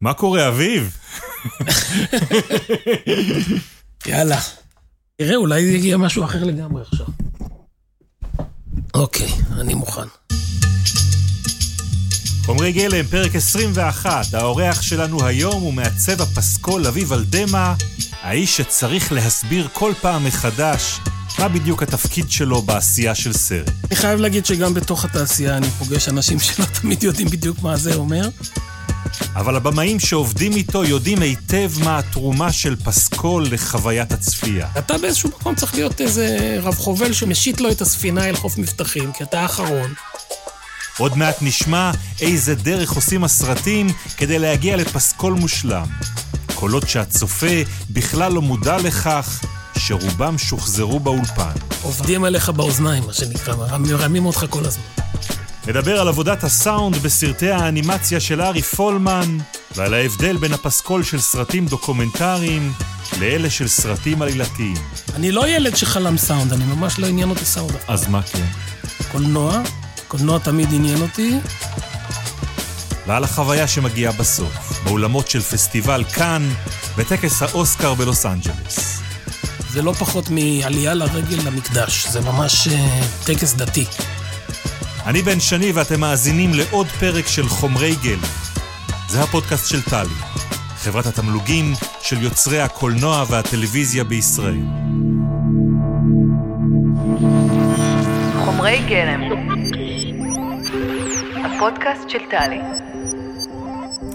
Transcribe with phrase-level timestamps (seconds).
[0.00, 0.96] מה קורה, אביב?
[4.06, 4.40] יאללה.
[5.16, 7.06] תראה, אולי יגיע משהו אחר לגמרי עכשיו.
[8.94, 9.28] אוקיי,
[9.60, 10.06] אני מוכן.
[12.46, 14.34] חומרי גלם, פרק 21.
[14.34, 17.74] האורח שלנו היום הוא מעצב הפסקול אביב אלדמה,
[18.22, 21.00] האיש שצריך להסביר כל פעם מחדש
[21.38, 23.70] מה בדיוק התפקיד שלו בעשייה של סרט.
[23.90, 27.94] אני חייב להגיד שגם בתוך התעשייה אני פוגש אנשים שלא תמיד יודעים בדיוק מה זה
[27.94, 28.28] אומר.
[29.36, 34.68] אבל הבמאים שעובדים איתו יודעים היטב מה התרומה של פסקול לחוויית הצפייה.
[34.78, 39.12] אתה באיזשהו מקום צריך להיות איזה רב חובל שמשיט לו את הספינה אל חוף מבטחים,
[39.12, 39.94] כי אתה האחרון.
[40.98, 43.86] עוד מעט נשמע איזה דרך עושים הסרטים
[44.16, 45.86] כדי להגיע לפסקול מושלם.
[46.54, 49.44] קולות שהצופה בכלל לא מודע לכך
[49.78, 51.52] שרובם שוחזרו באולפן.
[51.82, 55.07] עובדים עליך באוזניים, מה שנקרא, מרמים אותך כל הזמן.
[55.66, 59.38] נדבר על עבודת הסאונד בסרטי האנימציה של ארי פולמן,
[59.76, 62.72] ועל ההבדל בין הפסקול של סרטים דוקומנטריים
[63.20, 64.76] לאלה של סרטים עלילתיים.
[65.14, 67.76] אני לא ילד שחלם סאונד, אני ממש לא עניין אותי סאונד.
[67.88, 68.46] אז מה כן?
[69.12, 69.62] קולנוע,
[70.08, 71.38] קולנוע תמיד עניין אותי.
[73.06, 76.48] ועל החוויה שמגיעה בסוף, באולמות של פסטיבל קאן,
[76.96, 79.00] בטקס האוסקר בלוס אנג'לס.
[79.70, 83.84] זה לא פחות מעלייה לרגל למקדש, זה ממש אה, טקס דתי.
[85.08, 88.20] אני בן שני ואתם מאזינים לעוד פרק של חומרי גלם.
[89.08, 90.14] זה הפודקאסט של טלי,
[90.76, 94.60] חברת התמלוגים של יוצרי הקולנוע והטלוויזיה בישראל.
[98.44, 99.20] חומרי גלם,
[101.44, 102.60] הפודקאסט של טלי.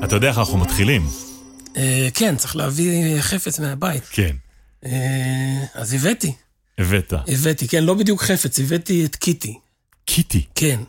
[0.03, 1.01] אתה יודע איך אנחנו מתחילים?
[1.77, 4.03] אה, כן, צריך להביא חפץ מהבית.
[4.11, 4.35] כן.
[4.85, 4.91] אה,
[5.73, 6.33] אז הבאתי.
[6.77, 7.13] הבאת.
[7.27, 9.59] הבאתי, כן, לא בדיוק חפץ, הבאתי את קיטי.
[10.05, 10.45] קיטי.
[10.55, 10.79] כן.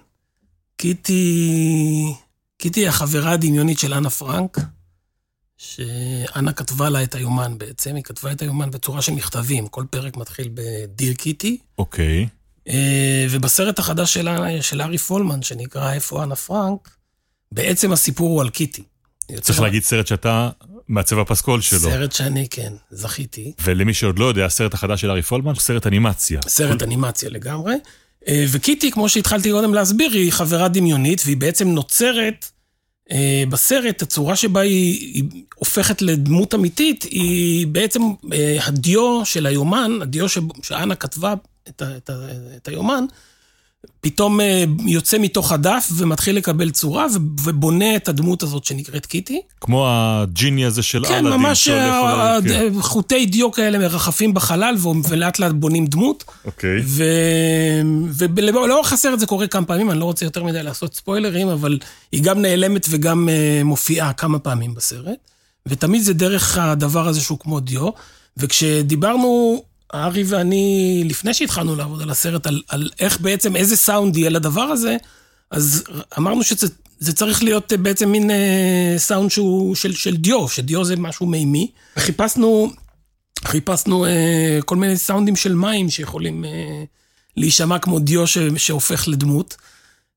[0.76, 2.14] קיטי...
[2.58, 4.58] קיטי היא החברה הדמיונית של אנה פרנק,
[5.56, 10.16] שאנה כתבה לה את היומן בעצם, היא כתבה את היומן בצורה של מכתבים, כל פרק
[10.16, 11.58] מתחיל ב Dear Kitty.
[11.78, 12.28] אוקיי.
[12.68, 14.28] אה, ובסרט החדש של,
[14.60, 16.96] של ארי פולמן, שנקרא איפה אנה פרנק,
[17.52, 18.82] בעצם הסיפור הוא על קיטי.
[19.40, 20.50] צריך להגיד סרט שאתה
[20.88, 21.78] מעצב הפסקול שלו.
[21.78, 23.52] סרט שאני, כן, זכיתי.
[23.64, 26.40] ולמי שעוד לא יודע, הסרט החדש של ארי פולמן הוא סרט אנימציה.
[26.48, 27.74] סרט אנימציה לגמרי.
[28.28, 32.46] אה, וקיטי, כמו שהתחלתי קודם להסביר, היא חברה דמיונית, והיא בעצם נוצרת
[33.10, 35.24] אה, בסרט, הצורה שבה היא, היא
[35.54, 38.02] הופכת לדמות אמיתית, היא בעצם
[38.32, 40.26] אה, הדיו של היומן, הדיו
[40.62, 41.34] שאנה כתבה
[41.68, 42.10] את, ה, את,
[42.56, 43.04] את היומן,
[44.00, 44.40] פתאום
[44.86, 47.06] יוצא מתוך הדף ומתחיל לקבל צורה
[47.44, 49.40] ובונה את הדמות הזאת שנקראת קיטי.
[49.60, 51.40] כמו הג'יני הזה של כן, אלאדין.
[51.40, 52.72] ממש כן.
[52.80, 54.74] חוטי דיו כאלה מרחפים בחלל
[55.08, 56.24] ולאט לאט בונים דמות.
[56.44, 56.82] אוקיי.
[58.34, 61.78] ולאורך הסרט זה קורה כמה פעמים, אני לא רוצה יותר מדי לעשות ספוילרים, אבל
[62.12, 63.28] היא גם נעלמת וגם
[63.64, 65.18] מופיעה כמה פעמים בסרט.
[65.66, 67.88] ותמיד זה דרך הדבר הזה שהוא כמו דיו.
[68.36, 69.62] וכשדיברנו...
[69.94, 74.62] ארי ואני, לפני שהתחלנו לעבוד על הסרט, על, על איך בעצם, איזה סאונד יהיה לדבר
[74.62, 74.96] הזה,
[75.50, 75.84] אז
[76.18, 81.26] אמרנו שזה צריך להיות בעצם מין אה, סאונד שהוא של, של דיו, שדיו זה משהו
[81.26, 81.70] מימי.
[81.98, 82.70] חיפשנו,
[83.44, 86.84] חיפשנו אה, כל מיני סאונדים של מים שיכולים אה,
[87.36, 89.56] להישמע כמו דיו ש, שהופך לדמות.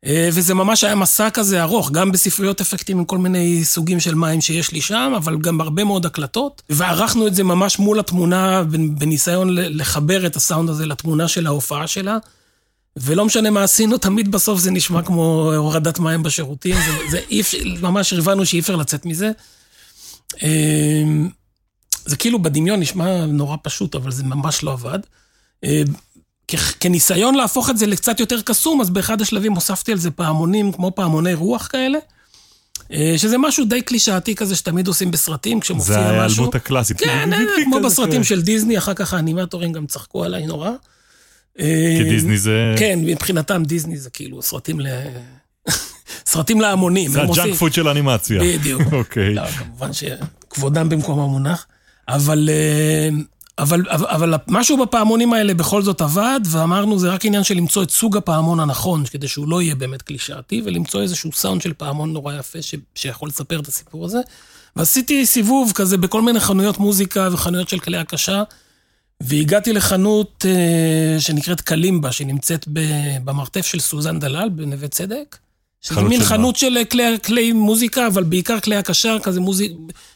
[0.06, 4.42] וזה ממש היה מסע כזה ארוך, גם בספריות אפקטים עם כל מיני סוגים של מים
[4.42, 6.62] שיש לי שם, אבל גם הרבה מאוד הקלטות.
[6.70, 8.64] וערכנו את זה ממש מול התמונה,
[8.98, 12.18] בניסיון לחבר את הסאונד הזה לתמונה של ההופעה שלה.
[12.98, 16.76] ולא משנה מה עשינו, תמיד בסוף זה נשמע כמו הורדת מים בשירותים.
[16.76, 19.32] זה, זה אי אפשר, ממש הבנו שאי אפשר לצאת מזה.
[22.06, 25.00] זה כאילו בדמיון נשמע נורא פשוט, אבל זה ממש לא עבד.
[26.80, 30.92] כניסיון להפוך את זה לקצת יותר קסום, אז באחד השלבים הוספתי על זה פעמונים, כמו
[30.96, 32.00] פעמוני רוח כאלה.
[33.18, 36.04] שזה משהו די קלישאתי כזה שתמיד עושים בסרטים, כשמופיע משהו.
[36.04, 37.00] זה ההיעלמות הקלאסית.
[37.00, 37.30] כן,
[37.66, 40.72] כמו בסרטים של דיסני, אחר כך האנימטורים גם צחקו עליי נורא.
[41.58, 42.76] כי דיסני זה...
[42.80, 44.88] כן, מבחינתם דיסני זה כאילו סרטים ל...
[46.32, 47.12] סרטים להמונים.
[47.12, 48.42] זה ה junk food של אנימציה.
[48.44, 48.82] בדיוק.
[48.94, 49.34] אוקיי.
[49.34, 51.66] לא, כמובן שכבודם במקום המונח.
[52.08, 52.50] אבל...
[53.60, 57.84] אבל, אבל, אבל משהו בפעמונים האלה בכל זאת עבד, ואמרנו, זה רק עניין של למצוא
[57.84, 62.14] את סוג הפעמון הנכון, כדי שהוא לא יהיה באמת קלישאתי, ולמצוא איזשהו סאונד של פעמון
[62.14, 64.20] נורא יפה ש, שיכול לספר את הסיפור הזה.
[64.76, 68.44] ועשיתי סיבוב כזה בכל מיני חנויות מוזיקה וחנויות של כלי הקשה,
[69.24, 72.66] והגעתי לחנות uh, שנקראת קלימבה, שנמצאת
[73.24, 75.38] במרתף של סוזן דלל בנווה צדק.
[75.90, 79.72] שזה מין חנות של כלי, כלי מוזיקה, אבל בעיקר כלי הקשה, כזה מוזיק,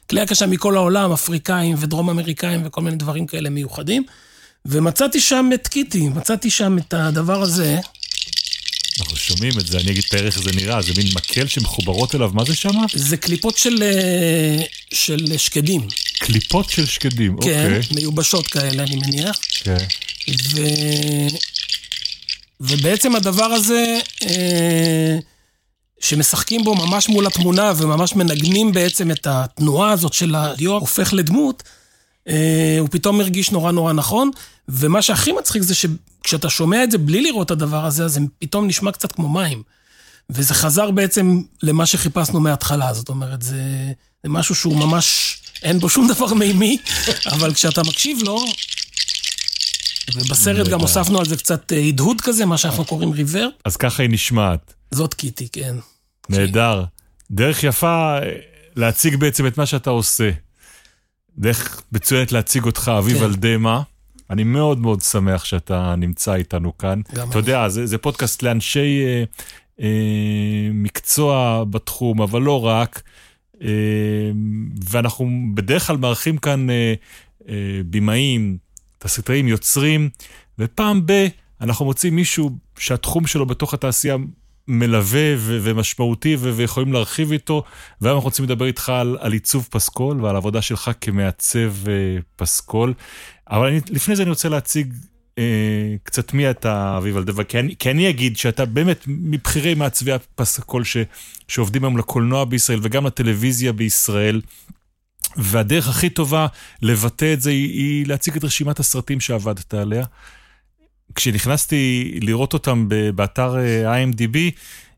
[0.10, 4.04] כלי הקשה מכל העולם, אפריקאים ודרום אמריקאים וכל מיני דברים כאלה מיוחדים.
[4.66, 7.80] ומצאתי שם את קיטי, מצאתי שם את הדבר הזה.
[9.00, 12.32] אנחנו שומעים את זה, אני אגיד תאר איך זה נראה, זה מין מקל שמחוברות אליו,
[12.34, 12.70] מה זה שם?
[12.94, 14.64] זה קליפות של, אה,
[14.94, 15.88] של שקדים.
[16.20, 17.96] קליפות של שקדים, כן, אוקיי.
[17.96, 19.40] מיובשות כאלה, אני מניח.
[19.64, 19.78] כן.
[20.54, 20.62] ו...
[22.62, 25.18] ובעצם הדבר הזה, אה,
[26.02, 31.64] שמשחקים בו ממש מול התמונה וממש מנגנים בעצם את התנועה הזאת של הדיו הופך לדמות,
[32.28, 34.32] אה, הוא פתאום מרגיש נורא נורא נכון.
[34.70, 38.20] ומה שהכי מצחיק זה שכשאתה שומע את זה בלי לראות את הדבר הזה, אז זה
[38.40, 39.64] פתאום נשמע קצת כמו מים.
[40.30, 43.62] וזה חזר בעצם למה שחיפשנו מההתחלה, זאת אומרת, זה,
[44.24, 46.78] זה משהו שהוא ממש, אין בו שום דבר מימי,
[47.34, 48.46] אבל כשאתה מקשיב לו,
[50.16, 53.48] ובסרט גם הוספנו על זה קצת אה, הדהוד כזה, מה שאנחנו קוראים ריבר.
[53.66, 54.74] אז ככה היא נשמעת.
[54.92, 55.76] זאת קיטי, כן.
[56.32, 56.84] נהדר.
[57.32, 58.30] דרך יפה אה,
[58.76, 60.32] להציג בעצם את מה שאתה עושה.
[61.38, 63.24] דרך מצוינת להציג אותך, אביב כן.
[63.24, 63.82] אלדמה.
[64.30, 67.02] אני מאוד מאוד שמח שאתה נמצא איתנו כאן.
[67.16, 67.50] גם אתה אני.
[67.50, 69.24] יודע, זה, זה פודקאסט לאנשי אה,
[69.82, 73.02] אה, מקצוע בתחום, אבל לא רק.
[73.62, 74.32] אה,
[74.90, 76.94] ואנחנו בדרך כלל מארחים כאן אה,
[77.50, 78.58] אה, במאים,
[78.98, 80.10] תסריטאים, יוצרים,
[80.60, 81.28] ופעם ב...
[81.62, 84.18] אנחנו מוצאים מישהו שהתחום שלו בתוך התעשייה
[84.68, 87.64] מלווה ו- ומשמעותי ו- ויכולים להרחיב איתו,
[88.02, 91.94] והיום אנחנו רוצים לדבר איתך על, על עיצוב פסקול ועל העבודה שלך כמעצב אה,
[92.36, 92.94] פסקול.
[93.50, 94.94] אבל אני, לפני זה אני רוצה להציג
[95.38, 100.84] אה, קצת מי אתה, אביב אלדבה, כי כי אני אגיד שאתה באמת מבכירי מעצבי הפסקול
[100.84, 100.98] ש,
[101.48, 104.42] שעובדים היום לקולנוע בישראל וגם לטלוויזיה בישראל.
[105.38, 106.48] והדרך הכי טובה
[106.82, 110.06] לבטא את זה היא, היא להציג את רשימת הסרטים שעבדת עליה.
[111.16, 114.38] כשנכנסתי לראות אותם באתר אה, IMDb,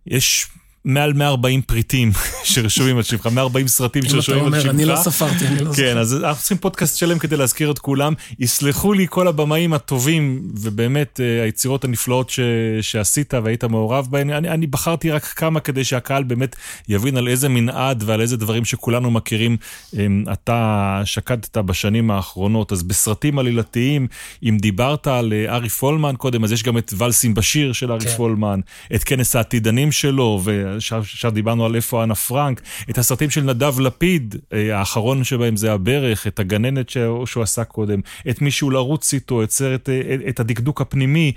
[0.07, 0.47] יש
[0.85, 2.11] מעל 140 פריטים
[2.43, 4.61] שרשומים על שמך, 140 סרטים אם אתה שרשומים על שמך.
[4.61, 5.83] אומר, אני לא ספרתי, אני לא זוכר.
[5.83, 8.13] כן, אז אנחנו צריכים פודקאסט שלם כדי להזכיר את כולם.
[8.39, 12.39] יסלחו לי כל הבמאים הטובים, ובאמת אה, היצירות הנפלאות ש...
[12.81, 14.29] שעשית והיית מעורב בהן.
[14.29, 16.55] אני, אני בחרתי רק כמה כדי שהקהל באמת
[16.89, 19.57] יבין על איזה מנעד ועל איזה דברים שכולנו מכירים
[19.97, 22.71] אה, אתה שקדת בשנים האחרונות.
[22.71, 24.07] אז בסרטים עלילתיים,
[24.43, 28.01] אם דיברת על אה, ארי פולמן קודם, אז יש גם את ולסים בשיר של ארי
[28.01, 28.15] כן.
[28.17, 28.59] פולמן,
[28.95, 30.41] את כנס העתידנים שלו,
[30.73, 35.73] ועכשיו דיברנו על איפה אנה פרנק, את הסרטים של נדב לפיד, אה, האחרון שבהם זה
[35.73, 37.99] הברך, את הגננת שהוא, שהוא עשה קודם,
[38.29, 41.31] את מישהו לרוץ איתו, את סרט, אה, את, את הדקדוק הפנימי,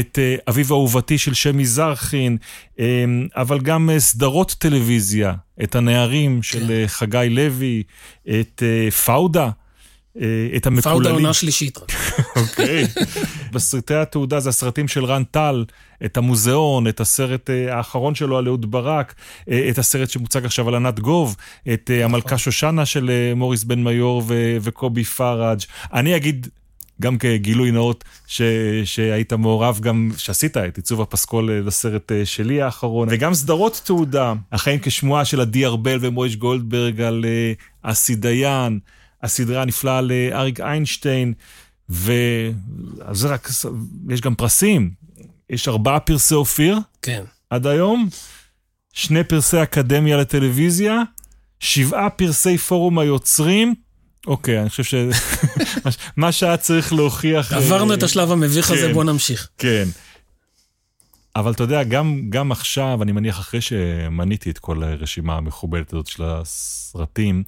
[0.00, 2.36] את אה, אביב אהובתי של שמי זרחין,
[2.80, 3.04] אה,
[3.36, 6.70] אבל גם אה, סדרות טלוויזיה, את הנערים של כן.
[6.70, 7.82] אה, חגי לוי,
[8.28, 9.50] את אה, פאודה.
[10.20, 11.14] אה, את המקוללים.
[11.14, 11.78] עונה שלישית.
[11.78, 11.92] רק.
[12.36, 12.86] אוקיי.
[13.52, 15.64] בסרטי התעודה זה הסרטים של רן טל,
[16.04, 19.14] את המוזיאון, את הסרט אה, האחרון שלו על אהוד ברק,
[19.50, 21.36] אה, את הסרט שמוצג עכשיו על ענת גוב,
[21.72, 24.22] את המלכה שושנה של מוריס בן מיור
[24.62, 25.60] וקובי פראג'.
[25.92, 26.48] אני אגיד...
[27.02, 28.42] גם כגילוי נאות ש,
[28.84, 35.24] שהיית מעורב גם, שעשית את עיצוב הפסקול לסרט שלי האחרון, וגם סדרות תעודה, החיים כשמועה
[35.24, 37.24] של עדי ארבל ומויש גולדברג על
[37.82, 38.78] אסי דיין,
[39.22, 41.32] הסדרה הנפלאה על אה, אריק איינשטיין,
[41.88, 43.48] וזה רק,
[44.10, 44.90] יש גם פרסים,
[45.50, 47.24] יש ארבעה פרסי אופיר כן.
[47.50, 48.08] עד היום,
[48.92, 51.02] שני פרסי אקדמיה לטלוויזיה,
[51.60, 53.74] שבעה פרסי פורום היוצרים.
[54.26, 54.94] אוקיי, אני חושב ש...
[56.16, 57.52] מה שהיה צריך להוכיח...
[57.52, 58.92] עברנו אה, את השלב המביך הזה, כן.
[58.92, 59.48] בוא נמשיך.
[59.58, 59.88] כן.
[61.36, 66.06] אבל אתה יודע, גם, גם עכשיו, אני מניח אחרי שמניתי את כל הרשימה המכובדת הזאת
[66.06, 67.42] של הסרטים,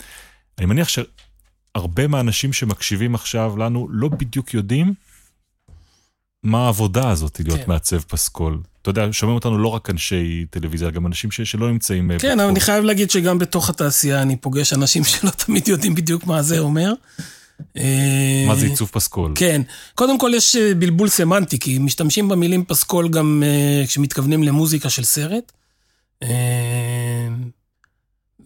[0.59, 0.89] אני מניח
[1.77, 4.95] שהרבה מהאנשים שמקשיבים עכשיו לנו לא בדיוק יודעים
[6.43, 7.65] מה העבודה הזאת להיות כן.
[7.69, 8.61] מעצב פסקול.
[8.83, 12.11] אתה יודע, שומעים אותנו לא רק אנשי טלוויזיה, גם אנשים ש, שלא נמצאים...
[12.11, 12.41] אה, כן, בתחום.
[12.41, 16.43] אבל אני חייב להגיד שגם בתוך התעשייה אני פוגש אנשים שלא תמיד יודעים בדיוק מה
[16.43, 16.93] זה אומר.
[18.47, 19.33] מה זה עיצוב פסקול?
[19.35, 19.63] כן.
[19.95, 25.05] קודם כל יש אה, בלבול סמנטי, כי משתמשים במילים פסקול גם אה, כשמתכוונים למוזיקה של
[25.05, 25.53] סרט.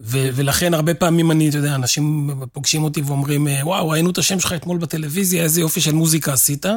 [0.00, 4.18] ו- ולכן הרבה פעמים אני, אתה יודע, אנשים פוגשים אותי ואומרים, אה, וואו, ראינו את
[4.18, 6.66] השם שלך אתמול בטלוויזיה, איזה יופי של מוזיקה עשית.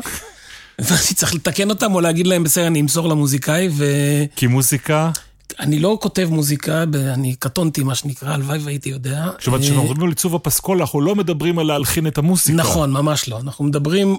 [0.80, 3.86] ואני צריך לתקן אותם או להגיד להם, בסדר, אני אמסור למוזיקאי, ו...
[4.36, 5.12] כי מוזיקה,
[5.60, 9.20] אני לא כותב מוזיקה, אני קטונתי, מה שנקרא, הלוואי והייתי יודע.
[9.20, 12.58] אומרת, אה, כשאנחנו מדברים על עיצוב הפסקול, אנחנו לא מדברים על להלחין את המוסיקה.
[12.58, 13.40] נכון, ממש לא.
[13.40, 14.18] אנחנו מדברים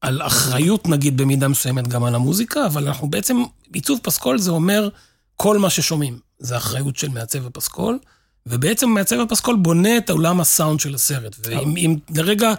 [0.00, 3.42] על אחריות, נגיד, במידה מסוימת גם על המוזיקה, אבל אנחנו בעצם,
[3.74, 4.88] עיצוב פסקול זה אומר
[5.36, 6.18] כל מה ששומעים.
[6.38, 7.98] זה אחריות של מעצב הפסקול,
[8.46, 11.36] ובעצם מעצב הפסקול בונה את עולם הסאונד של הסרט.
[11.44, 12.54] ואם אם לרגע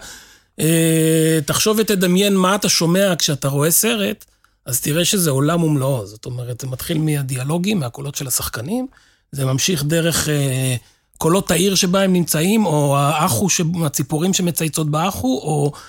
[0.60, 4.24] אה, תחשוב ותדמיין מה אתה שומע כשאתה רואה סרט,
[4.66, 6.06] אז תראה שזה עולם ומלואו.
[6.06, 8.86] זאת אומרת, זה מתחיל מהדיאלוגים, מהקולות של השחקנים,
[9.32, 10.76] זה ממשיך דרך אה,
[11.18, 13.46] קולות העיר שבה הם נמצאים, או האחו,
[13.84, 15.80] הציפורים שמצייצות באחו, או אה,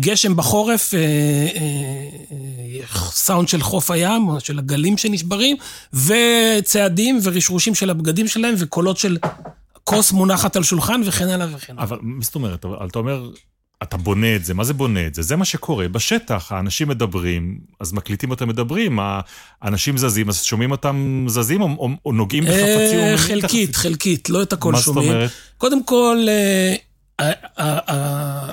[0.00, 5.56] גשם בחורף, אה, אה, סאונד של חוף הים, של הגלים שנשברים,
[5.94, 9.18] וצעדים ורשרושים של הבגדים שלהם, וקולות של
[9.84, 11.84] כוס מונחת על שולחן, וכן הלאה וכן הלאה.
[11.84, 12.64] אבל מה זאת אומרת?
[12.64, 13.30] אבל אתה אומר,
[13.82, 15.22] אתה בונה את זה, מה זה בונה את זה?
[15.22, 18.98] זה מה שקורה בשטח, האנשים מדברים, אז מקליטים אותם מדברים,
[19.62, 22.98] האנשים זזים, אז שומעים אותם זזים או, או, או נוגעים בחפצים?
[22.98, 25.08] אה, חלקית, חלקית, לא את הכל שומעים.
[25.08, 25.30] מה זאת אומרת?
[25.58, 26.16] קודם כל...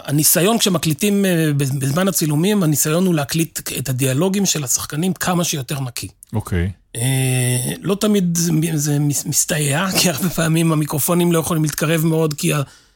[0.07, 6.07] הניסיון כשמקליטים אה, בזמן הצילומים, הניסיון הוא להקליט את הדיאלוגים של השחקנים כמה שיותר נקי.
[6.33, 6.71] אוקיי.
[6.95, 8.37] אה, לא תמיד
[8.73, 12.51] זה מסתייע, כי הרבה פעמים המיקרופונים לא יכולים להתקרב מאוד, כי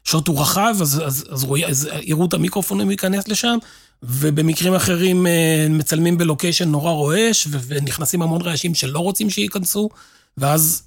[0.05, 3.57] השוט הוא רחב, אז, אז, אז, רואי, אז יראו את המיקרופונים להיכנס לשם,
[4.03, 9.89] ובמקרים אחרים אה, מצלמים בלוקיישן נורא רועש, ונכנסים המון רעשים שלא רוצים שייכנסו,
[10.37, 10.83] ואז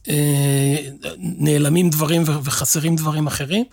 [1.18, 3.64] נעלמים דברים וחסרים דברים אחרים.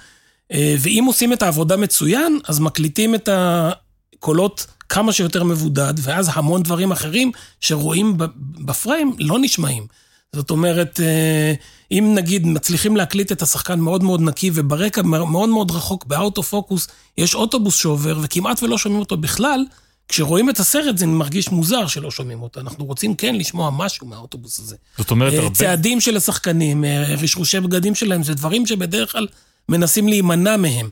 [0.53, 6.63] אה, ואם עושים את העבודה מצוין, אז מקליטים את הקולות כמה שיותר מבודד, ואז המון
[6.63, 8.17] דברים אחרים שרואים
[8.65, 9.88] בפריים לא נשמעים.
[10.36, 11.53] זאת אומרת, אה,
[11.91, 16.88] אם נגיד מצליחים להקליט את השחקן מאוד מאוד נקי, וברקע מאוד מאוד רחוק, באוטו פוקוס,
[17.17, 19.65] יש אוטובוס שעובר, וכמעט ולא שומעים אותו בכלל,
[20.08, 22.60] כשרואים את הסרט זה מרגיש מוזר שלא שומעים אותו.
[22.60, 24.75] אנחנו רוצים כן לשמוע משהו מהאוטובוס הזה.
[24.98, 25.55] זאת אומרת, אה, הרבה...
[25.55, 26.86] צעדים של השחקנים,
[27.22, 29.27] רשרושי בגדים שלהם, זה דברים שבדרך כלל
[29.70, 30.89] מנסים להימנע מהם.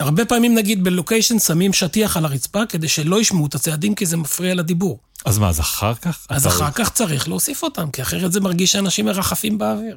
[0.00, 4.16] הרבה פעמים נגיד בלוקיישן שמים שטיח על הרצפה כדי שלא ישמעו את הצעדים כי זה
[4.16, 5.00] מפריע לדיבור.
[5.24, 6.26] אז מה, אז אחר כך?
[6.28, 6.72] אז אחר הוא...
[6.74, 9.96] כך צריך להוסיף אותם, כי אחרת זה מרגיש שאנשים מרחפים באוויר.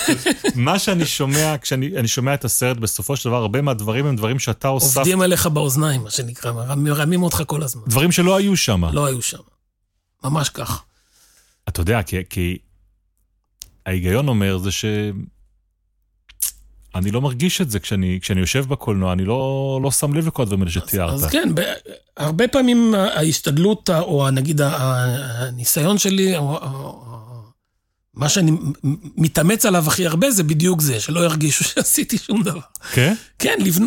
[0.54, 4.68] מה שאני שומע, כשאני שומע את הסרט, בסופו של דבר, הרבה מהדברים הם דברים שאתה
[4.68, 4.96] הוספת...
[4.96, 7.82] עובדים עליך באוזניים, מה שנקרא, מרמים אותך כל הזמן.
[7.86, 8.84] דברים שלא היו שם.
[8.84, 9.38] לא היו שם.
[10.24, 10.82] ממש כך.
[11.68, 12.58] אתה יודע, כי, כי
[13.86, 14.84] ההיגיון אומר זה ש...
[16.94, 20.42] אני לא מרגיש את זה כשאני, כשאני יושב בקולנוע, אני לא, לא שם לב לכל
[20.42, 21.14] הדברים האלה שתיארת.
[21.14, 21.48] אז, אז כן,
[22.16, 27.02] הרבה פעמים ההשתדלות, או נגיד הניסיון שלי, או, או,
[28.14, 28.52] מה שאני
[29.16, 32.60] מתאמץ עליו הכי הרבה זה בדיוק זה, שלא ירגישו שעשיתי שום דבר.
[32.92, 33.14] כן?
[33.38, 33.86] כן, לבנ...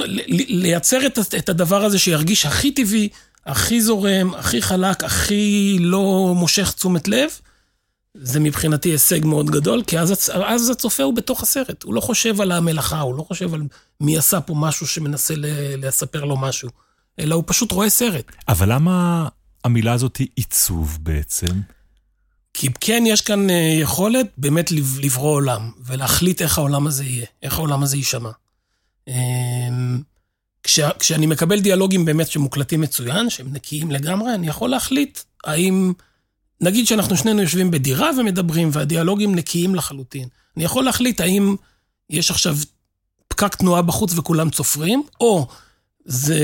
[0.49, 3.09] לייצר את, את הדבר הזה שירגיש הכי טבעי,
[3.45, 7.29] הכי זורם, הכי חלק, הכי לא מושך תשומת לב.
[8.21, 11.83] זה מבחינתי הישג מאוד גדול, כי אז, אז הצופה הוא בתוך הסרט.
[11.83, 13.61] הוא לא חושב על המלאכה, הוא לא חושב על
[14.01, 15.33] מי עשה פה משהו שמנסה
[15.77, 16.69] לספר לו משהו,
[17.19, 18.31] אלא הוא פשוט רואה סרט.
[18.47, 19.27] אבל למה
[19.63, 21.61] המילה הזאת היא עיצוב בעצם?
[22.53, 27.57] כי כן יש כאן אה, יכולת באמת לברוא עולם, ולהחליט איך העולם הזה יהיה, איך
[27.57, 28.29] העולם הזה יישמע.
[29.07, 30.01] אמ,
[30.63, 35.93] כש, כשאני מקבל דיאלוגים באמת שמוקלטים מצוין, שהם נקיים לגמרי, אני יכול להחליט האם...
[36.61, 40.27] נגיד שאנחנו שנינו יושבים בדירה ומדברים, והדיאלוגים נקיים לחלוטין.
[40.57, 41.55] אני יכול להחליט האם
[42.09, 42.57] יש עכשיו
[43.27, 45.47] פקק תנועה בחוץ וכולם צופרים, או
[46.05, 46.39] זה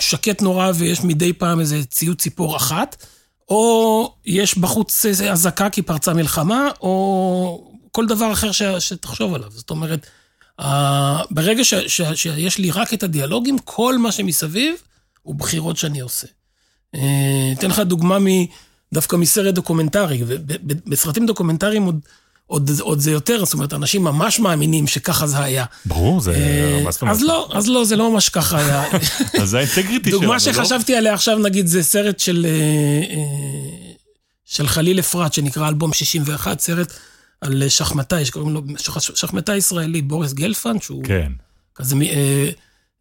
[0.00, 3.06] שקט נורא ויש מדי פעם איזה ציוד ציפור אחת,
[3.48, 9.50] או יש בחוץ איזה אזעקה כי פרצה מלחמה, או כל דבר אחר ש, שתחשוב עליו.
[9.50, 10.06] זאת אומרת,
[11.30, 14.74] ברגע ש, ש, שיש לי רק את הדיאלוגים, כל מה שמסביב
[15.22, 16.26] הוא בחירות שאני עושה.
[16.94, 18.26] אה, אתן לך דוגמה מ...
[18.92, 22.00] דווקא מסרט דוקומנטרי, ובסרטים דוקומנטריים עוד,
[22.46, 25.64] עוד, עוד זה יותר, זאת אומרת, אנשים ממש מאמינים שככה זה היה.
[25.84, 26.34] ברור, זה...
[26.34, 28.84] אה, אז לא, אז לא, זה לא ממש ככה היה.
[29.42, 30.26] אז זה האינטגריטי שלנו, לא?
[30.26, 33.92] דוגמה שחשבתי עליה עכשיו, נגיד, זה סרט של, אה, אה,
[34.44, 36.92] של חליל אפרת, שנקרא אלבום 61, סרט
[37.40, 38.62] על שחמטאי, שקוראים לו,
[39.14, 41.04] שחמטאי ישראלי, בוריס גלפנד, שהוא...
[41.04, 41.32] כן.
[41.74, 41.96] כזה...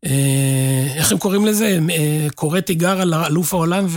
[0.06, 1.80] אה, איך הם קוראים לזה?
[1.92, 3.88] אה, קורא תיגר על אלוף העולם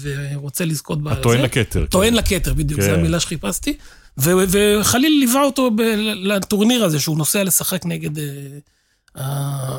[0.00, 1.20] ורוצה לזכות בזה.
[1.20, 1.86] הטוען לכתר.
[1.90, 2.16] טוען כן.
[2.16, 2.94] לכתר, בדיוק, זו כן.
[2.94, 3.76] המילה שחיפשתי.
[4.18, 5.70] וחליל ליווה אותו
[6.14, 8.10] לטורניר הזה, שהוא נוסע לשחק נגד,
[9.18, 9.78] אה,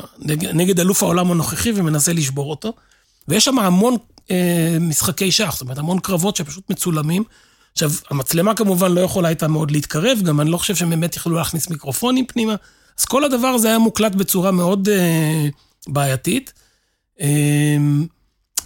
[0.54, 2.72] נגד אלוף העולם הנוכחי ומנסה לשבור אותו.
[3.28, 3.96] ויש שם המון
[4.80, 7.24] משחקי שח, זאת אומרת, המון קרבות שפשוט מצולמים.
[7.72, 11.36] עכשיו, המצלמה כמובן לא יכולה הייתה מאוד להתקרב, גם אני לא חושב שהם באמת יכלו
[11.36, 12.54] להכניס מיקרופונים פנימה.
[12.98, 14.88] אז כל הדבר הזה היה מוקלט בצורה מאוד...
[15.88, 16.52] בעייתית.
[17.20, 18.06] אמ,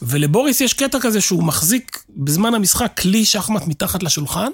[0.02, 4.50] ולבוריס יש קטע כזה שהוא מחזיק בזמן המשחק כלי שחמט מתחת לשולחן,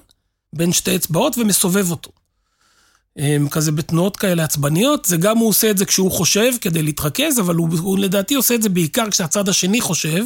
[0.53, 2.11] בין שתי אצבעות, ומסובב אותו.
[3.19, 7.41] אמ, כזה בתנועות כאלה עצבניות, זה גם הוא עושה את זה כשהוא חושב כדי להתרכז,
[7.41, 10.25] אבל הוא, הוא לדעתי עושה את זה בעיקר כשהצד השני חושב,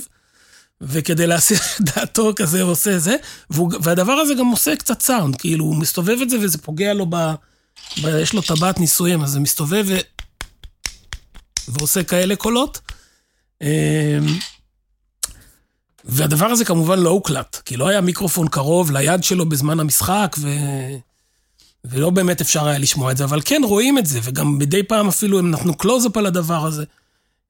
[0.80, 3.16] וכדי להסיח את דעתו כזה הוא עושה זה,
[3.50, 7.06] והוא, והדבר הזה גם עושה קצת סאונד, כאילו הוא מסתובב את זה וזה פוגע לו
[7.10, 7.16] ב...
[8.02, 9.86] ב יש לו טבעת ניסויים, אז זה מסתובב.
[11.68, 12.80] ועושה כאלה קולות.
[13.62, 13.68] אמ,
[16.04, 20.48] והדבר הזה כמובן לא הוקלט, כי לא היה מיקרופון קרוב ליד שלו בזמן המשחק, ו...
[21.84, 25.08] ולא באמת אפשר היה לשמוע את זה, אבל כן רואים את זה, וגם מדי פעם
[25.08, 26.84] אפילו הם נתנו קלוזאפ על הדבר הזה.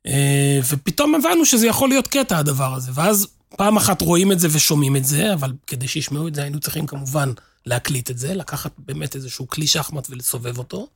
[0.06, 2.90] אה, ופתאום הבנו שזה יכול להיות קטע, הדבר הזה.
[2.94, 6.60] ואז פעם אחת רואים את זה ושומעים את זה, אבל כדי שישמעו את זה היינו
[6.60, 7.32] צריכים כמובן
[7.66, 10.88] להקליט את זה, לקחת באמת איזשהו כלי שחמט ולסובב אותו.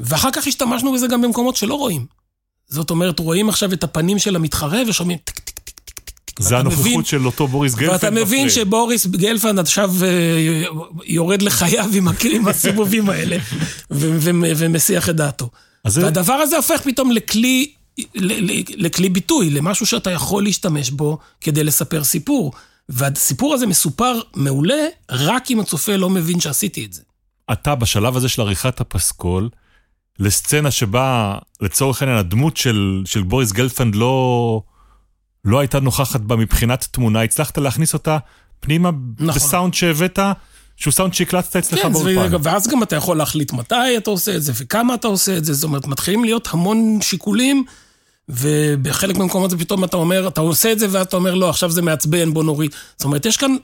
[0.00, 2.06] ואחר כך השתמשנו בזה גם במקומות שלא רואים.
[2.68, 6.40] זאת אומרת, רואים עכשיו את הפנים של המתחרה ושומעים טק טק טק טק טק.
[6.42, 7.92] זה הנוכחות של אותו בוריס גלפנד.
[7.92, 10.64] ואתה מבין שבוריס גלפנד עכשיו אה,
[11.04, 12.08] יורד לחייו עם
[12.48, 13.36] הסיבובים האלה,
[13.90, 15.50] ומסיח את דעתו.
[15.84, 17.72] והדבר הזה הופך פתאום לכלי,
[18.76, 22.52] לכלי ביטוי, למשהו שאתה יכול להשתמש בו כדי לספר סיפור.
[22.88, 27.02] והסיפור הזה מסופר מעולה, רק אם הצופה לא מבין שעשיתי את זה.
[27.52, 29.48] אתה בשלב הזה של עריכת הפסקול,
[30.18, 34.62] לסצנה שבה, לצורך העניין, הדמות של, של בוריס גלפנד לא,
[35.44, 38.18] לא הייתה נוכחת בה מבחינת תמונה, הצלחת להכניס אותה
[38.60, 39.34] פנימה נכון.
[39.34, 40.18] בסאונד שהבאת,
[40.76, 42.36] שהוא סאונד שהקלטת אצלך כן, באולפן.
[42.42, 45.52] ואז גם אתה יכול להחליט מתי אתה עושה את זה וכמה אתה עושה את זה,
[45.52, 47.64] זאת אומרת, מתחילים להיות המון שיקולים,
[48.28, 51.82] ובחלק מהמקומות זה פתאום אתה אומר, אתה עושה את זה ואתה אומר, לא, עכשיו זה
[51.82, 52.70] מעצבן, בוא נוריד.
[52.96, 53.56] זאת אומרת, יש כאן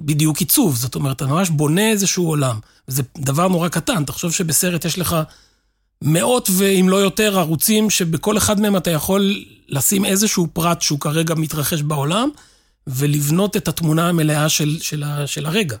[0.00, 2.58] בדיוק עיצוב, זאת אומרת, אתה ממש בונה איזשהו עולם.
[2.88, 5.16] וזה דבר נורא קטן, תחשוב שבסרט יש לך
[6.02, 11.34] מאות ואם לא יותר ערוצים, שבכל אחד מהם אתה יכול לשים איזשהו פרט שהוא כרגע
[11.34, 12.28] מתרחש בעולם,
[12.86, 15.76] ולבנות את התמונה המלאה של, של, של הרגע.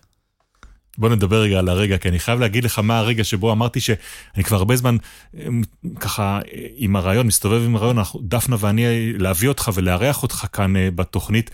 [0.98, 4.44] בוא נדבר רגע על הרגע, כי אני חייב להגיד לך מה הרגע שבו אמרתי שאני
[4.44, 4.96] כבר הרבה זמן
[5.34, 5.62] אמ,
[6.00, 6.40] ככה
[6.76, 11.50] עם הרעיון, מסתובב עם הרעיון, דפנה ואני, להביא אותך ולארח אותך כאן אה, בתוכנית,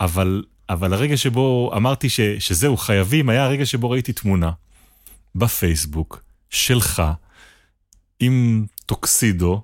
[0.00, 4.50] אבל, אבל הרגע שבו אמרתי ש, שזהו, חייבים, היה הרגע שבו ראיתי תמונה
[5.34, 7.02] בפייסבוק שלך
[8.20, 9.62] עם טוקסידו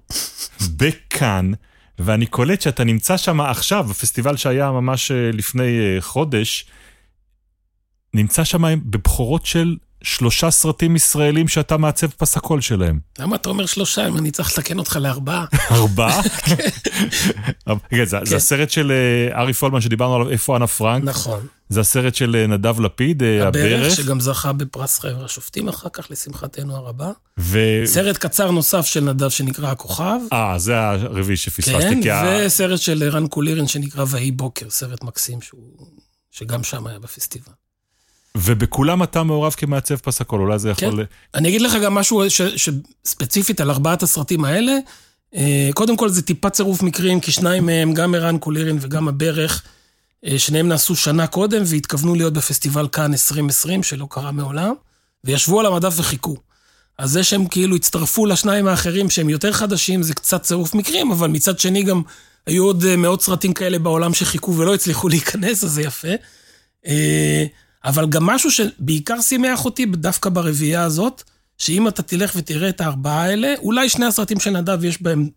[0.76, 1.52] בכאן.
[1.98, 6.66] ואני קולט שאתה נמצא שם עכשיו, בפסטיבל שהיה ממש אה, לפני אה, חודש,
[8.14, 12.98] נמצא שם בבכורות של שלושה סרטים ישראלים שאתה מעצב פסקול שלהם.
[13.18, 15.44] למה אתה אומר שלושה אם אני צריך לתקן אותך לארבעה?
[15.70, 16.22] ארבעה?
[17.90, 18.04] כן.
[18.04, 18.36] זה כן.
[18.36, 21.04] הסרט של אה, ארי פולמן שדיברנו עליו, איפה אנה פרנק?
[21.04, 21.46] נכון.
[21.68, 23.72] זה הסרט של אה, נדב לפיד, אה, הברך.
[23.72, 27.10] הברך, שגם זכה בפרס חבר השופטים אחר כך, לשמחתנו הרבה.
[27.38, 27.58] ו...
[27.84, 30.18] סרט קצר נוסף של נדב שנקרא הכוכב.
[30.32, 32.02] אה, זה הרביעי שפספסתי.
[32.02, 35.86] כן, וסרט של ערן קולירין שנקרא ויהי בוקר, סרט מקסים שהוא...
[36.30, 37.52] שגם שם היה בפסטיבל.
[38.36, 40.96] ובכולם אתה מעורב כמעצב פסקול, אולי זה יכול...
[40.96, 41.38] כן.
[41.38, 44.72] אני אגיד לך גם משהו שספציפית על ארבעת הסרטים האלה.
[45.34, 49.62] אה, קודם כל זה טיפה צירוף מקרים, כי שניים מהם, גם ערן קולירין וגם הברך,
[50.36, 54.74] שניהם נעשו שנה קודם והתכוונו להיות בפסטיבל כאן 2020, שלא קרה מעולם,
[55.24, 56.36] וישבו על המדף וחיכו.
[56.98, 61.28] אז זה שהם כאילו הצטרפו לשניים האחרים שהם יותר חדשים, זה קצת צירוף מקרים, אבל
[61.28, 62.02] מצד שני גם
[62.46, 66.08] היו עוד אה, מאות סרטים כאלה בעולם שחיכו ולא הצליחו להיכנס, אז זה יפה.
[67.84, 71.22] אבל גם משהו שבעיקר שימח אותי דווקא ברביעייה הזאת,
[71.58, 75.28] שאם אתה תלך ותראה את הארבעה האלה, אולי שני הסרטים של נדב יש בהם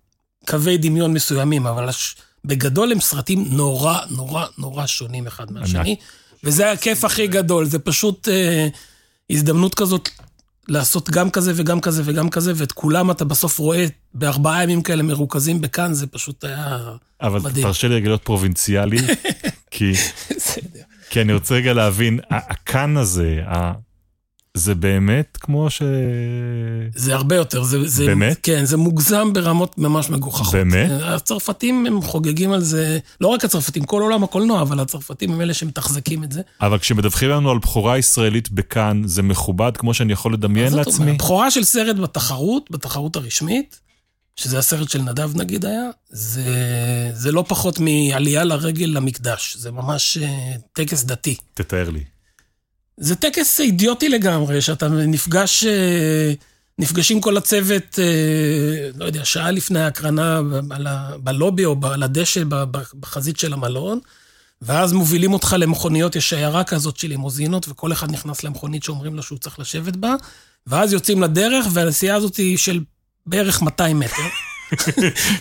[0.47, 2.15] קווי דמיון מסוימים, אבל הש...
[2.45, 5.95] בגדול הם סרטים נורא נורא נורא שונים אחד מהשני,
[6.43, 8.67] וזה הכיף הכי גדול, זה פשוט אה,
[9.29, 10.09] הזדמנות כזאת
[10.67, 15.03] לעשות גם כזה וגם כזה וגם כזה, ואת כולם אתה בסוף רואה בארבעה ימים כאלה
[15.03, 16.77] מרוכזים בכאן, זה פשוט היה
[17.21, 17.65] אבל מדהים.
[17.65, 18.97] אבל תרשה לי להיות פרובינציאלי,
[19.71, 19.93] כי...
[21.09, 23.41] כי אני רוצה רגע להבין, הכאן הזה,
[24.53, 25.81] זה באמת כמו ש...
[26.95, 27.87] זה הרבה יותר, זה...
[27.87, 28.37] זה באמת?
[28.43, 30.53] כן, זה מוגזם ברמות ממש מגוחכות.
[30.53, 30.91] באמת?
[31.03, 35.53] הצרפתים הם חוגגים על זה, לא רק הצרפתים, כל עולם הקולנוע, אבל הצרפתים הם אלה
[35.53, 36.41] שמתחזקים את זה.
[36.61, 41.13] אבל כשמדווחים לנו על בכורה ישראלית בכאן, זה מכובד כמו שאני יכול לדמיין לעצמי?
[41.13, 43.79] בכורה של סרט בתחרות, בתחרות הרשמית,
[44.35, 46.43] שזה הסרט של נדב נגיד היה, זה,
[47.13, 51.35] זה לא פחות מעלייה לרגל למקדש, זה ממש אה, טקס דתי.
[51.53, 52.03] תתאר לי.
[52.99, 56.33] זה טקס אידיוטי לגמרי, שאתה נפגש, אה,
[56.79, 60.41] נפגשים כל הצוות, אה, לא יודע, שעה לפני ההקרנה
[61.23, 62.43] בלובי או על הדשא
[62.99, 63.99] בחזית של המלון,
[64.61, 69.23] ואז מובילים אותך למכוניות, יש שיירה כזאת של לימוזינות, וכל אחד נכנס למכונית שאומרים לו
[69.23, 70.15] שהוא צריך לשבת בה,
[70.67, 72.79] ואז יוצאים לדרך, והנסיעה הזאת היא של
[73.25, 74.48] בערך 200 מטר.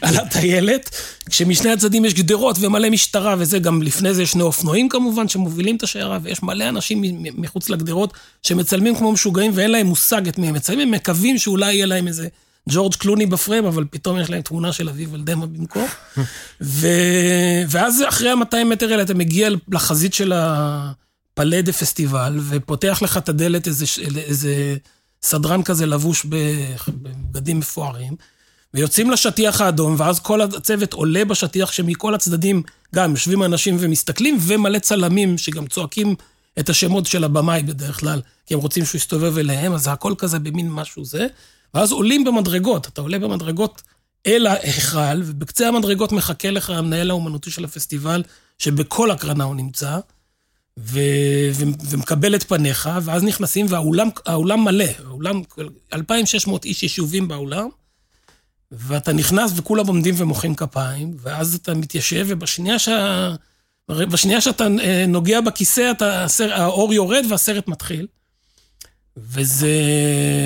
[0.01, 0.91] על הטיילת,
[1.31, 5.77] כשמשני הצדדים יש גדרות ומלא משטרה וזה, גם לפני זה יש שני אופנועים כמובן שמובילים
[5.77, 7.03] את השיירה, ויש מלא אנשים
[7.37, 8.13] מחוץ לגדרות
[8.43, 12.09] שמצלמים כמו משוגעים ואין להם מושג את מי הם מצלמים, הם מקווים שאולי יהיה להם
[12.09, 12.29] איזה
[12.69, 15.87] ג'ורג' קלוני בפריים, אבל פתאום יש להם תמונה של אביב אלדמה במקום.
[16.61, 16.89] ו...
[17.69, 23.67] ואז אחרי ה-200 מטר האלה אתה מגיע לחזית של הפלדה פסטיבל, ופותח לך את הדלת
[23.67, 23.85] איזה,
[24.17, 24.77] איזה
[25.23, 28.17] סדרן כזה לבוש בבגדים מפוארים.
[28.79, 32.63] ויוצאים לשטיח האדום, ואז כל הצוות עולה בשטיח שמכל הצדדים
[32.95, 36.15] גם יושבים אנשים ומסתכלים, ומלא צלמים שגם צועקים
[36.59, 40.39] את השמות של הבמאי בדרך כלל, כי הם רוצים שהוא יסתובב אליהם, אז הכל כזה
[40.39, 41.27] במין משהו זה.
[41.75, 43.83] ואז עולים במדרגות, אתה עולה במדרגות
[44.27, 48.23] אל ההיכל, ובקצה המדרגות מחכה לך המנהל האומנותי של הפסטיבל,
[48.59, 49.99] שבכל הקרנה הוא נמצא,
[50.79, 51.01] ו...
[51.53, 51.65] ו...
[51.91, 55.43] ומקבל את פניך, ואז נכנסים, והאולם מלא, האולם,
[55.93, 57.69] 2,600 איש ישובים באולם,
[58.73, 63.35] ואתה נכנס וכולם עומדים ומוחאים כפיים, ואז אתה מתיישב, ובשנייה שה...
[63.89, 68.07] בשנייה שאתה אה, נוגע בכיסא, אתה, האור יורד והסרט מתחיל.
[69.17, 69.71] וזה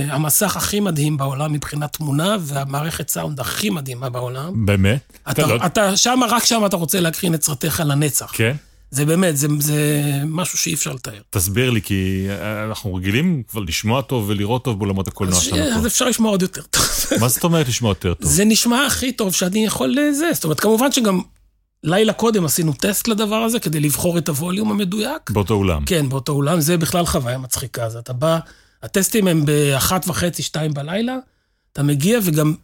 [0.08, 4.66] המסך הכי מדהים בעולם מבחינת תמונה, והמערכת סאונד הכי מדהימה בעולם.
[4.66, 5.18] באמת?
[5.30, 5.66] אתה, לא...
[5.66, 8.32] אתה שם, רק שם אתה רוצה להקרין את סרטיך לנצח.
[8.34, 8.56] כן?
[8.92, 11.20] זה באמת, זה, זה משהו שאי אפשר לתאר.
[11.30, 12.26] תסביר לי, כי
[12.70, 15.76] אנחנו רגילים כבר לשמוע טוב ולראות טוב בעולמות הקולנוע שלנו.
[15.76, 16.82] אז אפשר לשמוע עוד יותר טוב.
[17.20, 18.30] מה זאת אומרת לשמוע יותר טוב?
[18.30, 20.30] זה נשמע הכי טוב שאני יכול לזה.
[20.32, 21.20] זאת אומרת, כמובן שגם
[21.84, 25.30] לילה קודם עשינו טסט לדבר הזה כדי לבחור את הווליום המדויק.
[25.30, 25.84] באותו אולם.
[25.84, 26.60] כן, באותו אולם.
[26.60, 27.84] זה בכלל חוויה מצחיקה.
[27.84, 28.38] אז אתה בא,
[28.82, 31.16] הטסטים הם באחת וחצי, שתיים בלילה,
[31.72, 32.54] אתה מגיע וגם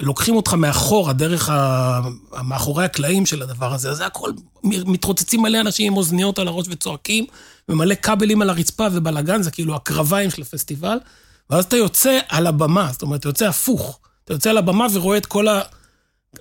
[0.00, 2.00] לוקחים אותך מאחורה, דרך ה...
[2.42, 3.90] מאחורי הקלעים של הדבר הזה.
[3.90, 4.32] אז זה הכל,
[4.64, 7.26] מתרוצצים מלא אנשים עם אוזניות על הראש וצועקים,
[7.68, 10.98] ומלא כבלים על הרצפה ובלאגן, זה כאילו הקרביים של הפסטיבל.
[11.50, 13.98] ואז אתה יוצא על הבמה, זאת אומרת, אתה יוצא הפוך.
[14.24, 15.60] אתה יוצא על הבמה ורואה את כל ה...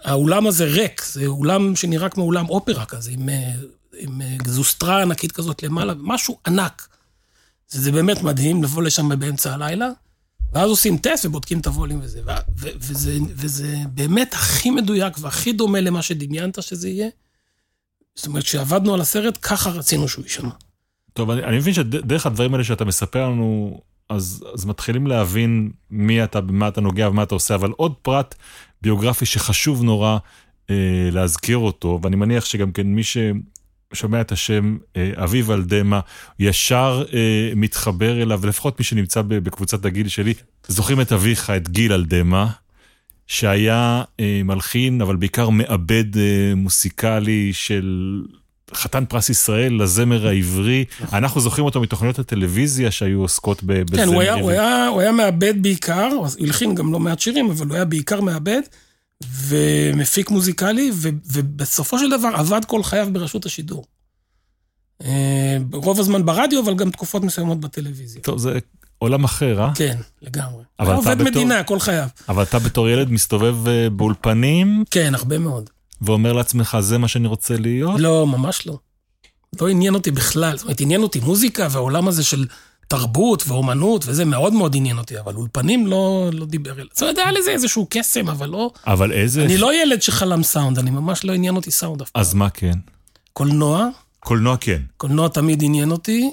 [0.04, 3.30] האולם הזה ריק, זה אולם שנראה כמו אולם אופרה כזה, עם,
[3.98, 6.88] עם גזוסטרה ענקית כזאת למעלה, משהו ענק.
[7.70, 9.89] זה באמת מדהים לבוא לשם באמצע הלילה,
[10.54, 15.54] ואז עושים טסט ובודקים את הווליום וזה, ו, ו, וזה, וזה באמת הכי מדויק והכי
[15.54, 17.10] דומה למה שדמיינת שזה יהיה.
[18.16, 20.50] זאת אומרת, כשעבדנו על הסרט, ככה רצינו שהוא יישמע.
[21.13, 26.24] טוב, אני, אני מבין שדרך הדברים האלה שאתה מספר לנו, אז, אז מתחילים להבין מי
[26.24, 28.36] אתה, במה אתה נוגע ומה אתה עושה, אבל עוד פרט
[28.82, 30.18] ביוגרפי שחשוב נורא
[30.70, 33.02] אה, להזכיר אותו, ואני מניח שגם כן מי
[33.93, 35.99] ששומע את השם אה, אביב אלדמה,
[36.39, 40.34] ישר אה, מתחבר אליו, ולפחות מי שנמצא בקבוצת הגיל שלי,
[40.67, 42.47] זוכרים את אביך, את גיל אלדמה,
[43.27, 46.06] שהיה אה, מלחין, אבל בעיקר מעבד
[46.56, 48.21] מוסיקלי של...
[48.75, 50.86] חתן פרס ישראל לזמר העברי.
[51.13, 55.12] אנחנו זוכרים אותו מתוכניות הטלוויזיה שהיו עוסקות בזמר כן, הוא היה, הוא, היה, הוא היה
[55.12, 58.62] מעבד בעיקר, הוא הלחין גם לא מעט שירים, אבל הוא היה בעיקר מעבד
[59.47, 63.86] ומפיק מוזיקלי, ו, ובסופו של דבר עבד כל חייו ברשות השידור.
[65.04, 68.21] אה, רוב הזמן ברדיו, אבל גם תקופות מסוימות בטלוויזיה.
[68.21, 68.60] טוב, זה
[68.97, 69.71] עולם אחר, אה?
[69.76, 70.63] כן, לגמרי.
[70.80, 71.32] הוא עובד בתור...
[71.32, 72.08] מדינה כל חייו.
[72.30, 74.84] אבל אתה בתור ילד מסתובב אה, באולפנים?
[74.91, 75.69] כן, הרבה מאוד.
[76.02, 77.99] ואומר לעצמך, זה מה שאני רוצה להיות?
[77.99, 78.78] לא, ממש לא.
[79.62, 80.58] לא עניין אותי בכלל.
[80.58, 82.45] זאת אומרת, עניין אותי מוזיקה והעולם הזה של
[82.93, 86.86] תרבות ואומנות, וזה מאוד מאוד עניין אותי, אבל אולפנים לא, לא דיבר אליי.
[86.93, 88.71] זאת אומרת, היה לזה איזשהו קסם, אבל לא...
[88.88, 89.45] אבל איזה...
[89.45, 92.21] אני לא ילד שחלם סאונד, אני ממש לא עניין אותי סאונד אף פעם.
[92.21, 92.79] אז מה כן?
[93.34, 93.89] קולנוע.
[94.19, 94.82] קולנוע כן.
[94.97, 96.32] קולנוע תמיד עניין אותי,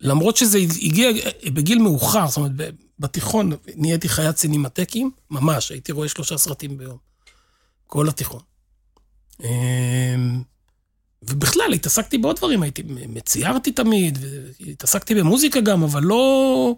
[0.00, 1.10] למרות שזה הגיע
[1.46, 2.52] בגיל מאוחר, זאת אומרת,
[2.98, 6.96] בתיכון נהייתי חיית סינמטקים, ממש, הייתי רואה שלושה סרטים ביום.
[7.86, 8.40] כל התיכון.
[11.22, 14.18] ובכלל, התעסקתי בעוד דברים, הייתי, מציירתי תמיד,
[14.60, 16.74] והתעסקתי במוזיקה גם, אבל לא...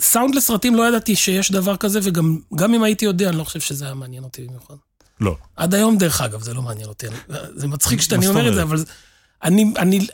[0.00, 3.84] סאונד לסרטים לא ידעתי שיש דבר כזה, וגם אם הייתי יודע, אני לא חושב שזה
[3.84, 4.74] היה מעניין אותי במיוחד.
[5.20, 5.36] לא.
[5.56, 7.06] עד היום, דרך אגב, זה לא מעניין אותי.
[7.54, 8.84] זה מצחיק שאתה אומר את זה, אבל
[9.44, 10.06] אני, אני,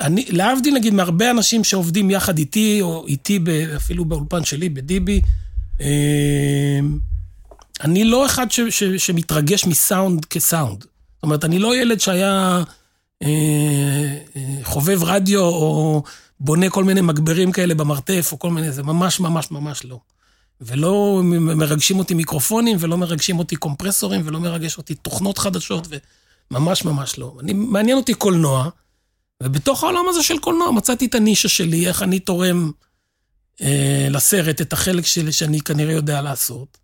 [0.00, 3.40] אני, להבדיל נגיד מהרבה אנשים שעובדים יחד איתי, או איתי
[3.76, 5.20] אפילו באולפן שלי, בדיבי,
[5.80, 6.98] אמ,
[7.80, 10.84] אני לא אחד ש, ש, שמתרגש מסאונד כסאונד.
[11.26, 12.62] אומרת, אני לא ילד שהיה
[13.22, 13.28] אה,
[14.36, 16.02] אה, חובב רדיו או
[16.40, 19.98] בונה כל מיני מגברים כאלה במרתף או כל מיני, זה ממש ממש ממש לא.
[20.60, 25.88] ולא מרגשים אותי מיקרופונים, ולא מרגשים אותי קומפרסורים, ולא מרגש אותי תוכנות חדשות,
[26.50, 27.36] וממש ממש לא.
[27.40, 28.68] אני, מעניין אותי קולנוע,
[29.42, 32.70] ובתוך העולם הזה של קולנוע מצאתי את הנישה שלי, איך אני תורם
[33.62, 36.78] אה, לסרט את החלק שלי שאני כנראה יודע לעשות.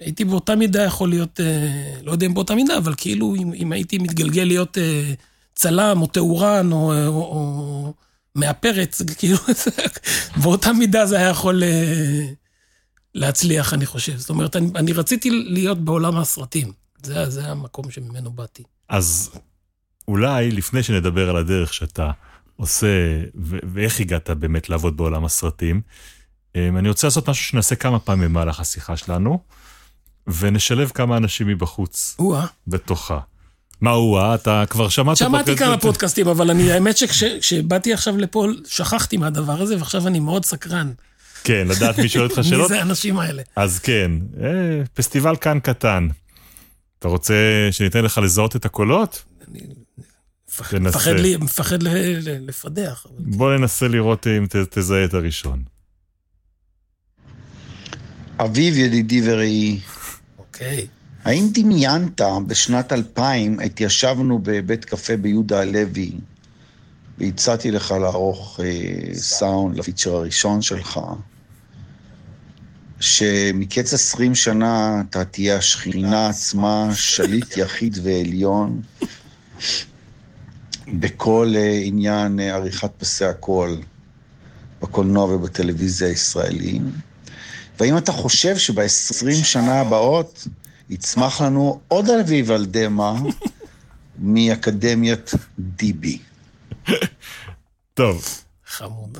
[0.00, 3.72] הייתי באותה מידה יכול להיות, אה, לא יודע אם באותה מידה, אבל כאילו אם, אם
[3.72, 5.14] הייתי מתגלגל להיות אה,
[5.54, 7.94] צלם או תאורן או, או, או
[8.34, 9.38] מאפרת, כאילו,
[10.42, 12.24] באותה מידה זה היה יכול אה,
[13.14, 14.16] להצליח, אני חושב.
[14.16, 16.72] זאת אומרת, אני, אני רציתי להיות בעולם הסרטים.
[17.02, 18.62] זה, זה המקום שממנו באתי.
[18.88, 19.30] אז
[20.08, 22.10] אולי לפני שנדבר על הדרך שאתה
[22.56, 22.86] עושה,
[23.36, 25.80] ו- ואיך הגעת באמת לעבוד בעולם הסרטים,
[26.56, 29.38] אני רוצה לעשות משהו שנעשה כמה פעמים במהלך השיחה שלנו.
[30.26, 32.16] ונשלב כמה אנשים מבחוץ.
[32.18, 32.46] או-אה.
[32.66, 33.18] בתוכה.
[33.80, 34.34] מה או-אה?
[34.34, 39.76] אתה כבר שמעת שמעתי כמה פודקאסטים, אבל אני, האמת שכשבאתי עכשיו לפה, שכחתי מהדבר הזה,
[39.78, 40.92] ועכשיו אני מאוד סקרן.
[41.44, 42.70] כן, לדעת מי שואל אותך שאלות.
[42.70, 43.42] מי זה האנשים האלה?
[43.56, 44.10] אז כן,
[44.42, 46.08] אה, פסטיבל כאן קטן.
[46.98, 47.34] אתה רוצה
[47.70, 49.24] שניתן לך לזהות את הקולות?
[49.48, 51.82] אני מפחד
[52.40, 53.06] לפדח.
[53.18, 55.62] בוא ננסה לראות אם תזהה את הראשון.
[58.38, 59.78] אביב ידידי וראי.
[60.54, 60.86] אוקיי.
[61.24, 66.12] האם דמיינת בשנת 2000, התיישבנו בבית קפה ביהודה הלוי,
[67.18, 71.00] והצעתי לך לערוך אה, סאונד לפיצ'ר הראשון שלך,
[73.00, 78.82] שמקץ עשרים שנה אתה תהיה השכינה עצמה, שליט יחיד ועליון,
[80.88, 83.80] בכל אה, עניין אה, עריכת פסי הקול
[84.82, 86.90] בקולנוע ובטלוויזיה הישראלים.
[87.78, 90.46] והאם אתה חושב שב-20 שנה הבאות
[90.90, 93.12] יצמח לנו עוד אביב על דמע
[94.18, 96.18] מאקדמיית דיבי?
[97.94, 98.44] טוב.
[98.66, 99.18] חמוד.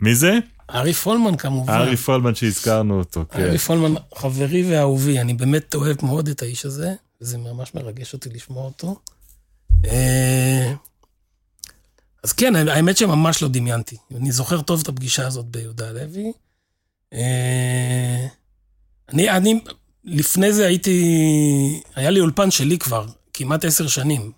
[0.00, 0.38] מי זה?
[0.74, 1.72] ארי פולמן כמובן.
[1.72, 3.40] ארי פולמן שהזכרנו אותו, כן.
[3.42, 8.28] ארי פולמן, חברי ואהובי, אני באמת אוהב מאוד את האיש הזה, וזה ממש מרגש אותי
[8.28, 9.00] לשמוע אותו.
[9.86, 10.72] אה,
[12.24, 13.96] אז כן, האמת שממש לא דמיינתי.
[14.16, 16.32] אני זוכר טוב את הפגישה הזאת ביהודה הלוי.
[17.12, 18.26] אה,
[19.08, 19.60] אני, אני,
[20.04, 24.32] לפני זה הייתי, היה לי אולפן שלי כבר, כמעט עשר שנים,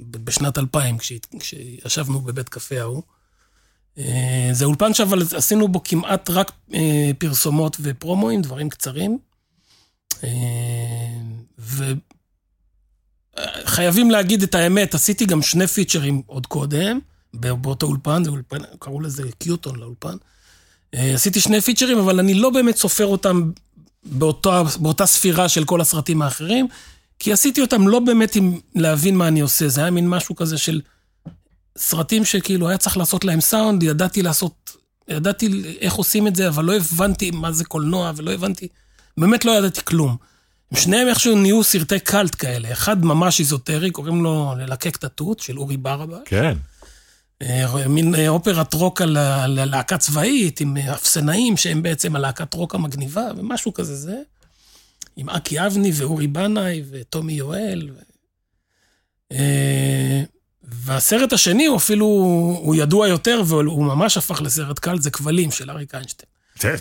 [0.00, 0.96] בשנת 2000,
[1.38, 3.02] כשישבנו בבית קפה ההוא.
[3.98, 9.18] אה, זה אולפן שאבל עשינו בו כמעט רק אה, פרסומות ופרומואים, דברים קצרים.
[13.38, 16.98] וחייבים להגיד את האמת, עשיתי גם שני פיצ'רים עוד קודם,
[17.34, 20.16] באותו אולפן, אולפן, קראו לזה קיוטון לאולפן.
[20.94, 23.50] אה, עשיתי שני פיצ'רים, אבל אני לא באמת סופר אותם
[24.04, 26.66] באותה, באותה ספירה של כל הסרטים האחרים,
[27.18, 30.58] כי עשיתי אותם לא באמת עם להבין מה אני עושה, זה היה מין משהו כזה
[30.58, 30.80] של
[31.78, 34.76] סרטים שכאילו היה צריך לעשות להם סאונד, ידעתי לעשות,
[35.08, 38.68] ידעתי איך עושים את זה, אבל לא הבנתי מה זה קולנוע, ולא הבנתי,
[39.18, 40.16] באמת לא ידעתי כלום.
[40.74, 45.58] שניהם איכשהו נהיו סרטי קאלט כאלה, אחד ממש איזוטרי, קוראים לו ללקק את התות, של
[45.58, 46.18] אורי ברבש.
[46.24, 46.56] כן.
[47.42, 49.16] אה, מין אה, אופרת רוק על
[49.64, 54.16] להקה צבאית, עם אה, אפסנאים שהם בעצם הלהקת רוק המגניבה, ומשהו כזה זה.
[55.16, 57.90] עם אקי אבני ואורי בנאי וטומי יואל.
[60.62, 62.06] והסרט השני הוא אפילו,
[62.62, 66.33] הוא ידוע יותר, והוא ממש הפך לסרט קל, זה כבלים של אריק איינשטיין.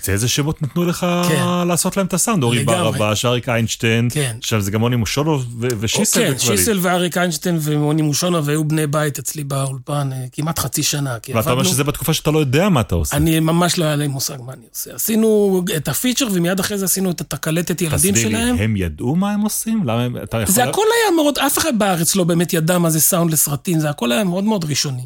[0.08, 1.68] איזה שמות נתנו לך כן.
[1.68, 2.44] לעשות להם את הסאונד?
[2.44, 4.36] אורי ברבש, אריק איינשטיין, כן.
[4.40, 6.20] עכשיו זה גם מוני מושונוב ושיסל.
[6.20, 11.18] כן, שיסל ואריק איינשטיין ומוני מושונוב היו בני בית אצלי באולפן אה, כמעט חצי שנה.
[11.34, 13.16] ואתה אומר שזה בתקופה שאתה לא יודע מה אתה עושה.
[13.16, 14.96] אני ממש לא היה לי מושג מה אני עושה.
[14.96, 18.32] עשינו את הפיצ'ר ומיד אחרי זה עשינו את הקלטת ילדים שלהם.
[18.32, 19.84] תסביר לי, הם ידעו מה הם עושים?
[19.84, 20.16] למה הם...
[20.46, 23.90] זה הכל היה מאוד, אף אחד בארץ לא באמת ידע מה זה סאונד לסרטים, זה
[23.90, 25.06] הכל היה מאוד מאוד ראשוני.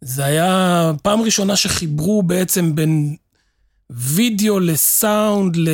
[0.00, 3.16] זה היה פעם ראשונה שחיברו בעצם בין
[3.90, 5.68] וידאו לסאונד, ל,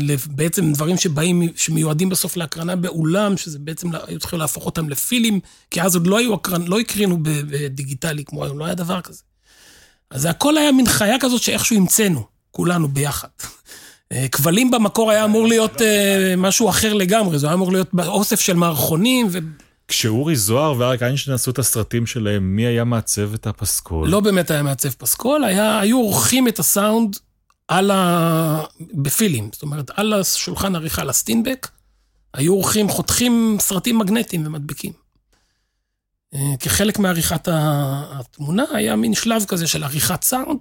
[0.00, 5.40] ל, בעצם דברים שבאים, שמיועדים בסוף להקרנה באולם, שזה בעצם, היו צריכים להפוך אותם לפילים,
[5.70, 9.22] כי אז עוד לא היו הקרן, לא הקרינו בדיגיטלי כמו היום, לא היה דבר כזה.
[10.10, 13.28] אז הכל היה מין חיה כזאת שאיכשהו המצאנו, כולנו ביחד.
[14.12, 18.40] אה, כבלים במקור היה אמור להיות אה, משהו אחר לגמרי, זה היה אמור להיות אוסף
[18.40, 19.38] של מערכונים ו...
[19.88, 24.08] כשאורי זוהר ואריק איינשטיין עשו את הסרטים שלהם, מי היה מעצב את הפסקול?
[24.08, 27.16] לא באמת היה מעצב פסקול, היה, היו עורכים את הסאונד
[27.70, 28.64] על ה...
[28.80, 31.68] בפילים, זאת אומרת, על השולחן עריכה לסטינבק,
[32.34, 34.92] היו עורכים, חותכים סרטים מגנטיים ומדביקים.
[36.34, 40.58] אה, כחלק מעריכת התמונה, היה מין שלב כזה של עריכת סאונד.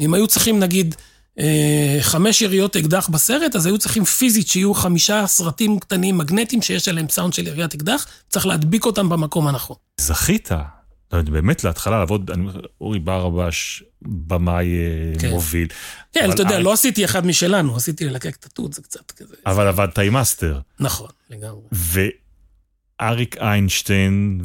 [0.00, 0.94] אם היו צריכים, נגיד,
[1.38, 6.88] אה, חמש יריות אקדח בסרט, אז היו צריכים פיזית שיהיו חמישה סרטים קטנים מגנטיים שיש
[6.88, 9.76] עליהם סאונד של יריית אקדח, צריך להדביק אותם במקום הנכון.
[10.00, 10.48] זכית.
[11.12, 12.48] באמת להתחלה לעבוד, אני,
[12.80, 15.30] אורי ברבש, במאי אה, כן.
[15.30, 15.68] מוביל.
[16.12, 16.64] כן, אתה יודע, אריק...
[16.64, 19.34] לא עשיתי אחד משלנו, עשיתי ללקק את התות, זה קצת כזה.
[19.46, 19.68] אבל זה...
[19.68, 20.60] עבדת עם מאסטר.
[20.80, 21.60] נכון, לגמרי.
[23.00, 24.40] ואריק איינשטיין,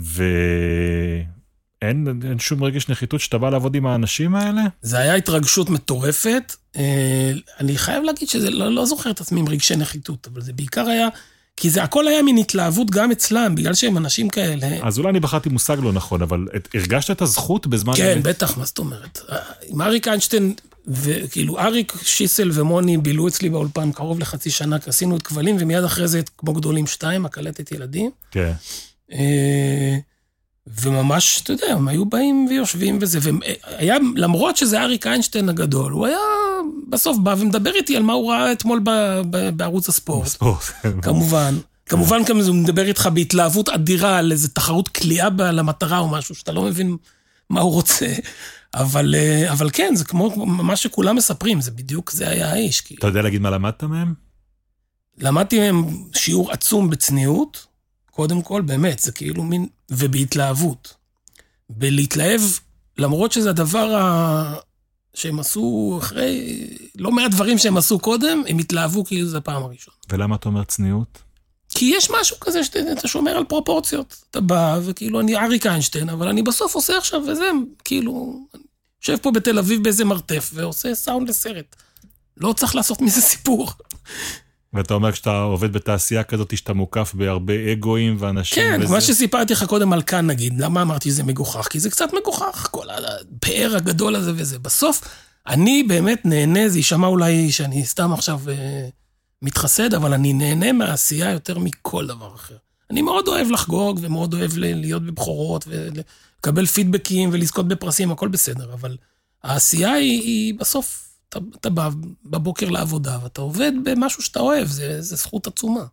[1.81, 4.61] ואין אין שום רגש נחיתות שאתה בא לעבוד עם האנשים האלה?
[4.81, 6.55] זה היה התרגשות מטורפת.
[6.75, 10.53] אה, אני חייב להגיד שזה, לא, לא זוכר את עצמי עם רגשי נחיתות, אבל זה
[10.53, 11.07] בעיקר היה...
[11.57, 14.67] כי זה הכל היה מין התלהבות גם אצלם, בגלל שהם אנשים כאלה.
[14.81, 17.93] אז אולי אני בחרתי מושג לא נכון, אבל הרגשת את הזכות בזמן...
[17.95, 18.23] כן, באמת?
[18.23, 19.19] בטח, מה זאת אומרת?
[19.67, 20.53] עם אריק איינשטיין,
[20.87, 26.07] וכאילו אריק שיסל ומוני בילו אצלי באולפן קרוב לחצי שנה, עשינו את כבלים, ומיד אחרי
[26.07, 28.11] זה את כמו גדולים שתיים, הקלטת ילדים.
[28.31, 28.51] כן.
[29.13, 29.97] אה,
[30.81, 36.07] וממש, אתה יודע, הם היו באים ויושבים וזה, והיה, למרות שזה אריק איינשטיין הגדול, הוא
[36.07, 36.17] היה
[36.93, 38.89] בסוף בא ומדבר איתי על מה הוא ראה אתמול ב,
[39.29, 40.25] ב, בערוץ הספורט.
[40.25, 40.63] בספורט.
[41.01, 41.55] כמובן.
[41.85, 46.51] כמובן גם הוא מדבר איתך בהתלהבות אדירה על איזה תחרות כליאה למטרה או משהו, שאתה
[46.51, 46.97] לא מבין
[47.49, 48.13] מה הוא רוצה.
[48.73, 52.83] אבל, אה, אבל כן, זה כמו מה שכולם מספרים, זה בדיוק, זה היה האיש.
[52.99, 54.13] אתה יודע להגיד מה למדת מהם?
[55.17, 57.65] למדתי מהם שיעור עצום בצניעות,
[58.11, 60.93] קודם כל, באמת, זה כאילו מין, ובהתלהבות.
[61.69, 62.41] בלהתלהב,
[62.97, 64.55] למרות שזה הדבר ה...
[65.13, 69.97] שהם עשו אחרי לא מעט דברים שהם עשו קודם, הם התלהבו כאילו זה הפעם הראשונה.
[70.09, 71.19] ולמה אתה אומר צניעות?
[71.69, 74.23] כי יש משהו כזה שאתה שומר על פרופורציות.
[74.31, 77.49] אתה בא, וכאילו, אני אריק איינשטיין, אבל אני בסוף עושה עכשיו, וזה,
[77.83, 78.39] כאילו,
[79.01, 81.75] יושב פה בתל אביב באיזה מרתף, ועושה סאונד לסרט.
[82.37, 83.71] לא צריך לעשות מזה סיפור.
[84.73, 88.93] ואתה אומר כשאתה עובד בתעשייה כזאת, שאתה מוקף בהרבה אגואים ואנשים כן, וזה...
[88.93, 91.67] מה שסיפרתי לך קודם על כאן נגיד, למה אמרתי שזה מגוחך?
[91.67, 94.59] כי זה קצת מגוחך, כל הפאר הגדול הזה וזה.
[94.59, 95.01] בסוף,
[95.47, 98.87] אני באמת נהנה, זה יישמע אולי שאני סתם עכשיו אה,
[99.41, 102.55] מתחסד, אבל אני נהנה מהעשייה יותר מכל דבר אחר.
[102.91, 108.97] אני מאוד אוהב לחגוג ומאוד אוהב להיות בבחורות ולקבל פידבקים ולזכות בפרסים, הכל בסדר, אבל
[109.43, 111.89] העשייה היא, היא בסוף אתה, אתה בא
[112.25, 115.83] בבוקר לעבודה ואתה עובד במשהו שאתה אוהב, זה, זה זכות עצומה.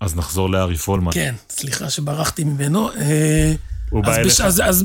[0.00, 1.12] אז נחזור לארי פולמן.
[1.12, 2.92] כן, סליחה שברחתי ממנו.
[2.92, 3.54] אה,
[3.90, 4.40] הוא בא אליך.
[4.40, 4.84] אז, אז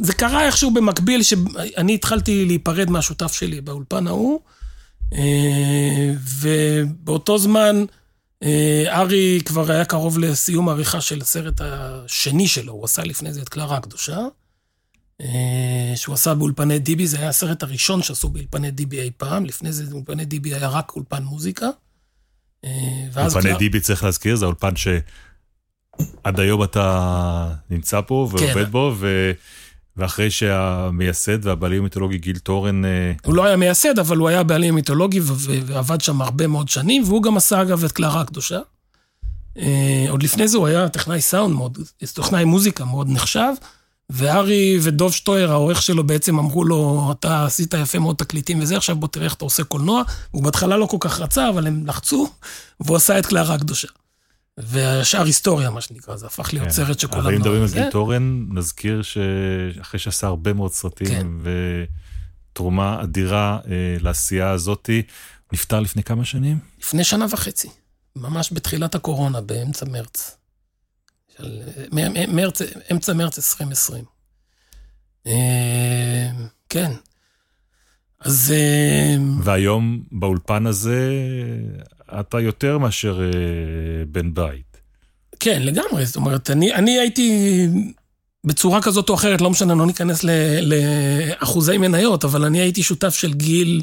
[0.00, 4.40] זה קרה איכשהו במקביל, שאני התחלתי להיפרד מהשותף שלי באולפן ההוא,
[5.12, 7.84] אה, ובאותו זמן
[8.42, 13.42] אה, ארי כבר היה קרוב לסיום העריכה של הסרט השני שלו, הוא עשה לפני זה
[13.42, 14.18] את קלרה הקדושה.
[15.20, 19.72] אה, שהוא עשה באולפני דיבי, זה היה הסרט הראשון שעשו באולפני דיבי אי פעם, לפני
[19.72, 21.66] זה באולפני דיבי היה רק אולפן מוזיקה.
[22.64, 22.70] אה,
[23.16, 28.70] אולפני כבר- דיבי צריך להזכיר, זה האולפן שעד היום אתה נמצא פה ועובד כן.
[28.70, 29.32] בו, ו...
[29.96, 34.74] ואחרי שהמייסד והבעלים המיתולוגי גיל תורן, אה, הוא לא היה מייסד, אבל הוא היה בעלים
[34.74, 35.32] מיתולוגי ו-
[35.66, 38.58] ועבד שם הרבה מאוד שנים, והוא גם עשה אגב את קלרה הקדושה.
[40.08, 41.78] עוד לפני זה הוא היה טכנאי סאונד מאוד,
[42.14, 43.52] טכנאי מוזיקה מאוד נחשב,
[44.10, 48.96] וארי ודוב שטויר, העורך שלו, בעצם אמרו לו, אתה עשית יפה מאוד תקליטים וזה, עכשיו
[48.96, 50.02] בוא תראה איך אתה עושה קולנוע.
[50.30, 52.28] הוא בהתחלה לא כל כך רצה, אבל הם לחצו,
[52.80, 53.88] והוא עשה את קלרה הקדושה.
[54.58, 56.72] והשאר היסטוריה, מה שנקרא, זה הפך להיות כן.
[56.72, 57.20] סרט שכולם...
[57.20, 57.68] אבל אם מדברים על.
[57.68, 61.26] גיל תורן, נזכיר שאחרי שעשה הרבה מאוד סרטים, כן.
[62.52, 65.02] ותרומה אדירה אה, לעשייה הזאתי,
[65.52, 66.58] נפטר לפני כמה שנים?
[66.80, 67.68] לפני שנה וחצי,
[68.16, 70.36] ממש בתחילת הקורונה, באמצע מרץ.
[71.38, 71.62] של,
[72.28, 74.04] מרץ, אמצע מרץ 2020.
[75.26, 76.30] אה,
[76.68, 76.90] כן.
[78.20, 81.10] אז אה, והיום באולפן הזה,
[82.20, 83.28] אתה יותר מאשר אה,
[84.08, 84.76] בן בית.
[85.40, 86.06] כן, לגמרי.
[86.06, 87.66] זאת אומרת, אני, אני הייתי
[88.44, 90.24] בצורה כזאת או אחרת, לא משנה, לא ניכנס
[90.62, 93.82] לאחוזי מניות, אבל אני הייתי שותף של גיל,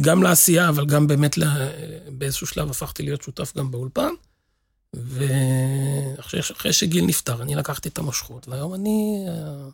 [0.00, 1.68] גם לעשייה, אבל גם באמת ל-
[2.08, 4.10] באיזשהו שלב הפכתי להיות שותף גם באולפן.
[5.06, 9.68] ואחרי אחרי שגיל נפטר, אני לקחתי את המושכות, והיום אני אה,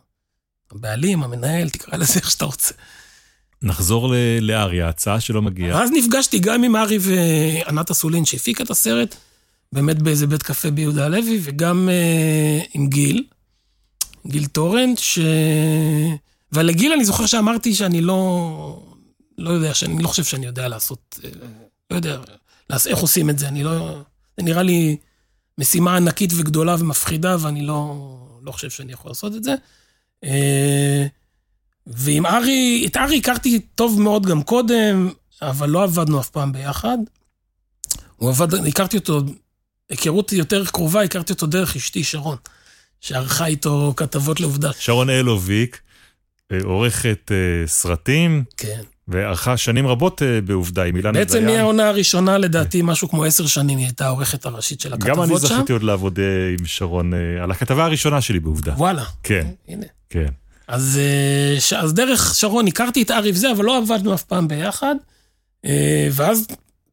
[0.71, 2.73] הבעלים, המנהל, תקרא לזה איך שאתה רוצה.
[3.61, 5.77] נחזור ל- לאריה, ההצעה שלו מגיעה.
[5.77, 9.15] ואז נפגשתי גם עם ארי וענת אסולין שהפיקה את הסרט,
[9.71, 13.23] באמת באיזה בית קפה ביהודה הלוי, וגם אה, עם גיל,
[14.27, 15.19] גיל טורנט, ש...
[16.51, 18.83] ולגיל אני זוכר שאמרתי שאני לא,
[19.37, 21.29] לא יודע, שאני לא חושב שאני יודע לעשות, אה,
[21.91, 22.19] לא יודע,
[22.69, 24.01] לעש, איך עושים את זה, אני לא,
[24.37, 24.97] זה נראה לי
[25.61, 27.95] משימה ענקית וגדולה ומפחידה, ואני לא,
[28.41, 29.55] לא חושב שאני יכול לעשות את זה.
[30.23, 31.05] אה,
[31.87, 35.09] ועם ארי, את ארי הכרתי טוב מאוד גם קודם,
[35.41, 36.97] אבל לא עבדנו אף פעם ביחד.
[38.15, 39.21] הוא עבד, הכרתי אותו,
[39.89, 42.37] היכרות יותר קרובה, הכרתי אותו דרך אשתי שרון,
[43.01, 44.71] שערכה איתו כתבות לעובדה.
[44.79, 45.81] שרון אלוביק,
[46.51, 48.81] אה, עורכת אה, סרטים, כן.
[49.11, 51.45] וערכה שנים רבות אה, בעובדה עם אילנה בעצם דיין.
[51.45, 55.41] מהעונה הראשונה, לדעתי, משהו כמו עשר שנים, היא הייתה העורכת הראשית של גם אני הכתבות
[55.41, 55.55] שם.
[55.55, 56.25] זכיתי עוד לעבוד אה,
[56.59, 58.73] עם שרון אה, על הכתבה הראשונה שלי בעובדה.
[58.77, 59.03] וואלה.
[59.23, 59.85] כן, הנה.
[60.09, 60.29] כן.
[60.67, 60.99] אז,
[61.77, 64.95] אז דרך שרון הכרתי את ארי וזה, אבל לא עבדנו אף פעם ביחד.
[66.11, 66.47] ואז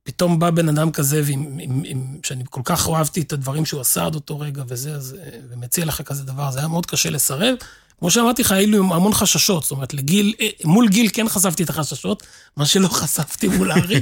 [0.09, 3.81] פתאום בא בן אדם כזה, ועם, עם, עם, שאני כל כך אהבתי את הדברים שהוא
[3.81, 7.11] עשה עד אותו רגע וזה, אז, אה, ומציע לך כזה דבר, זה היה מאוד קשה
[7.11, 7.55] לסרב.
[7.99, 11.63] כמו שאמרתי לך, היו לי המון חששות, זאת אומרת, לגיל, אה, מול גיל כן חשפתי
[11.63, 12.23] את החששות,
[12.57, 14.01] מה שלא חשפתי מול ארי.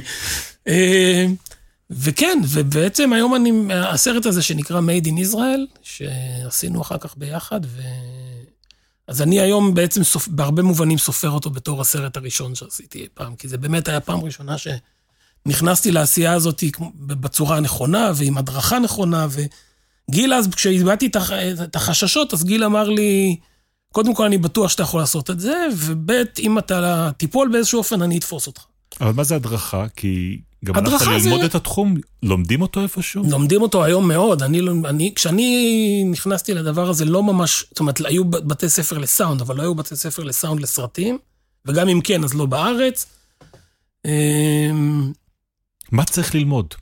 [0.67, 1.25] אה,
[1.89, 7.81] וכן, ובעצם היום אני, הסרט הזה שנקרא Made in Israel, שעשינו אחר כך ביחד, ו...
[9.07, 10.27] אז אני היום בעצם סופ...
[10.27, 14.55] בהרבה מובנים סופר אותו בתור הסרט הראשון שעשיתי פעם, כי זה באמת היה פעם ראשונה
[15.51, 16.63] שנכנסתי לעשייה הזאת
[16.97, 19.27] בצורה הנכונה ועם הדרכה נכונה,
[20.09, 21.31] וגיל אז, כשהבעתי את הח-
[21.63, 23.35] את החששות, אז גיל אמר לי,
[23.91, 28.01] קודם כל אני בטוח שאתה יכול לעשות את זה, וב' אם אתה תיפול באיזשהו אופן,
[28.01, 28.61] אני אתפוס אותך.
[29.01, 29.85] אבל מה זה הדרכה?
[29.95, 33.23] כי גם הלכת ללמוד זה- את התחום, לומדים אותו איפשהו?
[33.29, 34.43] לומדים אותו היום מאוד.
[34.43, 39.41] אני, לא- אני, כשאני נכנסתי לדבר הזה, לא ממש, זאת אומרת, היו בתי ספר לסאונד,
[39.41, 41.17] אבל לא היו בתי ספר לסאונד לסרטים,
[41.65, 43.05] וגם אם כן, אז לא בארץ.
[45.91, 46.73] מה צריך ללמוד?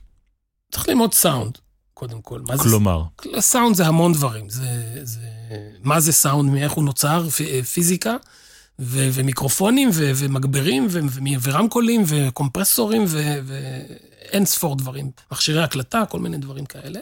[0.72, 1.58] צריך ללמוד סאונד,
[1.94, 2.40] קודם כל.
[2.40, 3.02] מה זה כלומר,
[3.40, 4.48] סאונד זה המון דברים.
[4.48, 5.20] זה, זה,
[5.82, 8.16] מה זה סאונד, מאיך הוא נוצר, פ- פיזיקה,
[8.78, 15.10] ו- ומיקרופונים, ו- ומגברים, ו- ו- ורמקולים, וקומפרסורים, ואין ספור דברים.
[15.32, 17.00] מכשירי הקלטה, כל מיני דברים כאלה.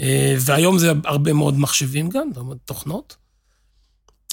[0.00, 2.30] אה, והיום זה הרבה מאוד מחשבים גם,
[2.64, 3.16] תוכנות.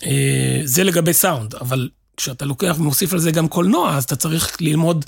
[0.03, 4.61] אה, זה לגבי סאונד, אבל כשאתה לוקח ומוסיף על זה גם קולנוע, אז אתה צריך
[4.61, 5.05] ללמוד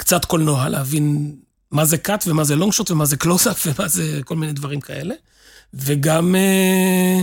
[0.00, 1.36] קצת קולנוע, להבין
[1.70, 4.80] מה זה cut ומה זה long shot ומה זה קלוסאפ ומה זה כל מיני דברים
[4.80, 5.14] כאלה.
[5.74, 7.22] וגם אה,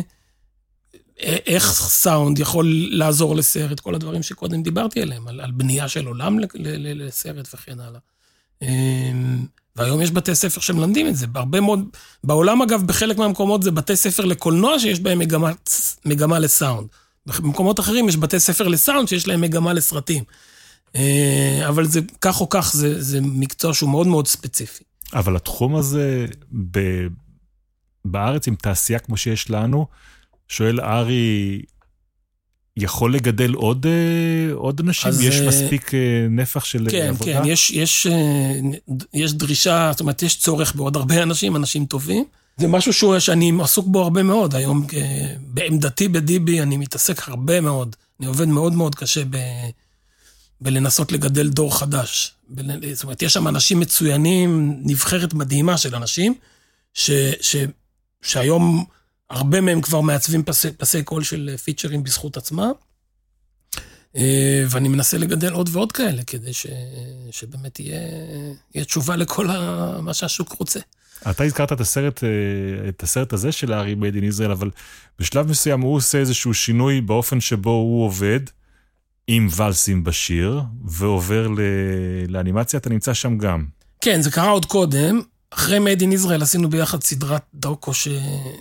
[1.45, 6.39] איך סאונד יכול לעזור לסרט, כל הדברים שקודם דיברתי עליהם, על, על בנייה של עולם
[6.55, 7.99] לסרט וכן הלאה.
[9.75, 11.85] והיום יש בתי ספר שמלמדים את זה, בהרבה מאוד,
[12.23, 15.51] בעולם אגב, בחלק מהמקומות זה בתי ספר לקולנוע שיש בהם מגמה,
[16.05, 16.87] מגמה לסאונד.
[17.25, 20.23] במקומות אחרים יש בתי ספר לסאונד שיש להם מגמה לסרטים.
[20.95, 24.83] אה, אבל זה, כך או כך, זה, זה מקצוע שהוא מאוד מאוד ספציפי.
[25.13, 26.25] אבל התחום הזה
[26.71, 26.79] ב,
[28.05, 29.87] בארץ עם תעשייה כמו שיש לנו,
[30.47, 31.61] שואל ארי,
[32.77, 35.09] יכול לגדל עוד, אה, עוד אנשים?
[35.09, 35.91] אז, יש מספיק
[36.29, 37.31] נפח של כן, עבודה?
[37.31, 38.07] כן, כן, יש, יש,
[39.13, 42.25] יש דרישה, זאת אומרת, יש צורך בעוד הרבה אנשים, אנשים טובים.
[42.57, 44.55] זה משהו שהוא, שאני עסוק בו הרבה מאוד.
[44.55, 44.87] היום,
[45.39, 47.95] בעמדתי בדיבי, אני מתעסק הרבה מאוד.
[48.19, 49.37] אני עובד מאוד מאוד קשה ב,
[50.61, 52.33] בלנסות לגדל דור חדש.
[52.93, 56.33] זאת אומרת, יש שם אנשים מצוינים, נבחרת מדהימה של אנשים,
[56.93, 57.55] ש, ש,
[58.21, 58.85] שהיום
[59.29, 62.71] הרבה מהם כבר מעצבים פסי, פסי קול של פיצ'רים בזכות עצמם.
[64.69, 66.67] ואני מנסה לגדל עוד ועוד כאלה, כדי ש,
[67.31, 68.01] שבאמת יהיה,
[68.75, 70.79] יהיה תשובה לכל ה, מה שהשוק רוצה.
[71.29, 74.69] אתה הזכרת את הסרט, אה, את הסרט הזה של הארי מייד אין ישראל, אבל
[75.19, 78.39] בשלב מסוים הוא עושה איזשהו שינוי באופן שבו הוא עובד
[79.27, 81.59] עם ולסים בשיר, ועובר ל...
[82.27, 83.65] לאנימציה, אתה נמצא שם גם.
[84.01, 85.21] כן, זה קרה עוד קודם.
[85.49, 88.07] אחרי מייד אין ישראל עשינו ביחד סדרת דוקו ש...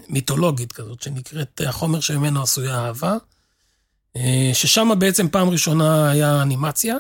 [0.09, 3.17] מיתולוגית כזאת, שנקראת החומר שממנו עשויה אהבה,
[4.17, 6.97] אה, ששם בעצם פעם ראשונה היה אנימציה.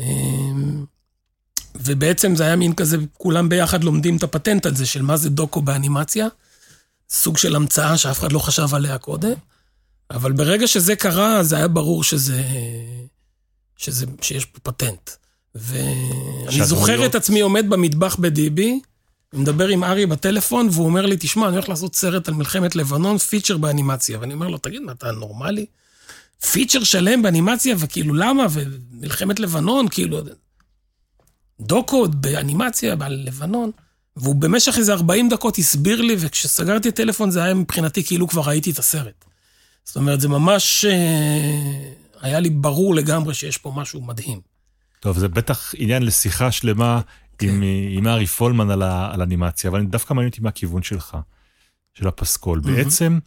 [0.00, 0.06] אה,
[1.74, 5.62] ובעצם זה היה מין כזה, כולם ביחד לומדים את הפטנט הזה של מה זה דוקו
[5.62, 6.26] באנימציה.
[7.10, 9.32] סוג של המצאה שאף אחד לא חשב עליה קודם.
[10.10, 12.42] אבל ברגע שזה קרה, זה היה ברור שזה...
[13.76, 15.10] שזה שיש פה פטנט.
[15.54, 18.80] ואני זוכר את עצמי עומד במטבח בדיבי,
[19.32, 23.18] מדבר עם ארי בטלפון, והוא אומר לי, תשמע, אני הולך לעשות סרט על מלחמת לבנון,
[23.18, 24.18] פיצ'ר באנימציה.
[24.20, 25.66] ואני אומר לו, תגיד, מה, אתה נורמלי?
[26.52, 28.46] פיצ'ר שלם באנימציה, וכאילו, למה?
[28.50, 30.20] ומלחמת לבנון, כאילו...
[31.60, 33.70] דוקו באנימציה, בלבנון,
[34.16, 38.42] והוא במשך איזה 40 דקות הסביר לי, וכשסגרתי את הטלפון זה היה מבחינתי כאילו כבר
[38.42, 39.24] ראיתי את הסרט.
[39.90, 44.40] זאת אומרת, זה ממש אה, היה לי ברור לגמרי שיש פה משהו מדהים.
[45.00, 47.00] טוב, זה בטח עניין לשיחה שלמה
[47.38, 47.48] כן.
[47.48, 51.16] עם, עם ארי פולמן על, ה, על אנימציה, אבל דווקא מעניין אותי מהכיוון שלך,
[51.94, 52.58] של הפסקול.
[52.58, 52.70] Mm-hmm.
[52.70, 53.18] בעצם,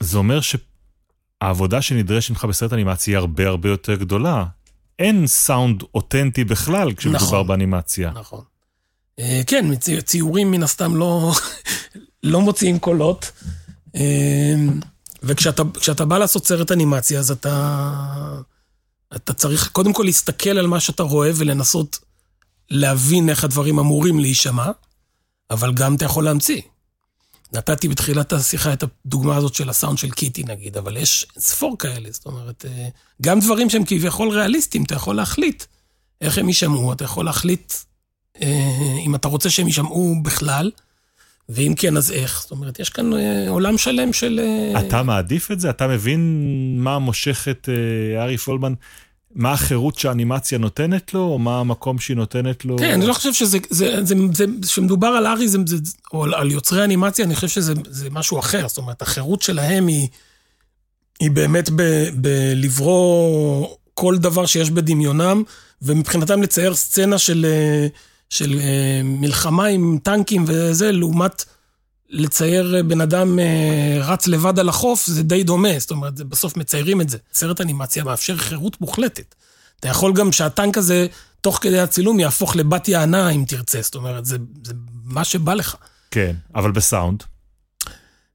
[0.00, 4.44] זה אומר שהעבודה שנדרשת ממך בסרט אנימציה היא הרבה הרבה יותר גדולה.
[4.98, 8.10] אין סאונד אותנטי בכלל כשמדובר נכון, באנימציה.
[8.10, 8.44] נכון.
[9.18, 9.64] אה, כן,
[10.04, 11.32] ציורים מן הסתם לא,
[12.22, 13.32] לא מוציאים קולות.
[13.96, 14.54] אה,
[15.22, 18.40] וכשאתה בא לעשות סרט אנימציה, אז אתה,
[19.16, 21.98] אתה צריך קודם כל להסתכל על מה שאתה רואה ולנסות
[22.70, 24.70] להבין איך הדברים אמורים להישמע,
[25.50, 26.60] אבל גם אתה יכול להמציא.
[27.52, 32.08] נתתי בתחילת השיחה את הדוגמה הזאת של הסאונד של קיטי נגיד, אבל יש ספור כאלה,
[32.12, 32.88] זאת אומרת, אה,
[33.22, 35.64] גם דברים שהם כביכול ריאליסטיים, אתה יכול להחליט
[36.20, 37.72] איך הם יישמעו, אתה יכול להחליט
[38.42, 40.70] אה, אם אתה רוצה שהם יישמעו בכלל,
[41.48, 42.40] ואם כן, אז איך.
[42.40, 44.40] זאת אומרת, יש כאן אה, עולם שלם של...
[44.78, 45.70] אתה מעדיף את זה?
[45.70, 46.20] אתה מבין
[46.78, 47.68] מה מושך את
[48.18, 48.74] ארי פולמן
[49.34, 52.78] מה החירות שהאנימציה נותנת לו, או מה המקום שהיא נותנת לו?
[52.78, 55.76] כן, אני לא חושב שזה, זה, זה, זה, כשמדובר על ארי, זה, זה,
[56.12, 57.74] או על יוצרי אנימציה, אני חושב שזה
[58.10, 58.68] משהו אחר.
[58.68, 60.08] זאת אומרת, החירות שלהם היא,
[61.20, 61.70] היא באמת
[62.14, 65.42] בלברוא כל דבר שיש בדמיונם,
[65.82, 67.46] ומבחינתם לצייר סצנה של,
[68.30, 71.44] של אה, מלחמה עם טנקים וזה, לעומת...
[72.10, 76.56] לצייר אה, בן אדם אה, רץ לבד על החוף, זה די דומה, זאת אומרת, בסוף
[76.56, 77.18] מציירים את זה.
[77.32, 79.34] סרט אנימציה מאפשר חירות מוחלטת.
[79.80, 81.06] אתה יכול גם שהטנק הזה,
[81.40, 83.82] תוך כדי הצילום, יהפוך לבת יענה, אם תרצה.
[83.82, 84.72] זאת אומרת, זה, זה
[85.04, 85.76] מה שבא לך.
[86.10, 87.22] כן, אבל בסאונד?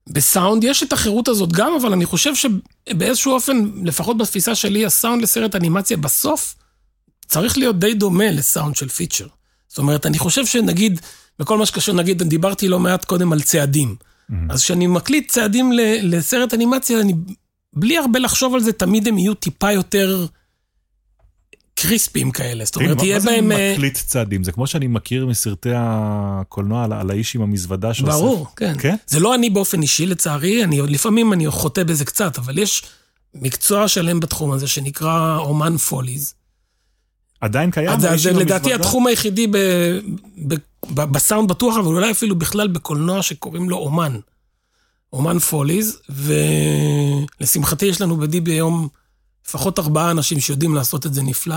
[0.09, 5.21] בסאונד יש את החירות הזאת גם, אבל אני חושב שבאיזשהו אופן, לפחות בתפיסה שלי, הסאונד
[5.21, 6.55] לסרט אנימציה בסוף
[7.27, 9.27] צריך להיות די דומה לסאונד של פיצ'ר.
[9.73, 11.01] זאת אומרת, אני חושב שנגיד,
[11.39, 13.95] בכל מה שקשור, נגיד, דיברתי לא מעט קודם על צעדים.
[13.95, 14.35] Mm-hmm.
[14.49, 15.71] אז כשאני מקליט צעדים
[16.01, 17.13] לסרט אנימציה, אני,
[17.73, 20.25] בלי הרבה לחשוב על זה, תמיד הם יהיו טיפה יותר
[21.75, 22.65] קריספיים כאלה.
[22.65, 23.47] זאת אומרת, תהיה בהם...
[23.47, 24.43] מה זה אה, מקליט צעדים?
[24.43, 28.11] זה כמו שאני מכיר מסרטי הקולנוע על, על האיש עם המזוודה שעושה...
[28.11, 28.73] ברור, כן.
[28.79, 28.95] כן.
[29.07, 32.83] זה לא אני באופן אישי, לצערי, אני לפעמים אני חוטא בזה קצת, אבל יש
[33.35, 36.33] מקצוע שלם בתחום הזה שנקרא אומן פוליז.
[37.43, 37.89] עדיין קיים?
[38.03, 38.73] האיש זה לדעתי?
[38.73, 39.57] התחום היחידי ב,
[40.47, 40.53] ב,
[40.93, 44.19] ב, בסאונד בטוח, אבל אולי אפילו בכלל בקולנוע שקוראים לו אומן.
[45.13, 45.99] אומן פוליז,
[47.39, 48.87] ולשמחתי יש לנו בדיבי היום
[49.47, 51.55] לפחות ארבעה אנשים שיודעים לעשות את זה נפלא.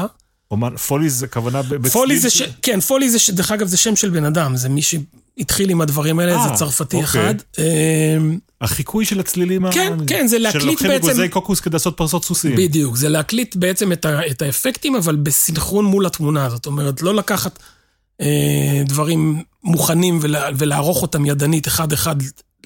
[0.50, 1.92] אומן, פולי זה כוונה בצליל?
[1.92, 2.42] פולי זה ש...
[2.62, 3.30] כן, פולי זה, ש...
[3.30, 6.54] דרך אגב, זה שם של בן אדם, זה מי שהתחיל עם הדברים האלה, אה, זה
[6.54, 7.04] צרפתי אוקיי.
[7.04, 7.34] אחד.
[7.58, 9.72] אמ, החיקוי של הצלילים ה...
[9.72, 12.56] כן, כן, זה להקליט שלוקחים בעצם- אגוזי קוקוס כדי לעשות פרסות סוסים.
[12.56, 14.26] בדיוק, זה להקליט בעצם את, ה...
[14.26, 16.50] את האפקטים, אבל בסנכרון מול התמונה.
[16.50, 17.58] זאת אומרת, לא לקחת
[18.20, 20.48] אה, דברים מוכנים ולה...
[20.58, 22.16] ולערוך אותם ידנית אחד-אחד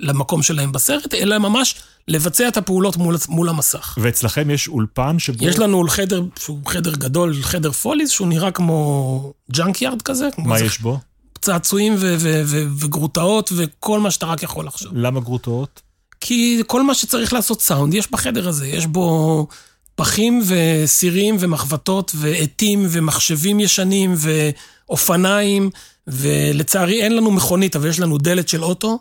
[0.00, 1.74] למקום שלהם בסרט, אלא ממש
[2.08, 3.98] לבצע את הפעולות מול, מול המסך.
[4.00, 5.44] ואצלכם יש אולפן שבו...
[5.44, 10.28] יש לנו חדר שהוא חדר גדול, חדר foleys, שהוא נראה כמו junkyard כזה.
[10.34, 10.98] כמו מה איזה יש בו?
[11.42, 14.92] צעצועים ו- ו- ו- וגרוטאות וכל מה שאתה רק יכול לחשוב.
[14.94, 15.80] למה גרוטאות?
[16.20, 19.46] כי כל מה שצריך לעשות סאונד יש בחדר הזה, יש בו
[19.94, 25.70] פחים וסירים ומחבטות ועטים ומחשבים ישנים ואופניים,
[26.06, 28.98] ולצערי אין לנו מכונית, אבל יש לנו דלת של אוטו.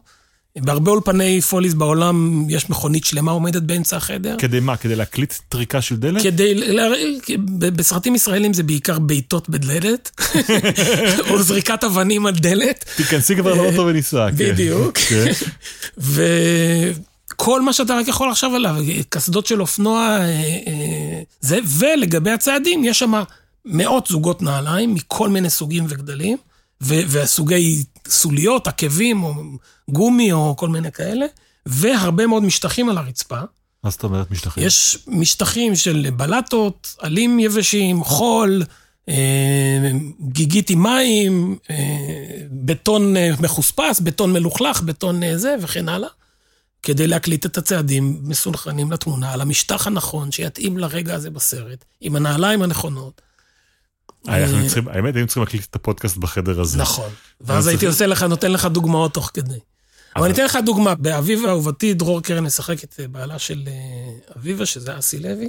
[0.62, 4.36] בהרבה אולפני פוליס בעולם יש מכונית שלמה עומדת באמצע החדר.
[4.40, 4.78] כדי מה?
[4.78, 6.22] כדי להקליט טריקה של דלת?
[6.24, 10.12] כדי, ל- ב- בסרטים ישראלים זה בעיקר בעיטות בדלת,
[11.30, 12.86] או זריקת אבנים על דלת.
[12.96, 14.28] תיכנסי כבר לאוטו וניסע.
[14.32, 14.36] כן.
[14.54, 14.98] בדיוק.
[14.98, 15.32] כן.
[17.34, 18.76] וכל מה שאתה רק יכול לחשוב עליו,
[19.10, 20.26] קסדות של אופנוע, אה,
[20.68, 23.14] אה, זה, ולגבי הצעדים, יש שם
[23.66, 26.38] מאות זוגות נעליים מכל מיני סוגים וגדלים,
[26.84, 29.34] ו- והסוגי סוליות, עקבים, או
[29.90, 31.26] גומי, או כל מיני כאלה,
[31.66, 33.40] והרבה מאוד משטחים על הרצפה.
[33.84, 34.64] מה זאת אומרת משטחים?
[34.64, 38.64] יש משטחים של בלטות, עלים יבשים, חול,
[39.10, 39.92] אה,
[40.22, 41.76] גיגית עם מים, אה,
[42.52, 46.10] בטון אה, מחוספס, בטון מלוכלך, בטון זה וכן הלאה,
[46.84, 52.62] כדי להקליט את הצעדים מסונכרנים לתמונה, על המשטח הנכון, שיתאים לרגע הזה בסרט, עם הנעליים
[52.62, 53.22] הנכונות.
[54.28, 56.78] אה, אנחנו צריכים- האמת, היינו צריכים להקליט את הפודקאסט בחדר הזה.
[56.78, 57.10] נכון.
[57.42, 59.60] ואז אז הייתי עושה לך, נותן לך דוגמאות תוך כדי.
[60.16, 63.74] אבל אני אתן לך דוגמה, באביבה אהובתי, דרור קרן משחק את אה, בעלה של אה,
[64.38, 65.48] אביבה, שזה אסי לוי,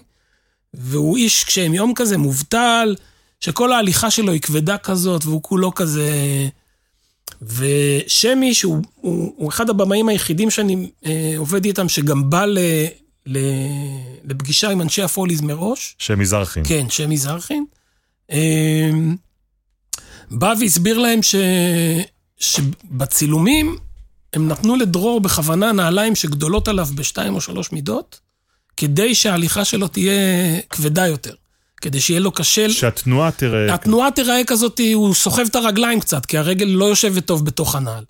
[0.74, 2.96] והוא איש קשה עם יום כזה, מובטל,
[3.40, 6.08] שכל ההליכה שלו היא כבדה כזאת, והוא כולו כזה...
[7.42, 12.58] ושמי, שהוא הוא, הוא אחד הבמאים היחידים שאני אה, עובד איתם, שגם בא ל,
[13.26, 13.38] ל,
[14.24, 16.64] לפגישה עם אנשי הפוליז מראש, שהם מזרחים.
[16.64, 17.64] כן, שמי זרחין.
[18.30, 19.16] אמ,
[20.30, 21.34] בא והסביר להם ש...
[22.36, 23.76] שבצילומים
[24.32, 28.20] הם נתנו לדרור בכוונה נעליים שגדולות עליו בשתיים או שלוש מידות,
[28.76, 30.12] כדי שההליכה שלו תהיה
[30.70, 31.34] כבדה יותר.
[31.80, 32.70] כדי שיהיה לו קשה...
[32.70, 33.74] שהתנועה תראה...
[33.74, 38.04] התנועה תיראה כזאת, הוא סוחב את הרגליים קצת, כי הרגל לא יושבת טוב בתוך הנעל.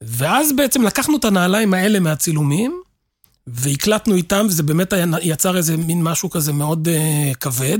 [0.00, 2.80] ואז בעצם לקחנו את הנעליים האלה מהצילומים,
[3.46, 4.92] והקלטנו איתם, וזה באמת
[5.22, 7.78] יצר איזה מין משהו כזה מאוד uh, כבד,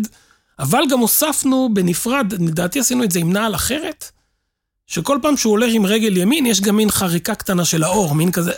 [0.58, 4.10] אבל גם הוספנו בנפרד, לדעתי עשינו את זה עם נעל אחרת,
[4.86, 8.32] שכל פעם שהוא הולך עם רגל ימין, יש גם מין חריקה קטנה של האור, מין
[8.32, 8.52] כזה...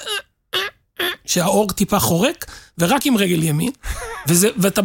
[1.27, 2.47] שהאור טיפה חורק,
[2.79, 3.71] ורק עם רגל ימין.
[4.29, 4.81] וזה, ואתה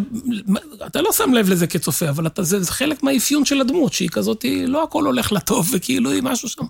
[0.86, 4.09] אתה לא שם לב לזה כצופה, אבל אתה, זה, זה חלק מהאפיון של הדמות, שהיא
[4.09, 6.64] כזאת, היא, לא הכל הולך לטוב, וכאילו היא משהו שם,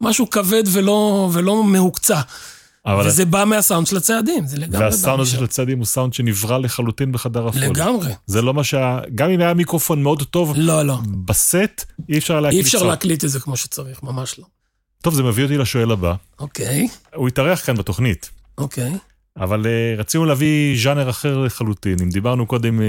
[0.00, 2.20] משהו כבד ולא, ולא מהוקצע.
[2.86, 5.38] אבל וזה בא מהסאונד של הצעדים, זה לגמרי בא והסאונד הזה משם.
[5.38, 7.60] של הצעדים הוא סאונד שנברא לחלוטין בחדר הפול.
[7.60, 8.12] לגמרי.
[8.26, 9.00] זה לא מה שה...
[9.14, 10.98] גם אם היה מיקרופון מאוד טוב לא, לא.
[11.24, 12.82] בסט, אי אפשר להקליט אי אפשר.
[12.82, 14.44] להקליט את זה כמו שצריך, ממש לא.
[15.02, 16.14] טוב, זה מביא אותי לשואל הבא.
[16.40, 18.92] אוקיי, הוא התארח כאן בתוכנית, אוקיי.
[19.36, 21.96] אבל uh, רצינו להביא ז'אנר אחר לחלוטין.
[22.02, 22.82] אם דיברנו קודם uh,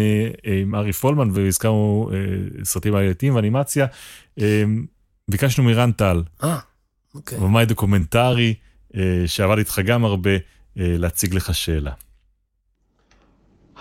[0.64, 3.86] עם ארי פולמן והזכרנו uh, סרטים עלייתיים ואנימציה,
[4.40, 4.42] uh,
[5.28, 6.58] ביקשנו מרן טל, אה,
[7.16, 7.38] אוקיי.
[7.38, 8.54] במאי דוקומנטרי,
[9.26, 10.42] שעבד איתך גם הרבה, אה,
[10.76, 11.92] להציג לך שאלה.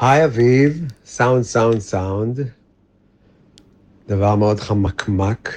[0.01, 2.41] היי אביב, סאונד, סאונד, סאונד.
[4.09, 5.55] דבר מאוד חמקמק,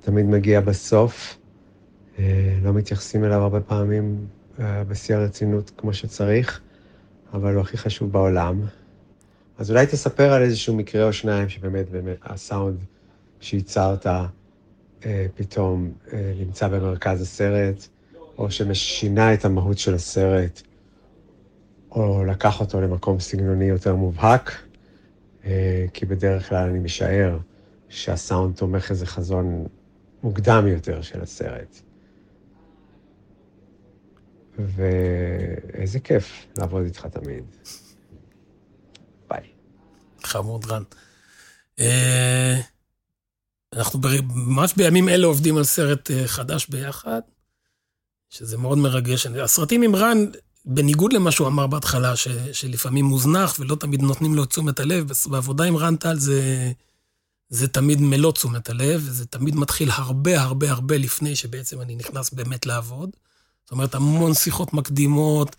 [0.00, 1.36] תמיד מגיע בסוף.
[2.18, 4.26] אה, לא מתייחסים אליו הרבה פעמים
[4.60, 6.60] אה, בשיא הרצינות כמו שצריך,
[7.32, 8.60] אבל הוא הכי חשוב בעולם.
[9.58, 12.78] אז אולי תספר על איזשהו מקרה או שניים שבאמת, באמת, הסאונד
[13.40, 17.88] שייצרת אה, פתאום אה, נמצא במרכז הסרט,
[18.38, 20.62] או ששינה את המהות של הסרט.
[21.90, 24.52] או לקח אותו למקום סגנוני יותר מובהק,
[25.44, 27.38] אה, כי בדרך כלל אני משער
[27.88, 29.66] שהסאונד תומך איזה חזון
[30.22, 31.80] מוקדם יותר של הסרט.
[34.58, 37.44] ואיזה כיף לעבוד איתך תמיד.
[39.28, 39.42] ביי.
[40.22, 40.82] חמוד רן.
[41.80, 42.60] אה,
[43.72, 44.00] אנחנו
[44.34, 47.20] ממש בימים אלה עובדים על סרט אה, חדש ביחד,
[48.30, 49.26] שזה מאוד מרגש.
[49.26, 50.18] הסרטים עם רן,
[50.64, 55.64] בניגוד למה שהוא אמר בהתחלה, ש, שלפעמים מוזנח ולא תמיד נותנים לו תשומת הלב, בעבודה
[55.64, 56.72] עם רן טל זה,
[57.48, 62.30] זה תמיד מלוא תשומת הלב, וזה תמיד מתחיל הרבה הרבה הרבה לפני שבעצם אני נכנס
[62.30, 63.10] באמת לעבוד.
[63.64, 65.56] זאת אומרת, המון שיחות מקדימות,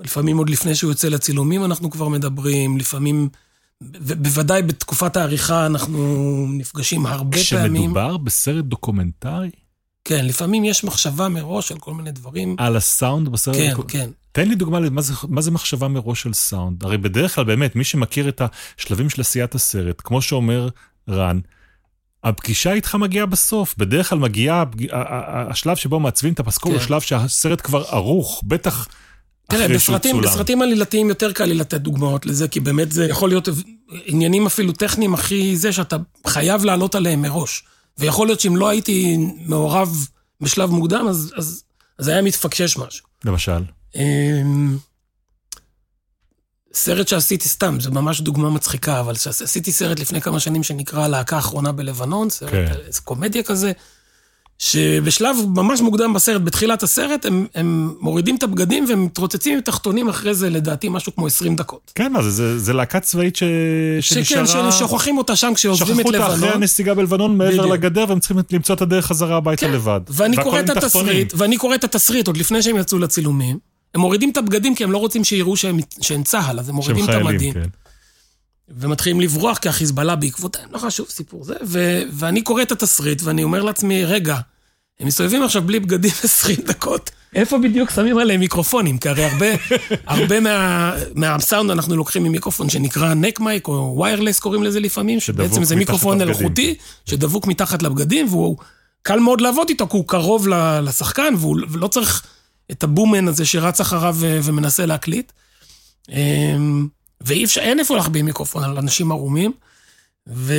[0.00, 3.28] לפעמים עוד לפני שהוא יוצא לצילומים אנחנו כבר מדברים, לפעמים,
[3.80, 5.98] ובוודאי בתקופת העריכה אנחנו
[6.50, 7.82] נפגשים הרבה כשמדובר פעמים.
[7.82, 9.50] כשמדובר בסרט דוקומנטרי?
[10.06, 12.56] כן, לפעמים יש מחשבה מראש על כל מיני דברים.
[12.58, 13.56] על הסאונד בסרט?
[13.56, 13.74] כן.
[13.88, 14.10] כן.
[14.32, 16.84] תן לי דוגמה למה זה, מה זה מחשבה מראש של סאונד.
[16.84, 18.42] הרי בדרך כלל, באמת, מי שמכיר את
[18.78, 20.68] השלבים של עשיית הסרט, כמו שאומר
[21.08, 21.40] רן,
[22.24, 23.74] הפגישה איתך מגיעה בסוף.
[23.78, 24.64] בדרך כלל מגיע
[25.50, 26.78] השלב שבו מעצבים את הפסקול, כן.
[26.78, 28.88] הוא שלב שהסרט כבר ערוך, בטח
[29.48, 33.48] תראה, בסרטים, בסרטים עלילתיים יותר קל לי לתת דוגמאות לזה, כי באמת זה יכול להיות
[34.04, 35.96] עניינים אפילו טכניים הכי זה, שאתה
[36.26, 37.64] חייב לעלות עליהם מראש.
[37.98, 40.08] ויכול להיות שאם לא הייתי מעורב
[40.40, 41.62] בשלב מוקדם, אז, אז,
[41.98, 43.06] אז היה מתפקשש משהו.
[43.24, 43.62] למשל?
[43.94, 44.78] אמ,
[46.74, 51.36] סרט שעשיתי סתם, זו ממש דוגמה מצחיקה, אבל עשיתי סרט לפני כמה שנים שנקרא הלהקה
[51.36, 52.74] האחרונה בלבנון, סרט, כן.
[53.04, 53.72] קומדיה כזה,
[54.58, 60.08] שבשלב ממש מוקדם בסרט, בתחילת הסרט, הם, הם מורידים את הבגדים והם מתרוצצים עם תחתונים
[60.08, 61.92] אחרי זה, לדעתי, משהו כמו 20 דקות.
[61.94, 63.42] כן, מה זה, זה, זה להקה צבאית ש...
[64.00, 64.46] שנשארה...
[64.46, 66.14] שכן, ששוכחים אותה שם כשעוזבים את לבנון.
[66.14, 67.66] שכחו אותה אחרי הנסיגה בלבנון מעבר בדיוק.
[67.66, 69.72] לגדר, והם צריכים למצוא את הדרך חזרה הביתה כן.
[69.72, 70.00] לבד.
[70.08, 73.58] ואני קורא את התסריט, ואני קורא את התסריט עוד לפני שהם יצאו לצילומים.
[73.94, 77.04] הם מורידים את הבגדים כי הם לא רוצים שיראו שהם, שהם צה"ל, אז הם מורידים
[77.04, 77.52] את המדים.
[77.52, 77.68] כן.
[78.68, 81.54] ומתחילים לברוח כי החיזבאללה בעקבותיהם, לא חשוב, סיפור זה.
[81.64, 84.38] ו- ואני קורא את התסריט ואני אומר לעצמי, רגע,
[85.00, 87.10] הם מסתובבים עכשיו בלי בגדים 20 דקות.
[87.34, 88.98] איפה בדיוק שמים עליהם מיקרופונים?
[88.98, 89.46] כי הרי הרבה,
[90.06, 95.64] הרבה מה, מהסאונד אנחנו לוקחים ממיקרופון שנקרא נק מייק, או ויירלס קוראים לזה לפעמים, שבעצם
[95.64, 96.74] זה מיקרופון אלחוטי,
[97.06, 98.56] שדבוק מתחת לבגדים, והוא
[99.02, 100.48] קל מאוד לעבוד איתו, כי הוא קרוב
[100.82, 102.22] לשחקן, והוא לא צריך
[102.70, 105.32] את הבומן הזה שרץ אחריו ומנסה להקליט.
[107.20, 109.52] ואי אפשר, אין איפה להחביא מיקרופון על אנשים ערומים.
[110.28, 110.54] ו...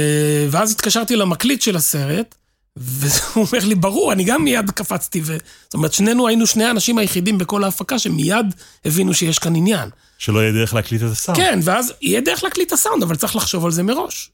[0.51, 2.35] ואז התקשרתי למקליט של הסרט,
[2.75, 5.21] והוא אומר לי, ברור, אני גם מיד קפצתי.
[5.23, 5.37] ו...
[5.63, 8.45] זאת אומרת, שנינו היינו שני האנשים היחידים בכל ההפקה שמיד
[8.85, 9.89] הבינו שיש כאן עניין.
[10.17, 11.39] שלא יהיה דרך להקליט את הסאונד.
[11.39, 14.29] כן, ואז יהיה דרך להקליט את הסאונד, אבל צריך לחשוב על זה מראש.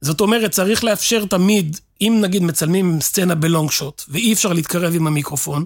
[0.00, 5.06] זאת אומרת, צריך לאפשר תמיד, אם נגיד מצלמים סצנה בלונג שוט, ואי אפשר להתקרב עם
[5.06, 5.64] המיקרופון,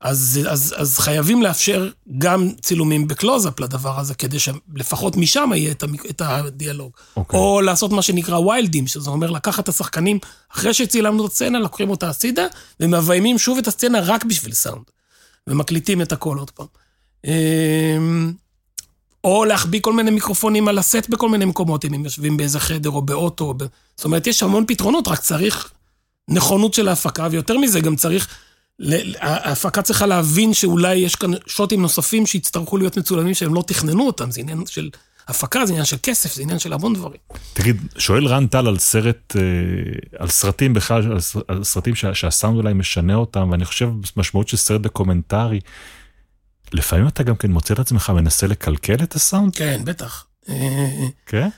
[0.00, 5.82] אז, אז, אז חייבים לאפשר גם צילומים בקלוזאפ לדבר הזה, כדי שלפחות משם יהיה את,
[5.82, 6.92] המ, את הדיאלוג.
[6.96, 7.16] Okay.
[7.16, 7.40] אוקיי.
[7.40, 10.18] או לעשות מה שנקרא wild ים, שזה אומר לקחת את השחקנים,
[10.52, 12.46] אחרי שצילמנו את הסצנה, לוקחים אותה הצידה,
[12.80, 14.84] ומביימים שוב את הסצנה רק בשביל סאונד.
[15.46, 16.66] ומקליטים את הכל עוד פעם.
[17.24, 18.32] אמ,
[19.24, 22.90] או להחביא כל מיני מיקרופונים על הסט בכל מיני מקומות, אם הם יושבים באיזה חדר
[22.90, 23.44] או באוטו.
[23.44, 23.64] או ב...
[23.96, 25.72] זאת אומרת, יש המון פתרונות, רק צריך
[26.28, 28.28] נכונות של ההפקה, ויותר מזה, גם צריך...
[29.20, 34.30] ההפקה צריכה להבין שאולי יש כאן שוטים נוספים שיצטרכו להיות מצולמים שהם לא תכננו אותם,
[34.30, 34.90] זה עניין של
[35.28, 37.20] הפקה, זה עניין של כסף, זה עניין של המון דברים.
[37.52, 39.42] תגיד, שואל רן טל על סרט, אה,
[40.18, 41.18] על סרטים בכלל,
[41.48, 45.60] על סרטים שהסאונד אולי משנה אותם, ואני חושב משמעות של סרט דוקומנטרי,
[46.72, 49.56] לפעמים אתה גם כן מוצא את עצמך מנסה לקלקל את הסאונד?
[49.56, 50.26] כן, בטח.
[51.26, 51.48] כן?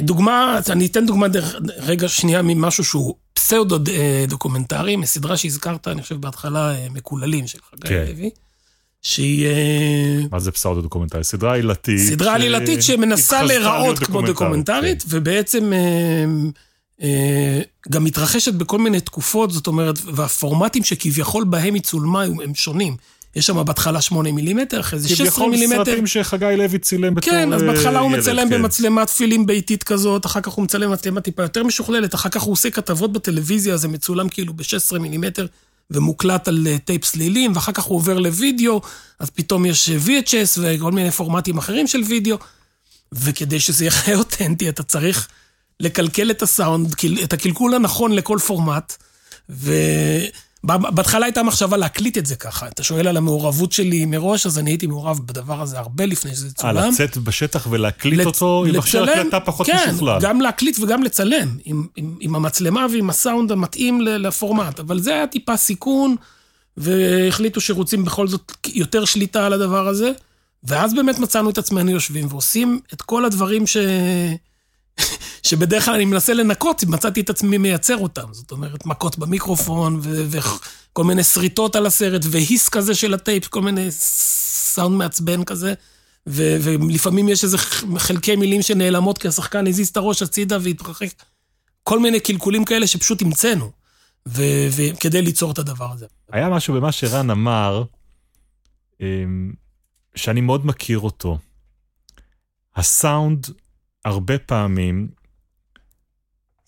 [0.00, 6.02] דוגמה, אני אתן דוגמה דרך, רגע שנייה ממשהו שהוא פסאודו אה, דוקומנטרי, מסדרה שהזכרת, אני
[6.02, 8.04] חושב בהתחלה, אה, מקוללים של חגי כן.
[8.08, 8.30] לוי.
[9.02, 9.46] שהיא...
[9.46, 11.24] אה, מה זה פסאודו דוקומנטרי?
[11.24, 11.98] סדרה עלילתית.
[11.98, 15.08] סדרה עלילתית שמנסה להיראות כמו דוקומנטרית, כן.
[15.10, 15.72] ובעצם
[17.90, 22.96] גם מתרחשת בכל מיני תקופות, זאת אומרת, והפורמטים שכביכול בהם היא צולמה הם שונים.
[23.36, 25.74] יש שם בהתחלה 8 מילימטר, אחרי זה 16 מילימטר.
[25.74, 27.42] כביכול סרטים שחגי לוי צילם בתור ילד.
[27.42, 28.54] כן, אז בהתחלה הוא מצלם כן.
[28.54, 32.52] במצלמת פילם ביתית כזאת, אחר כך הוא מצלם במצלמה טיפה יותר משוכללת, אחר כך הוא
[32.52, 35.46] עושה כתבות בטלוויזיה, זה מצולם כאילו ב-16 מילימטר
[35.90, 38.80] ומוקלט על אה, טייפ סלילים, ואחר כך הוא עובר לוידאו,
[39.18, 42.36] אז פתאום יש אה, VHS וכל מיני פורמטים אחרים של וידאו,
[43.12, 45.28] וכדי שזה יהיה אותנטי, אתה צריך
[45.80, 48.96] לקלקל את הסאונד, את הקלקול הנכון לכל פורמט,
[49.50, 49.72] ו...
[50.64, 52.68] בהתחלה הייתה מחשבה להקליט את זה ככה.
[52.68, 56.54] אתה שואל על המעורבות שלי מראש, אז אני הייתי מעורב בדבר הזה הרבה לפני שזה
[56.54, 56.76] צולם.
[56.76, 58.26] אה, לצאת בשטח ולהקליט לצ...
[58.26, 60.20] אותו עם מכשיר הקלטה פחות כן, משוכלל.
[60.20, 64.80] כן, גם להקליט וגם לצלם, עם, עם, עם המצלמה ועם הסאונד המתאים לפורמט.
[64.80, 66.16] אבל זה היה טיפה סיכון,
[66.76, 70.12] והחליטו שרוצים בכל זאת יותר שליטה על הדבר הזה.
[70.64, 73.76] ואז באמת מצאנו את עצמנו יושבים ועושים את כל הדברים ש...
[75.42, 78.26] שבדרך כלל אני מנסה לנקות, מצאתי את עצמי מייצר אותם.
[78.30, 83.86] זאת אומרת, מכות במיקרופון, וכל מיני שריטות על הסרט, והיס כזה של הטייפ, כל מיני
[83.90, 85.74] סאונד מעצבן כזה.
[86.26, 87.58] ולפעמים יש איזה
[87.98, 91.12] חלקי מילים שנעלמות כי השחקן הזיז את הראש הצידה והתרחק.
[91.82, 93.70] כל מיני קלקולים כאלה שפשוט המצאנו,
[94.26, 96.06] וכדי ליצור את הדבר הזה.
[96.32, 97.84] היה משהו במה שרן אמר,
[99.00, 99.52] אמ,
[100.14, 101.38] שאני מאוד מכיר אותו.
[102.76, 103.46] הסאונד
[104.04, 105.08] הרבה פעמים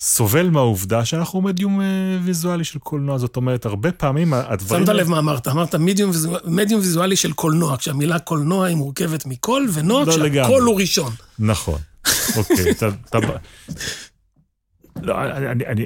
[0.01, 1.87] סובל מהעובדה שאנחנו מדיום אה,
[2.25, 4.87] ויזואלי של קולנוע, זאת אומרת, הרבה פעמים הדברים...
[4.87, 6.11] שמת לב מה אמרת, אמרת מדיום,
[6.45, 11.13] מדיום ויזואלי של קולנוע, כשהמילה קולנוע היא מורכבת מקול ונוע, לא כשהקול הוא ראשון.
[11.39, 11.79] נכון,
[12.37, 13.19] אוקיי, אתה...
[15.03, 15.85] לא, אני, אני,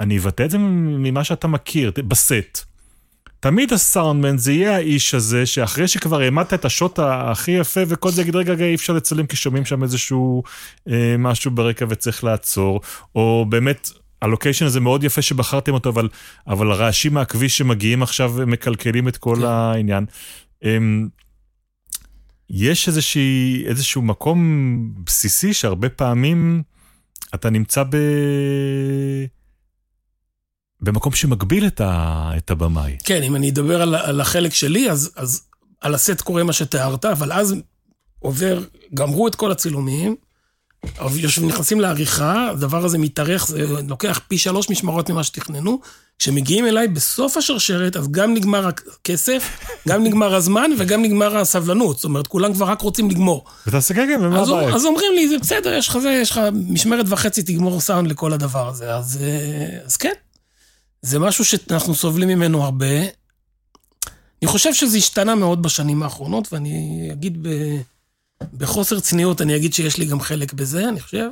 [0.00, 2.67] אני אבטא את זה ממה שאתה מכיר, בסט.
[3.40, 8.22] תמיד הסאונדמן זה יהיה האיש הזה, שאחרי שכבר העמדת את השוט הכי יפה וכל זה,
[8.22, 10.42] יגיד, רגע, רגע, אי אפשר לצלם כי שומעים שם איזשהו
[10.88, 12.80] אה, משהו ברקע וצריך לעצור,
[13.14, 13.90] או באמת,
[14.22, 16.08] הלוקיישן הזה מאוד יפה שבחרתם אותו, אבל,
[16.46, 19.44] אבל הרעשים מהכביש שמגיעים עכשיו מקלקלים את כל כן.
[19.44, 20.06] העניין.
[20.64, 20.78] אה,
[22.50, 26.62] יש איזושהי, איזשהו מקום בסיסי שהרבה פעמים
[27.34, 27.96] אתה נמצא ב...
[30.80, 32.96] במקום שמגביל את, ה, את הבמאי.
[33.04, 35.42] כן, אם אני אדבר על, על החלק שלי, אז, אז
[35.80, 37.54] על הסט קורה מה שתיארת, אבל אז
[38.18, 38.62] עובר,
[38.94, 40.16] גמרו את כל הצילומים,
[41.14, 45.80] יושבים, נכנסים לעריכה, הדבר הזה מתארך, זה לוקח פי שלוש משמרות ממה שתכננו.
[46.18, 49.58] כשמגיעים אליי בסוף השרשרת, אז גם נגמר הכסף,
[49.88, 51.96] גם נגמר הזמן וגם נגמר הסבלנות.
[51.96, 53.44] זאת אומרת, כולם כבר רק רוצים לגמור.
[53.66, 54.74] ואתה עושה כן, ומה הבעיה?
[54.74, 58.32] אז אומרים לי, זה בסדר, יש לך זה, יש לך משמרת וחצי, תגמור סאונד לכל
[58.32, 58.94] הדבר הזה.
[58.94, 60.12] אז, אה, אז כן,
[61.02, 63.00] זה משהו שאנחנו סובלים ממנו הרבה.
[64.42, 67.48] אני חושב שזה השתנה מאוד בשנים האחרונות, ואני אגיד ב...
[68.52, 71.28] בחוסר צניעות, אני אגיד שיש לי גם חלק בזה, אני חושב,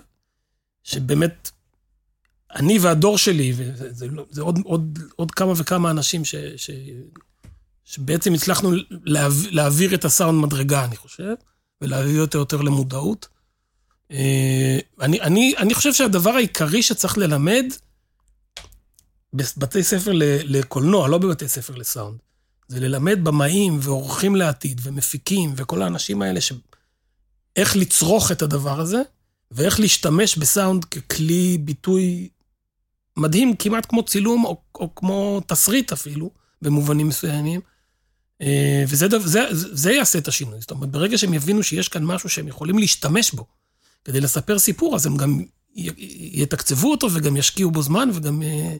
[0.82, 1.50] שבאמת,
[2.56, 6.70] אני והדור שלי, וזה לא, זה עוד, עוד, עוד כמה וכמה אנשים ש, ש,
[7.84, 11.34] שבעצם הצלחנו להעביר, להעביר את הסאונד מדרגה, אני חושב,
[11.80, 13.28] ולהביא אותו יותר למודעות.
[14.10, 17.64] אה, אני, אני, אני חושב שהדבר העיקרי שצריך ללמד,
[19.36, 20.10] בבתי ספר
[20.44, 22.18] לקולנוע, לא בבתי ספר לסאונד.
[22.68, 26.52] זה ללמד במאים ועורכים לעתיד ומפיקים וכל האנשים האלה, ש...
[27.56, 29.02] איך לצרוך את הדבר הזה,
[29.50, 32.28] ואיך להשתמש בסאונד ככלי ביטוי
[33.16, 36.30] מדהים, כמעט כמו צילום או, או כמו תסריט אפילו,
[36.62, 37.60] במובנים מסוימים.
[38.42, 40.60] אה, וזה זה, זה יעשה את השינוי.
[40.60, 43.46] זאת אומרת, ברגע שהם יבינו שיש כאן משהו שהם יכולים להשתמש בו
[44.04, 45.40] כדי לספר סיפור, אז הם גם
[45.74, 48.76] יתקצבו אותו וגם ישקיעו בו זמן וגם אה,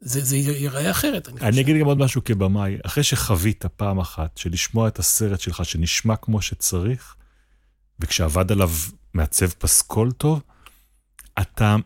[0.00, 1.46] זה, זה ייראה אחרת, אני חושב.
[1.46, 6.16] אני אגיד גם עוד משהו כבמאי, אחרי שחווית פעם אחת, שלשמוע את הסרט שלך שנשמע
[6.16, 7.14] כמו שצריך,
[8.00, 8.70] וכשעבד עליו
[9.14, 10.42] מעצב פסקול טוב,
[11.40, 11.76] אתה,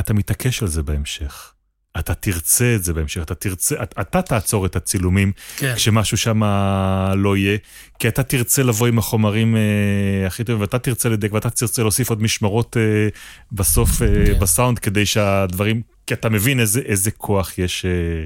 [0.00, 1.52] אתה מתעקש על זה בהמשך.
[1.98, 5.74] אתה תרצה את זה בהמשך, אתה תרצה, אתה, אתה תעצור את הצילומים כן.
[5.76, 6.42] כשמשהו שם
[7.16, 7.58] לא יהיה,
[7.98, 12.10] כי אתה תרצה לבוא עם החומרים אה, הכי טובים, ואתה תרצה לדק, ואתה תרצה להוסיף
[12.10, 13.08] עוד משמרות אה,
[13.52, 14.38] בסוף אה, כן.
[14.38, 18.24] בסאונד, כדי שהדברים, כי אתה מבין איזה, איזה כוח יש, אה,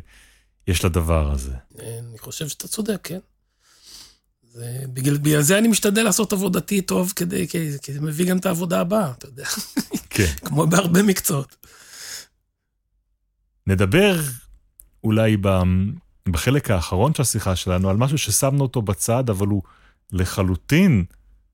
[0.67, 1.55] יש לדבר הזה.
[1.79, 3.19] אני חושב שאתה צודק, כן.
[4.43, 8.39] זה, בגלל, בגלל זה אני משתדל לעשות עבודתי טוב, כדי, כי, כי זה מביא גם
[8.39, 9.45] את העבודה הבאה, אתה יודע.
[10.11, 10.33] כן.
[10.47, 11.57] כמו בהרבה מקצועות.
[13.67, 14.21] נדבר
[15.05, 15.37] אולי
[16.29, 19.63] בחלק האחרון של השיחה שלנו על משהו ששמנו אותו בצד, אבל הוא
[20.13, 21.05] לחלוטין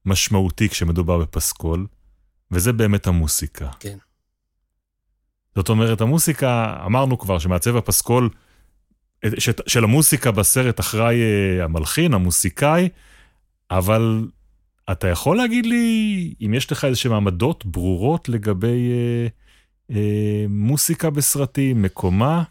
[0.07, 1.87] משמעותי כשמדובר בפסקול,
[2.51, 3.71] וזה באמת המוסיקה.
[3.81, 3.99] כן.
[5.57, 8.29] זאת אומרת, המוסיקה, אמרנו כבר שמעצב הפסקול
[9.67, 12.89] של המוסיקה בסרט אחראי אה, המלחין, המוסיקאי,
[13.71, 14.29] אבל
[14.93, 19.27] אתה יכול להגיד לי אם יש לך איזשהן עמדות ברורות לגבי אה,
[19.97, 22.43] אה, מוסיקה בסרטים, מקומה?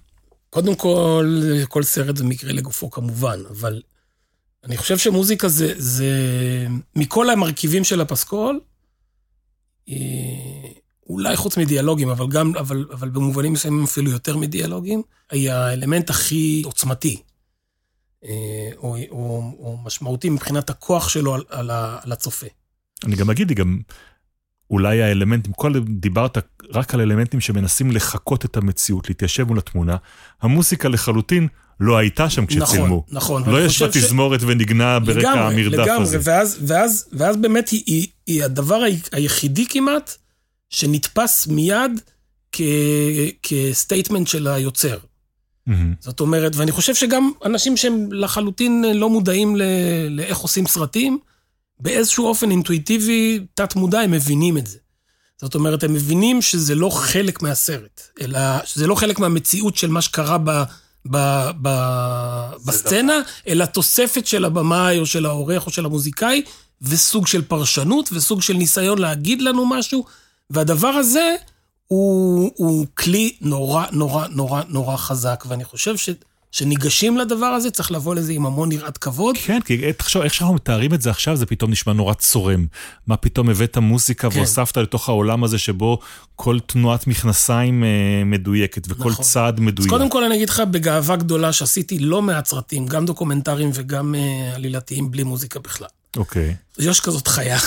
[0.49, 3.81] קודם כל, כל סרט זה מקרה לגופו כמובן, אבל
[4.63, 6.07] אני חושב שמוזיקה זה, זה
[6.95, 8.59] מכל המרכיבים של הפסקול,
[9.89, 9.95] אה,
[11.11, 15.01] אולי חוץ מדיאלוגים, אבל גם, אבל, אבל במובנים מסוימים אפילו יותר מדיאלוגים,
[15.31, 17.21] היא האלמנט הכי עוצמתי,
[18.25, 22.47] אה, או, או, או משמעותי מבחינת הכוח שלו על, על, על הצופה.
[23.05, 23.79] אני גם אגיד, גם
[24.69, 26.37] אולי האלמנטים, כל דיברת
[26.73, 29.95] רק על אלמנטים שמנסים לחקות את המציאות, להתיישב מול התמונה.
[30.41, 31.47] המוסיקה לחלוטין
[31.79, 33.05] לא הייתה שם כשצילמו.
[33.11, 33.53] נכון, נכון.
[33.53, 34.43] לא ישבה תזמורת ש...
[34.47, 36.17] ונגנה ברקע המרדף לגמרי, הזה.
[36.17, 40.17] לגמרי, ואז, ואז, ואז באמת היא, היא, היא הדבר היחידי כמעט
[40.71, 42.01] שנתפס מיד
[42.51, 42.61] כ,
[43.43, 44.97] כסטייטמנט של היוצר.
[44.97, 45.71] Mm-hmm.
[45.99, 49.61] זאת אומרת, ואני חושב שגם אנשים שהם לחלוטין לא מודעים ל,
[50.09, 51.19] לאיך עושים סרטים,
[51.79, 54.77] באיזשהו אופן אינטואיטיבי, תת-מודע, הם מבינים את זה.
[55.41, 60.01] זאת אומרת, הם מבינים שזה לא חלק מהסרט, אלא שזה לא חלק מהמציאות של מה
[60.01, 60.63] שקרה ב,
[61.11, 61.17] ב,
[61.61, 61.69] ב,
[62.65, 66.41] בסצנה, אלא תוספת של הבמאי או של העורך או של המוזיקאי,
[66.81, 70.05] וסוג של פרשנות וסוג של ניסיון להגיד לנו משהו,
[70.51, 71.35] והדבר הזה
[71.87, 76.09] הוא, הוא כלי נורא נורא נורא נורא חזק, ואני חושב ש...
[76.51, 79.37] שניגשים לדבר הזה, צריך לבוא לזה עם המון יראת כבוד.
[79.37, 82.65] כן, כי תחשוב, איך שאנחנו מתארים את זה עכשיו, זה פתאום נשמע נורא צורם.
[83.07, 84.37] מה פתאום הבאת מוזיקה כן.
[84.37, 85.99] והוספת לתוך העולם הזה שבו
[86.35, 87.89] כל תנועת מכנסיים אה,
[88.25, 89.25] מדויקת וכל נכון.
[89.25, 89.87] צעד מדויק.
[89.87, 94.15] אז קודם כל אני אגיד לך בגאווה גדולה שעשיתי לא מעט סרטים, גם דוקומנטריים וגם
[94.15, 95.87] אה, עלילתיים, בלי מוזיקה בכלל.
[96.17, 96.55] אוקיי.
[96.79, 97.57] יש כזאת חיה.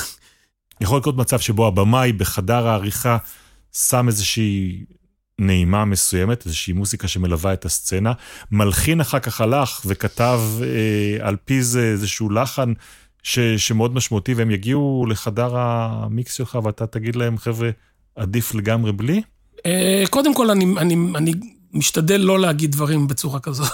[0.81, 3.17] יכול להיות מצב שבו הבמאי בחדר העריכה
[3.73, 4.85] שם איזושהי
[5.39, 8.13] נעימה מסוימת, איזושהי מוזיקה שמלווה את הסצנה.
[8.51, 12.73] מלחין אחר כך הלך וכתב אה, על פי זה איזשהו לחן
[13.23, 17.71] ש, שמאוד משמעותי, והם יגיעו לחדר המיקס שלך ואתה תגיד להם, חבר'ה,
[18.17, 19.23] עדיף לגמרי בלי?
[19.67, 21.33] אה, קודם כל, אני, אני, אני
[21.73, 23.69] משתדל לא להגיד דברים בצורה כזאת,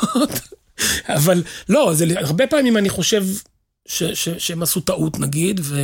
[1.19, 3.25] אבל לא, זה, הרבה פעמים אני חושב
[3.89, 5.81] ש, ש, שהם עשו טעות נגיד, ו...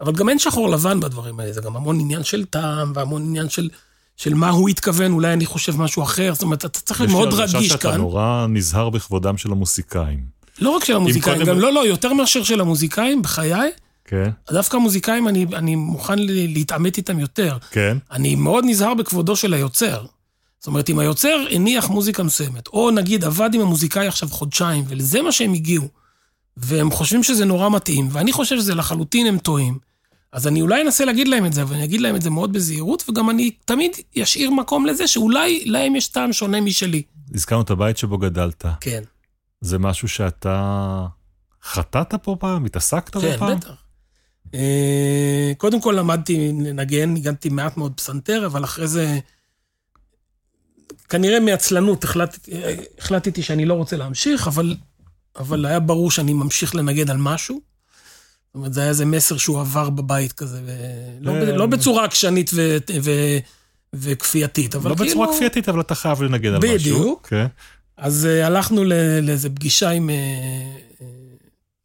[0.00, 3.48] אבל גם אין שחור לבן בדברים האלה, זה גם המון עניין של טעם והמון עניין
[3.48, 3.68] של...
[4.16, 7.34] של מה הוא התכוון, אולי אני חושב משהו אחר, זאת אומרת, אתה צריך להיות מאוד
[7.34, 7.58] רגיש כאן.
[7.58, 10.20] אני חושב שאתה נורא נזהר בכבודם של המוזיקאים.
[10.60, 13.70] לא רק של המוזיקאים, גם לא, לא, יותר מאשר של המוזיקאים, בחיי.
[14.04, 14.30] כן.
[14.50, 17.56] דווקא המוזיקאים, אני, אני מוכן להתעמת איתם יותר.
[17.70, 17.96] כן.
[18.12, 20.04] אני מאוד נזהר בכבודו של היוצר.
[20.58, 25.22] זאת אומרת, אם היוצר הניח מוזיקה מסוימת, או נגיד עבד עם המוזיקאי עכשיו חודשיים, ולזה
[25.22, 25.88] מה שהם הגיעו,
[26.56, 29.78] והם חושבים שזה נורא מתאים, ואני חושב שזה לחלוטין הם טועים,
[30.32, 33.04] אז אני אולי אנסה להגיד להם את זה, ואני אגיד להם את זה מאוד בזהירות,
[33.08, 33.90] וגם אני תמיד
[34.22, 37.02] אשאיר מקום לזה שאולי להם יש טעם שונה משלי.
[37.34, 38.64] הזכרנו את הבית שבו גדלת.
[38.80, 39.02] כן.
[39.60, 41.06] זה משהו שאתה
[41.62, 42.64] חטאת פה פעם?
[42.64, 43.50] התעסקת פה פעם?
[43.50, 43.74] כן, בטח.
[44.54, 49.18] אה, קודם כל למדתי לנגן, ניגנתי מעט מאוד פסנתר, אבל אחרי זה,
[51.08, 52.50] כנראה מעצלנות החלטתי,
[52.98, 54.76] החלטתי שאני לא רוצה להמשיך, אבל,
[55.36, 57.60] אבל היה ברור שאני ממשיך לנגן על משהו.
[58.48, 62.50] זאת אומרת, זה היה איזה מסר שהוא עבר בבית כזה, ולא, אה, לא בצורה עקשנית
[62.54, 63.10] ו, ו,
[63.92, 65.06] וכפייתית, אבל לא כאילו...
[65.06, 66.74] לא בצורה כפייתית, אבל אתה חייב לנגן על משהו.
[66.74, 67.26] בדיוק.
[67.26, 67.30] Okay.
[67.30, 67.46] כן.
[67.96, 68.84] אז uh, הלכנו
[69.22, 71.02] לאיזו פגישה עם uh,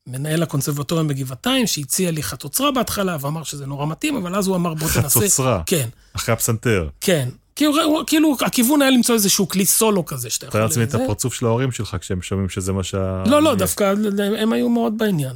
[0.08, 4.74] מנהל הקונסרבטוריון בגבעתיים, שהציע לי חצוצרה בהתחלה, ואמר שזה נורא מתאים, אבל אז הוא אמר,
[4.74, 5.20] בוא תנסה...
[5.20, 5.62] חצוצרה?
[5.66, 5.90] כן.
[6.16, 6.90] אחרי הפסנתר?
[7.02, 7.30] כן.
[7.56, 10.60] כאילו, כאילו, הכיוון היה למצוא איזשהו כלי סולו כזה שאתה יכול...
[10.60, 13.24] תאר לעצמי את הפרצוף של ההורים שלך כשהם שומעים שזה מה שה...
[13.26, 13.94] לא, לא, דווקא
[14.38, 15.36] הם היו מאוד בעניין.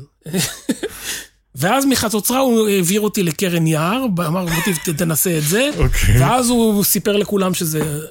[1.56, 5.70] ואז מחצוצרה הוא העביר אותי לקרן יער, אמר, בוא תנסה את זה.
[5.78, 6.20] אוקיי.
[6.20, 8.02] ואז הוא סיפר לכולם שזה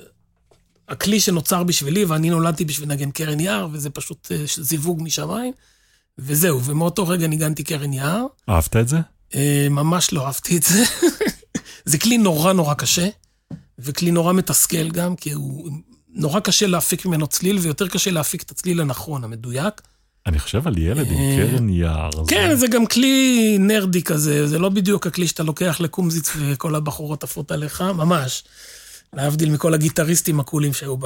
[0.88, 5.52] הכלי שנוצר בשבילי, ואני נולדתי בשביל לנגן קרן יער, וזה פשוט אה, זיווג משמיים.
[6.18, 8.26] וזהו, ומאותו רגע ניגנתי קרן יער.
[8.48, 8.96] אהבת את זה?
[9.34, 10.84] אה, ממש לא אהבתי את זה.
[11.84, 13.08] זה כלי נורא נורא קשה,
[13.78, 15.70] וכלי נורא מתסכל גם, כי הוא
[16.08, 19.82] נורא קשה להפיק ממנו צליל, ויותר קשה להפיק את הצליל הנכון, המדויק.
[20.26, 22.10] אני חושב על ילד עם אה, קרן יער.
[22.28, 27.24] כן, זה גם כלי נרדי כזה, זה לא בדיוק הכלי שאתה לוקח לקומזיץ וכל הבחורות
[27.24, 28.44] עפות עליך, ממש.
[29.12, 30.96] להבדיל מכל הגיטריסטים הקולים שהיו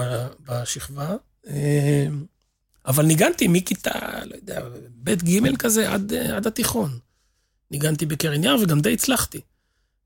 [0.49, 1.16] בשכבה.
[1.49, 2.07] אה,
[2.87, 3.91] אבל ניגנתי מכיתה,
[4.25, 4.61] לא יודע,
[5.03, 6.99] ב' ג' כזה עד, עד התיכון.
[7.71, 9.41] ניגנתי בקרן יער וגם די הצלחתי.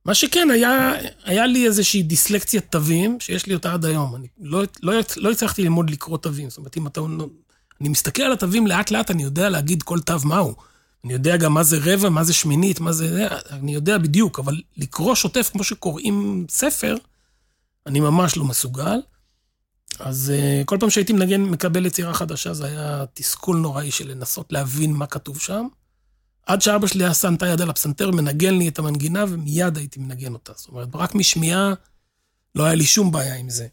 [0.04, 0.92] מה שכן, היה,
[1.24, 4.16] היה לי איזושהי דיסלקציית תווים, שיש לי אותה עד היום.
[4.16, 6.50] אני לא, לא, לא הצלחתי ללמוד לקרוא תווים.
[6.50, 7.00] זאת אומרת, אם אתה
[7.80, 10.54] אני מסתכל על התווים לאט לאט, אני יודע להגיד כל תו מהו.
[11.04, 13.28] אני יודע גם מה זה רבע, מה זה שמינית, מה זה...
[13.50, 16.96] אני יודע בדיוק, אבל לקרוא שוטף כמו שקוראים ספר,
[17.86, 19.00] אני ממש לא מסוגל.
[19.98, 24.52] אז uh, כל פעם שהייתי מנגן, מקבל יצירה חדשה, זה היה תסכול נוראי של לנסות
[24.52, 25.66] להבין מה כתוב שם.
[26.46, 30.00] עד שאבא שלי היה שם את היד על הפסנתר, מנגן לי את המנגינה, ומיד הייתי
[30.00, 30.52] מנגן אותה.
[30.56, 31.74] זאת אומרת, רק משמיעה
[32.54, 33.66] לא היה לי שום בעיה עם זה.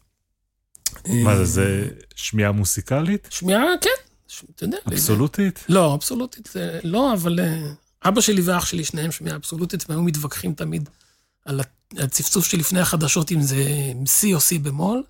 [1.08, 3.28] מה זה, זה שמיעה מוסיקלית?
[3.30, 3.90] שמיעה, כן,
[4.56, 4.78] אתה יודע.
[4.88, 5.64] אבסולוטית?
[5.68, 6.52] לא, אבסולוטית
[6.84, 7.72] לא, אבל אה,
[8.04, 10.88] אבא שלי ואח שלי, שניהם שמיעה אבסולוטית, והם היו מתווכחים תמיד
[11.44, 11.60] על
[11.98, 13.56] הצפצוף שלפני החדשות, אם זה
[14.04, 15.02] C או C במול.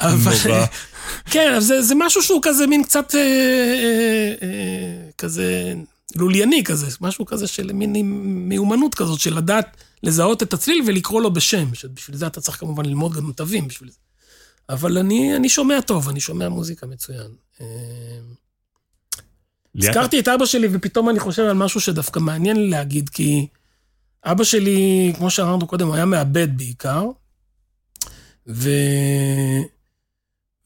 [0.00, 0.32] אבל,
[1.30, 5.74] כן, זה, זה משהו שהוא כזה מין קצת, אה, אה, אה, כזה
[6.16, 7.92] לולייני כזה, משהו כזה של מין
[8.48, 12.84] מיומנות כזאת, של לדעת לזהות את הצליל ולקרוא לו בשם, שבשביל זה אתה צריך כמובן
[12.84, 13.96] ללמוד גם תווים בשביל זה.
[14.68, 17.30] אבל אני, אני שומע טוב, אני שומע מוזיקה מצוין.
[17.60, 17.66] אה,
[19.76, 23.46] הזכרתי את אבא שלי, ופתאום אני חושב על משהו שדווקא מעניין לי להגיד, כי
[24.24, 27.04] אבא שלי, כמו שאמרנו קודם, הוא היה מאבד בעיקר,
[28.46, 28.70] ו...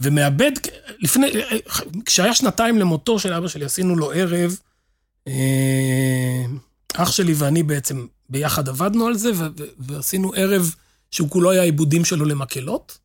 [0.00, 0.52] ומאבד,
[0.98, 1.30] לפני,
[2.04, 4.58] כשהיה שנתיים למותו של אבא שלי, עשינו לו ערב,
[5.28, 6.44] אה,
[6.94, 9.30] אח שלי ואני בעצם ביחד עבדנו על זה,
[9.78, 10.74] ועשינו ערב
[11.10, 12.98] שהוא כולו היה עיבודים שלו למקהלות.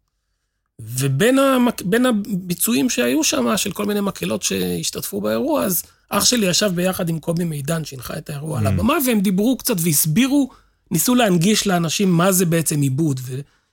[0.82, 1.82] ובין המק...
[2.30, 7.20] הביצועים שהיו שם, של כל מיני מקהלות שהשתתפו באירוע, אז אח שלי ישב ביחד עם
[7.20, 8.62] קובי מידן, שהנחה את האירוע mm.
[8.62, 10.50] על הבמה, והם דיברו קצת והסבירו,
[10.92, 13.20] ניסו להנגיש לאנשים מה זה בעצם עיבוד,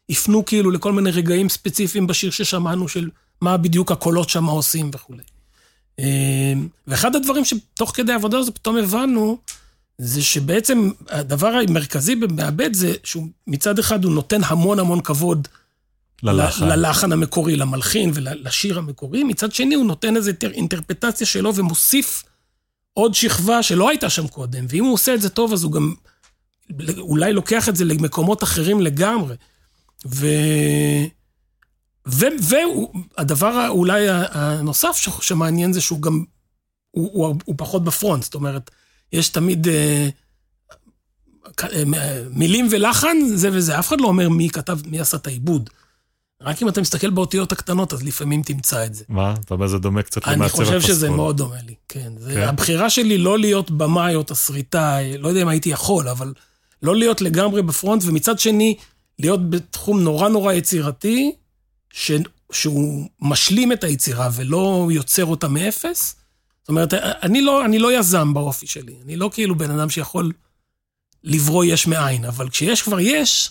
[0.09, 5.23] והפנו כאילו לכל מיני רגעים ספציפיים בשיר ששמענו, של מה בדיוק הקולות שם עושים וכולי.
[5.99, 6.53] אה,
[6.87, 9.39] ואחד הדברים שתוך כדי העבודה הזו פתאום הבנו,
[9.99, 15.49] זה שבעצם הדבר המרכזי במעבד זה שהוא מצד אחד הוא נותן המון המון כבוד
[16.23, 16.69] ללחן.
[16.69, 22.25] ללחן המקורי, למלחין ולשיר המקורי, מצד שני הוא נותן איזו אינטרפטציה שלו ומוסיף
[22.95, 25.95] עוד שכבה שלא הייתה שם קודם, ואם הוא עושה את זה טוב אז הוא גם
[26.99, 29.35] אולי לוקח את זה למקומות אחרים לגמרי.
[30.07, 30.27] ו...
[32.07, 36.25] והדבר אולי הנוסף שמעניין זה שהוא גם,
[36.91, 38.71] הוא, הוא, הוא פחות בפרונט, זאת אומרת,
[39.13, 40.09] יש תמיד אה,
[41.63, 45.71] אה, מילים ולחן, זה וזה, אף אחד לא אומר מי כתב, מי עשה את העיבוד.
[46.43, 49.05] רק אם אתה מסתכל באותיות הקטנות, אז לפעמים תמצא את זה.
[49.09, 49.35] מה?
[49.45, 50.67] אתה אומר זה דומה קצת למעצב הפסקול.
[50.67, 52.13] אני חושב שזה מאוד דומה לי, כן.
[52.19, 52.43] זה, כן.
[52.43, 56.33] הבחירה שלי לא להיות במאי או תסריטאי, לא יודע אם הייתי יכול, אבל
[56.83, 58.77] לא להיות לגמרי בפרונט, ומצד שני,
[59.19, 61.33] להיות בתחום נורא נורא יצירתי,
[61.91, 62.13] ש,
[62.53, 66.17] שהוא משלים את היצירה ולא יוצר אותה מאפס.
[66.61, 70.33] זאת אומרת, אני לא, אני לא יזם באופי שלי, אני לא כאילו בן אדם שיכול
[71.25, 73.51] לברוא יש מאין, אבל כשיש כבר יש,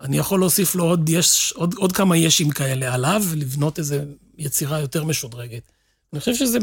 [0.00, 3.96] אני יכול להוסיף לו עוד, יש, עוד, עוד כמה ישים כאלה עליו, ולבנות איזו
[4.38, 5.62] יצירה יותר משודרגת.
[6.12, 6.58] אני חושב שזה,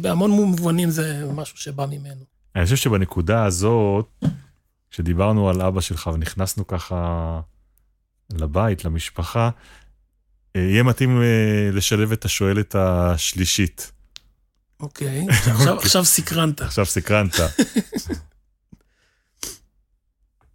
[0.00, 2.24] בהמון מובנים זה משהו שבא ממנו.
[2.56, 4.24] אני חושב שבנקודה הזאת,
[4.90, 7.40] כשדיברנו על אבא שלך ונכנסנו ככה
[8.32, 9.50] לבית, למשפחה,
[10.56, 13.92] אה, יהיה מתאים אה, לשלב את השואלת השלישית.
[14.80, 15.26] אוקיי,
[15.82, 16.60] עכשיו סקרנת.
[16.60, 17.34] עכשיו סקרנת.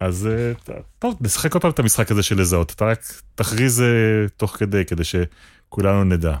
[0.00, 0.52] אז אה,
[0.98, 2.72] טוב, נשחק עוד פעם את המשחק הזה של לזהות.
[2.72, 3.00] אתה רק
[3.34, 3.82] תכריז
[4.36, 6.36] תוך כדי, כדי שכולנו נדע.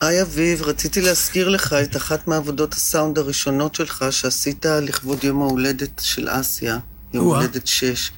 [0.00, 6.00] היי אביב, רציתי להזכיר לך את אחת מעבודות הסאונד הראשונות שלך שעשית לכבוד יום ההולדת
[6.04, 6.78] של אסיה.
[7.14, 8.10] יום הולדת שש,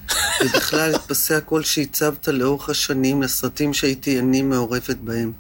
[0.45, 5.32] ובכלל את פסי הקול שהצבת לאורך השנים לסרטים שהייתי אני מעורבת בהם.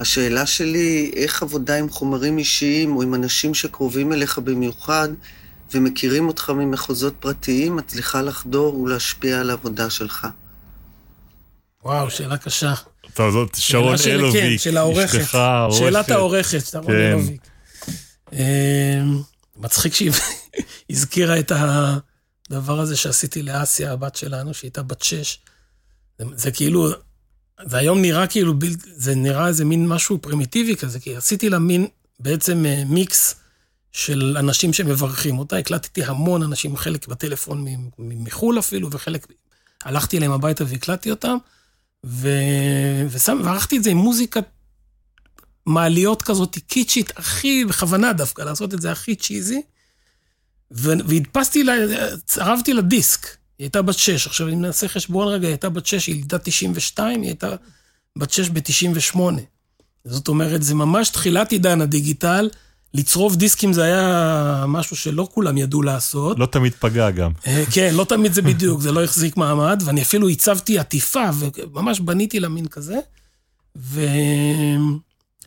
[0.00, 5.08] השאלה שלי איך עבודה עם חומרים אישיים או עם אנשים שקרובים אליך במיוחד
[5.74, 10.26] ומכירים אותך ממחוזות פרטיים מצליחה לחדור ולהשפיע על העבודה שלך.
[11.84, 12.74] וואו, שאלה קשה.
[13.14, 15.18] טוב, זאת שרון אלוביק, כן, של העורכת.
[15.18, 15.78] אשתך, העורכת.
[15.78, 16.92] שאלת העורכת, שרון כן.
[16.92, 17.40] אלוביק.
[18.32, 18.38] אמ,
[19.56, 20.12] מצחיק שהיא
[20.90, 21.96] הזכירה את ה...
[22.52, 25.38] הדבר הזה שעשיתי לאסיה, הבת שלנו, שהייתה בת שש,
[26.18, 26.88] זה, זה כאילו,
[27.66, 31.58] זה היום נראה כאילו, בל, זה נראה איזה מין משהו פרימיטיבי כזה, כי עשיתי לה
[31.58, 31.86] מין
[32.20, 33.34] בעצם אה, מיקס
[33.92, 37.64] של אנשים שמברכים אותה, הקלטתי המון אנשים, חלק בטלפון
[37.98, 39.26] מחו"ל אפילו, וחלק,
[39.84, 41.36] הלכתי אליהם הביתה והקלטתי אותם,
[42.06, 42.28] ו...
[43.10, 44.40] ושם, וערכתי את זה עם מוזיקה
[45.66, 49.62] מעליות כזאת קיצ'ית, הכי, בכוונה דווקא, לעשות את זה הכי צ'יזי.
[50.72, 51.74] והדפסתי לה,
[52.24, 53.26] צרבתי לה דיסק.
[53.58, 54.26] היא הייתה בת שש.
[54.26, 57.54] עכשיו, אם נעשה חשבון רגע, היא הייתה בת שש, היא לידה 92, היא הייתה
[58.18, 59.18] בת שש ב-98.
[60.04, 62.50] זאת אומרת, זה ממש תחילת עידן הדיגיטל.
[62.94, 66.38] לצרוב דיסקים זה היה משהו שלא כולם ידעו לעשות.
[66.38, 67.30] לא תמיד פגע גם.
[67.46, 72.00] אה, כן, לא תמיד זה בדיוק, זה לא החזיק מעמד, ואני אפילו הצבתי עטיפה, וממש
[72.00, 72.96] בניתי לה מין כזה.
[73.76, 74.00] ו...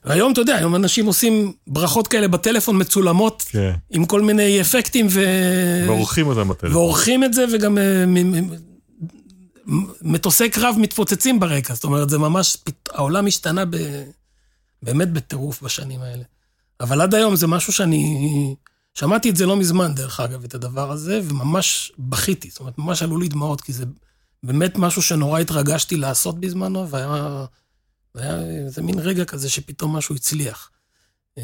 [0.05, 3.73] והיום, אתה יודע, היום אנשים עושים ברכות כאלה בטלפון מצולמות, כן.
[3.89, 5.25] עם כל מיני אפקטים ו...
[5.87, 6.77] ועורכים אותם בטלפון.
[6.77, 8.05] ועורכים את זה, וגם אה,
[10.01, 11.73] מטוסי קרב מתפוצצים ברקע.
[11.73, 12.57] זאת אומרת, זה ממש,
[12.91, 13.77] העולם השתנה ב...
[14.83, 16.23] באמת בטירוף בשנים האלה.
[16.81, 18.55] אבל עד היום זה משהו שאני...
[18.93, 22.49] שמעתי את זה לא מזמן, דרך אגב, את הדבר הזה, וממש בכיתי.
[22.49, 23.85] זאת אומרת, ממש עלו לי דמעות, כי זה
[24.43, 27.45] באמת משהו שנורא התרגשתי לעשות בזמנו, והיה...
[28.15, 30.69] והיה איזה מין רגע כזה שפתאום משהו הצליח.
[31.37, 31.43] אמ,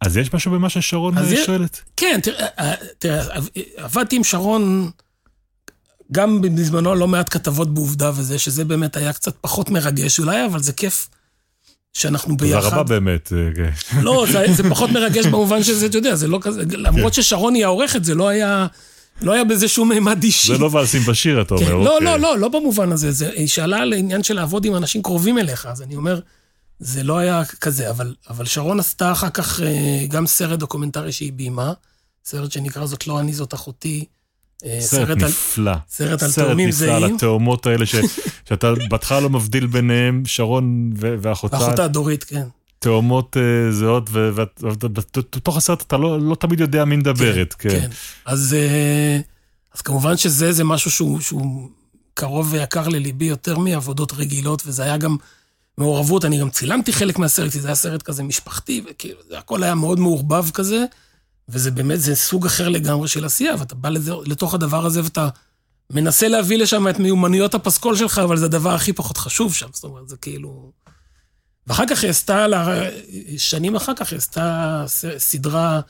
[0.00, 1.14] אז יש משהו במה ששרון
[1.46, 1.80] שואלת?
[1.96, 3.38] כן, תראה, אה, תראה,
[3.76, 4.90] עבדתי עם שרון
[6.12, 10.62] גם בזמנו לא מעט כתבות בעובדה וזה, שזה באמת היה קצת פחות מרגש אולי, אבל
[10.62, 11.08] זה כיף
[11.92, 12.60] שאנחנו ביחד.
[12.60, 13.32] תודה רבה באמת.
[13.32, 14.00] אה, כן.
[14.02, 17.22] לא, זה, זה פחות מרגש במובן שזה, אתה יודע, זה לא כזה, למרות כן.
[17.22, 18.66] ששרון היא העורכת, זה לא היה...
[19.22, 20.52] לא היה בזה שום מימד אישי.
[20.52, 22.06] זה לא ואלסים בשיר, אתה אומר, כן, לא, אוקיי.
[22.06, 23.12] לא, לא, לא במובן הזה.
[23.12, 26.20] זה, היא שאלה על העניין של לעבוד עם אנשים קרובים אליך, אז אני אומר,
[26.78, 31.32] זה לא היה כזה, אבל, אבל שרון עשתה אחר כך אה, גם סרט דוקומנטרי שהיא
[31.32, 31.72] ביימה,
[32.24, 34.04] סרט שנקרא זאת לא אני, זאת אחותי.
[34.64, 35.72] אה, סרט, נפלא.
[35.90, 36.90] סרט על תאומים זהים.
[36.90, 37.94] סרט נפלא על התאומות האלה, ש,
[38.48, 41.56] שאתה בהתחלה לא מבדיל ביניהם, שרון ואחותה.
[41.56, 42.46] ואחותה דורית, כן.
[42.82, 47.54] תאומות uh, זהות, ובתוך הסרט אתה לא, לא תמיד יודע מי מדברת.
[47.54, 47.80] כן, כן.
[47.80, 47.90] כן.
[48.24, 49.22] אז, uh,
[49.74, 51.68] אז כמובן שזה זה משהו שהוא, שהוא
[52.14, 55.16] קרוב ויקר לליבי יותר מעבודות רגילות, וזה היה גם
[55.78, 59.74] מעורבות, אני גם צילמתי חלק מהסרט, זה היה סרט כזה משפחתי, וכאילו, זה הכל היה
[59.74, 60.84] מאוד מעורבב כזה,
[61.48, 65.28] וזה באמת, זה סוג אחר לגמרי של עשייה, ואתה בא לזה, לתוך הדבר הזה ואתה
[65.90, 69.84] מנסה להביא לשם את מיומנויות הפסקול שלך, אבל זה הדבר הכי פחות חשוב שם, זאת
[69.84, 70.72] אומרת, זה כאילו...
[71.66, 72.46] ואחר כך היא עשתה,
[73.36, 74.84] שנים אחר כך היא עשתה
[75.18, 75.80] סדרה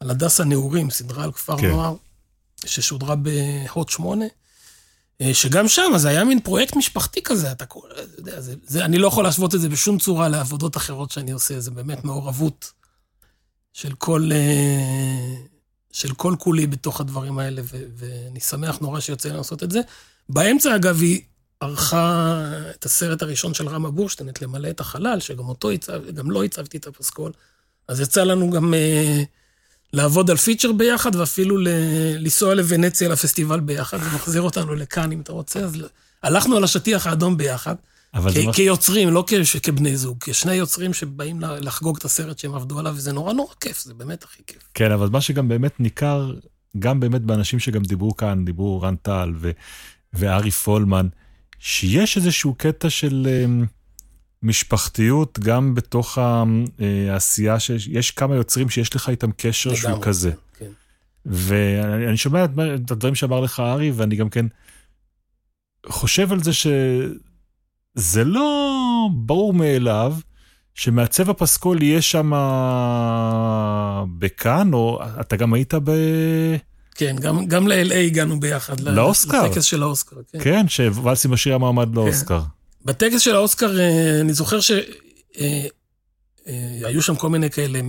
[0.00, 1.70] על הדס הנעורים, סדרה על כפר כן.
[1.70, 1.94] נוער,
[2.66, 4.24] ששודרה בהוט 8,
[5.20, 7.88] אה, שגם שם זה היה מין פרויקט משפחתי כזה, אתה כל...
[8.18, 11.60] יודע, זה, זה, אני לא יכול להשוות את זה בשום צורה לעבודות אחרות שאני עושה,
[11.60, 12.72] זה באמת מעורבות
[13.72, 15.34] של כל, אה,
[15.92, 19.80] של כל כולי בתוך הדברים האלה, ו, ואני שמח נורא שיוצא לי לעשות את זה.
[20.28, 21.22] באמצע, אגב, היא
[21.60, 22.34] ערכה
[22.70, 26.44] את הסרט הראשון של רמה בורשטיין, את למלא את החלל, שגם אותו הצב, גם לא
[26.44, 27.32] הצבתי את הפסקול.
[27.88, 29.24] אז יצא לנו גם uh,
[29.92, 31.68] לעבוד על פיצ'ר ביחד, ואפילו ל-
[32.18, 35.60] לנסוע לוונציה לפסטיבל ביחד, ומחזיר אותנו לכאן, אם אתה רוצה.
[35.60, 35.76] אז
[36.22, 37.74] הלכנו על השטיח האדום ביחד.
[38.32, 42.94] כ- כיוצרים, לא כ- כבני זוג, כשני יוצרים שבאים לחגוג את הסרט שהם עבדו עליו,
[42.96, 44.62] וזה נורא נורא כיף, זה באמת הכי כיף.
[44.74, 46.34] כן, אבל מה שגם באמת ניכר,
[46.78, 49.50] גם באמת באנשים שגם דיברו כאן, דיברו רן טל ו-
[50.12, 51.08] וארי פולמן,
[51.60, 53.64] שיש איזשהו קטע של אמ,
[54.42, 56.44] משפחתיות גם בתוך אה,
[57.12, 60.32] העשייה, שיש כמה יוצרים שיש לך איתם קשר שהוא כזה.
[60.58, 60.70] כן.
[61.26, 64.46] ואני שומע את הדברים שאמר לך ארי, ואני גם כן
[65.86, 70.14] חושב על זה שזה לא ברור מאליו
[70.74, 72.32] שמעצב הפסקול יהיה שם
[74.18, 75.90] בכאן, או אתה גם היית ב...
[77.00, 78.80] כן, גם, גם ל-LA הגענו ביחד.
[78.80, 79.46] לאוסקר.
[79.46, 80.38] לטקס של האוסקר, כן.
[80.42, 81.94] כן, שוואלסי משאיר המעמד כן.
[81.94, 82.40] לאוסקר.
[82.84, 84.84] בטקס של האוסקר, אה, אני זוכר שהיו
[86.48, 87.80] אה, אה, שם כל מיני כאלה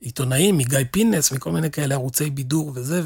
[0.00, 3.02] עיתונאים, מגיא פינס, מכל מיני כאלה ערוצי בידור וזה,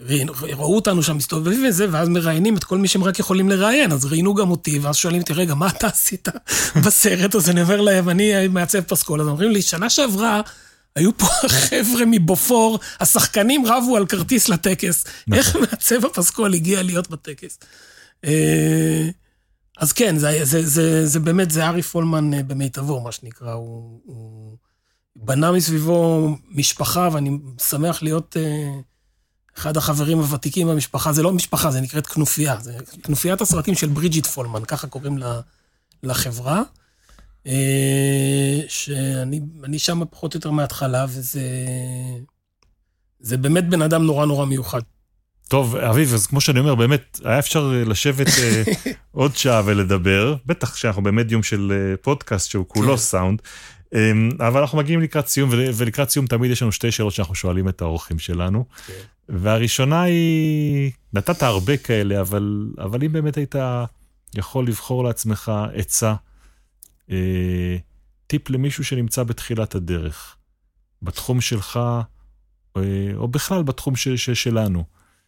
[0.00, 4.04] וראו אותנו שם מסתובבים וזה, ואז מראיינים את כל מי שהם רק יכולים לראיין, אז
[4.04, 6.28] ראיינו גם אותי, ואז שואלים אותי, רגע, מה אתה עשית
[6.86, 7.34] בסרט?
[7.34, 10.40] אז אני אומר להם, אני מעצב פסקול, אז אומרים לי, שנה שעברה,
[10.96, 11.26] היו פה
[11.68, 15.04] חבר'ה מבופור, השחקנים רבו על כרטיס לטקס.
[15.26, 15.38] נכון.
[15.38, 17.58] איך מעצב הפסקול הגיע להיות בטקס?
[18.24, 19.08] אה,
[19.78, 23.52] אז כן, זה, זה, זה, זה באמת, זה ארי פולמן אה, במיטבו, מה שנקרא.
[23.52, 24.56] הוא, הוא
[25.16, 27.38] בנה מסביבו משפחה, ואני
[27.68, 28.70] שמח להיות אה,
[29.58, 31.12] אחד החברים הוותיקים במשפחה.
[31.12, 32.56] זה לא משפחה, זה נקראת כנופיה.
[32.60, 35.18] זה כנופיית הסרטים של ברידג'יט פולמן, ככה קוראים
[36.02, 36.62] לחברה.
[37.46, 41.42] אה, שאני שם פחות או יותר מההתחלה, וזה
[43.20, 44.80] זה באמת בן אדם נורא נורא מיוחד.
[45.48, 48.62] טוב, אביב, אז כמו שאני אומר, באמת, היה אפשר לשבת אה,
[49.10, 52.96] עוד שעה ולדבר, בטח שאנחנו במדיום של אה, פודקאסט שהוא כולו כן.
[52.96, 53.42] סאונד,
[53.94, 57.68] אמ, אבל אנחנו מגיעים לקראת סיום, ולקראת סיום תמיד יש לנו שתי שאלות שאנחנו שואלים
[57.68, 58.64] את האורחים שלנו.
[58.86, 58.92] כן.
[59.28, 63.54] והראשונה היא, נתת הרבה כאלה, אבל, אבל אם באמת היית
[64.34, 66.14] יכול לבחור לעצמך עצה,
[67.10, 67.76] אה,
[68.26, 70.36] טיפ למישהו שנמצא בתחילת הדרך,
[71.02, 71.80] בתחום שלך,
[72.76, 72.82] אה,
[73.16, 74.84] או בכלל בתחום ש, ש, שלנו.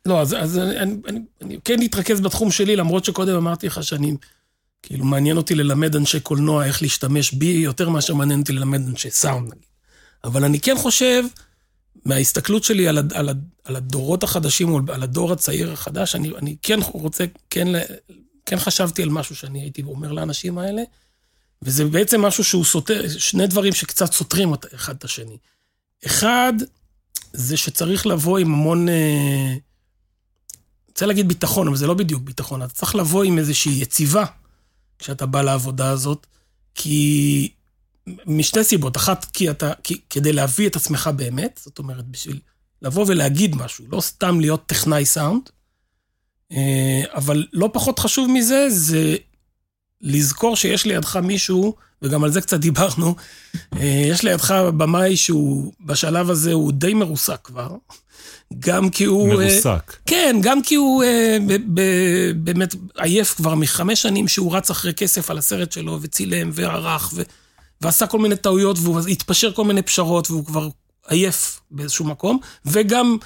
[0.06, 3.84] לא, אז, אז אני, אני, אני, אני כן אתרכז בתחום שלי, למרות שקודם אמרתי לך
[3.84, 4.16] שאני,
[4.82, 9.10] כאילו, מעניין אותי ללמד אנשי קולנוע איך להשתמש בי, יותר מאשר מעניין אותי ללמד אנשי
[9.10, 9.64] סאונד, נגיד.
[10.24, 11.24] אבל אני כן חושב,
[12.04, 13.28] מההסתכלות שלי על, על,
[13.64, 17.68] על הדורות החדשים, או על הדור הצעיר החדש, אני, אני כן רוצה, כן,
[18.46, 20.82] כן חשבתי על משהו שאני הייתי אומר לאנשים האלה,
[21.64, 25.36] וזה בעצם משהו שהוא סותר, שני דברים שקצת סותרים אחד את השני.
[26.06, 26.52] אחד,
[27.32, 29.60] זה שצריך לבוא עם המון, אני
[30.88, 34.24] רוצה להגיד ביטחון, אבל זה לא בדיוק ביטחון, אתה צריך לבוא עם איזושהי יציבה
[34.98, 36.26] כשאתה בא לעבודה הזאת,
[36.74, 37.48] כי...
[38.26, 42.40] משתי סיבות, אחת, כי אתה, כי, כדי להביא את עצמך באמת, זאת אומרת, בשביל
[42.82, 45.50] לבוא ולהגיד משהו, לא סתם להיות טכנאי סאונד,
[46.52, 49.16] אה, אבל לא פחות חשוב מזה, זה
[50.02, 53.14] לזכור שיש לידך מישהו, וגם על זה קצת דיברנו,
[53.76, 57.68] אה, יש לידך במאי שהוא בשלב הזה הוא די מרוסק כבר.
[58.58, 59.42] גם כי הוא...
[59.42, 59.96] אה, מרוסק.
[60.06, 61.38] כן, גם כי הוא אה,
[62.36, 67.22] באמת עייף כבר מחמש שנים שהוא רץ אחרי כסף על הסרט שלו, וצילם וערך, ו,
[67.80, 70.68] ועשה כל מיני טעויות, והוא התפשר כל מיני פשרות, והוא כבר
[71.08, 73.16] עייף באיזשהו מקום, וגם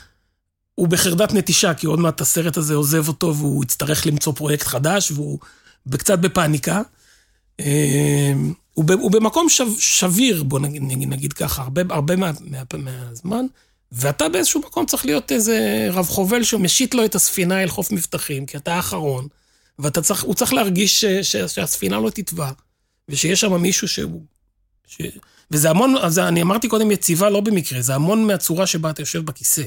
[0.75, 5.11] הוא בחרדת נטישה, כי עוד מעט הסרט הזה עוזב אותו, והוא יצטרך למצוא פרויקט חדש,
[5.11, 5.39] והוא
[5.93, 6.83] וקצת בפאניקה.
[7.61, 13.47] אמ, הוא במקום שב, שביר, בוא נגיד, נגיד, נגיד ככה, הרבה, הרבה מה, מה, מהזמן,
[13.93, 18.47] ואתה באיזשהו מקום צריך להיות איזה רב חובל שמשית לו את הספינה אל חוף מבטחים,
[18.47, 19.29] כי אתה האחרון,
[19.79, 22.51] והוא צריך להרגיש ש, ש, שהספינה לא תטבע,
[23.09, 24.23] ושיש שם מישהו שהוא...
[24.87, 25.03] ש...
[25.51, 29.25] וזה המון, אז אני אמרתי קודם יציבה לא במקרה, זה המון מהצורה שבה אתה יושב
[29.25, 29.63] בכיסא.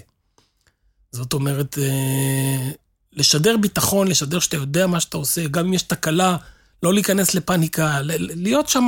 [1.12, 2.70] זאת אומרת, אה,
[3.14, 6.38] לשדר ביטחון, לשדר שאתה יודע מה שאתה עושה, גם אם יש תקלה,
[6.84, 8.88] לא להיכנס לפאניקה, להיות שם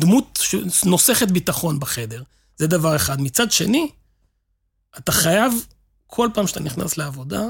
[0.00, 0.38] דמות
[0.84, 2.22] נוסכת ביטחון בחדר.
[2.56, 3.20] זה דבר אחד.
[3.20, 3.90] מצד שני,
[4.98, 5.52] אתה חייב,
[6.06, 7.42] כל פעם שאתה נכנס לעבודה,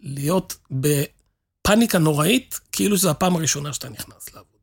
[0.00, 4.53] להיות בפאניקה נוראית, כאילו זו הפעם הראשונה שאתה נכנס לעבודה.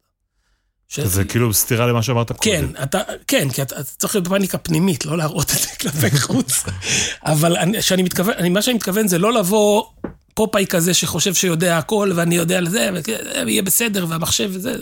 [0.92, 1.00] ש...
[1.00, 2.84] זה כאילו סתירה למה שאמרת כן, קודם.
[2.84, 6.64] אתה, כן, כי אתה, אתה צריך להיות בפאניקה פנימית, לא להראות את זה כלפי חוץ.
[7.26, 9.84] אבל אני, שאני מתכוון, אני, מה שאני מתכוון זה לא לבוא
[10.34, 12.90] פופאי כזה שחושב שיודע הכל, ואני יודע על זה,
[13.46, 14.76] ויהיה בסדר, והמחשב וזה.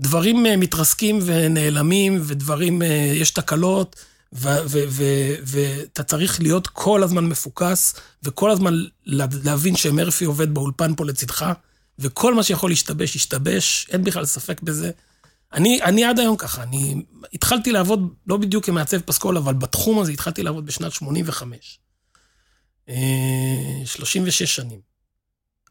[0.00, 3.96] דברים אה, מתרסקים ונעלמים, ודברים, אה, יש תקלות,
[4.32, 8.74] ואתה צריך להיות כל הזמן מפוקס, וכל הזמן
[9.06, 11.52] להבין שמרפי עובד באולפן פה לצדך,
[11.98, 14.90] וכל מה שיכול להשתבש, ישתבש, אין בכלל ספק בזה.
[15.52, 17.02] אני, אני עד היום ככה, אני
[17.32, 21.78] התחלתי לעבוד, לא בדיוק כמעצב פסקול, אבל בתחום הזה התחלתי לעבוד בשנת 85.
[23.84, 24.80] 36 אה, שנים.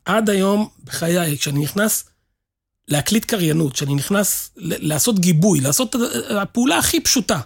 [0.05, 2.05] עד היום, בחיי, כשאני נכנס
[2.87, 5.95] להקליט קריינות, כשאני נכנס לעשות גיבוי, לעשות
[6.41, 7.41] הפעולה הכי פשוטה,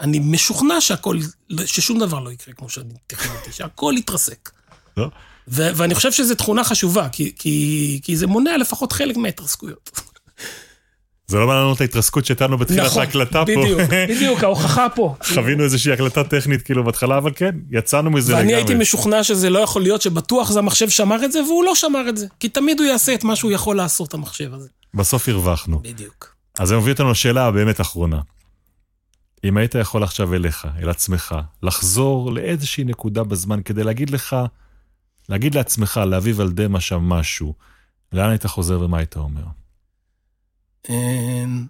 [0.00, 1.18] אני משוכנע שהכל,
[1.66, 4.50] ששום דבר לא יקרה כמו שאני תכננתי, שהכל יתרסק.
[5.58, 5.64] לא.
[5.74, 9.90] ואני חושב שזו תכונה חשובה, כי, כי, כי זה מונע לפחות חלק מההתרסקויות.
[11.26, 13.86] זה לא מעניין לנו את ההתרסקות שהייתה בתחילת נכון, ההקלטה בדיוק, פה.
[13.86, 15.14] בדיוק, בדיוק, ההוכחה פה.
[15.34, 18.46] חווינו איזושהי הקלטה טכנית כאילו בהתחלה, אבל כן, יצאנו מזה לגמרי.
[18.46, 21.74] ואני הייתי משוכנע שזה לא יכול להיות שבטוח זה המחשב שמר את זה, והוא לא
[21.74, 22.26] שמר את זה.
[22.40, 24.68] כי תמיד הוא יעשה את מה שהוא יכול לעשות, המחשב הזה.
[24.94, 25.78] בסוף הרווחנו.
[25.78, 26.34] בדיוק.
[26.58, 28.20] אז זה מביא אותנו לשאלה הבאמת אחרונה.
[29.44, 34.36] אם היית יכול עכשיו אליך, אל עצמך, לחזור לאיזושהי נקודה בזמן כדי להגיד לך,
[35.28, 37.54] להגיד לעצמך, לאביב על דמה שם משהו,
[38.12, 39.42] לאן היית חוזר ומה היית אומר?
[40.88, 41.66] אמ,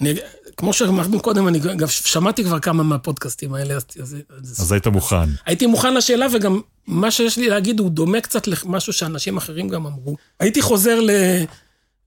[0.00, 0.14] אני,
[0.56, 3.84] כמו שאמרנו קודם, אני גם שמעתי כבר כמה מהפודקאסטים האלה, אז...
[4.00, 4.16] אז,
[4.60, 5.30] אז היית מוכן.
[5.46, 9.86] הייתי מוכן לשאלה, וגם מה שיש לי להגיד הוא דומה קצת למשהו שאנשים אחרים גם
[9.86, 10.16] אמרו.
[10.40, 11.10] הייתי חוזר ל...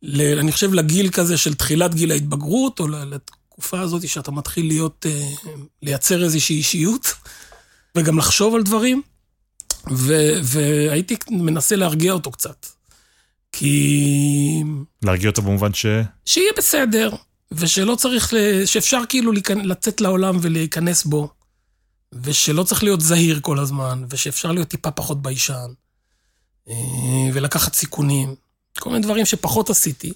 [0.03, 5.05] ל אני חושב לגיל כזה של תחילת גיל ההתבגרות, או לתקופה הזאת שאתה מתחיל להיות,
[5.09, 5.29] אה,
[5.81, 7.13] לייצר איזושהי אישיות,
[7.95, 9.01] וגם לחשוב על דברים,
[9.91, 10.13] ו,
[10.43, 12.65] והייתי מנסה להרגיע אותו קצת.
[13.51, 14.63] כי...
[15.03, 15.85] להרגיע אותו במובן ש...
[16.25, 17.11] שיהיה בסדר,
[17.51, 18.33] ושלא צריך,
[18.65, 19.31] שאפשר כאילו
[19.63, 21.29] לצאת לעולם ולהיכנס בו,
[22.23, 25.73] ושלא צריך להיות זהיר כל הזמן, ושאפשר להיות טיפה פחות ביישן,
[26.69, 26.73] אה,
[27.33, 28.35] ולקחת סיכונים,
[28.79, 30.13] כל מיני דברים שפחות עשיתי.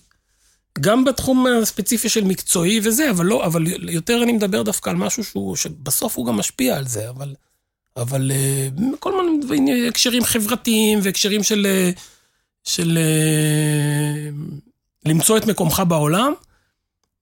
[0.81, 5.23] גם בתחום הספציפי של מקצועי וזה, אבל לא, אבל יותר אני מדבר דווקא על משהו
[5.23, 7.35] שהוא, שבסוף הוא גם משפיע על זה, אבל,
[7.97, 8.67] אבל אה,
[8.99, 9.13] כל
[9.49, 11.65] מיני הקשרים חברתיים והקשרים של...
[11.65, 11.91] אה,
[12.65, 14.30] של אה,
[15.05, 16.34] למצוא את מקומך בעולם.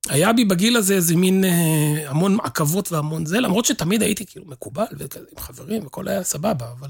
[0.10, 4.46] היה בי בגיל הזה איזה מין אה, המון עכבות והמון זה, למרות שתמיד הייתי כאילו
[4.46, 6.90] מקובל וכזה עם חברים וכל היה סבבה, אבל,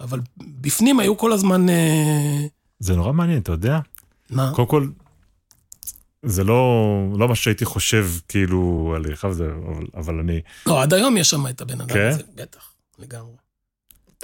[0.00, 1.68] אבל בפנים היו כל הזמן...
[1.68, 2.46] אה...
[2.78, 3.78] זה נורא מעניין, אתה יודע?
[4.30, 4.52] מה?
[4.54, 4.88] קודם כל,
[6.22, 6.62] זה לא,
[7.18, 10.40] לא מה שהייתי חושב כאילו עליך, אבל, אבל אני...
[10.66, 12.08] לא, עד היום יש שם את הבן אדם כן?
[12.08, 13.32] הזה, בטח, לגמרי.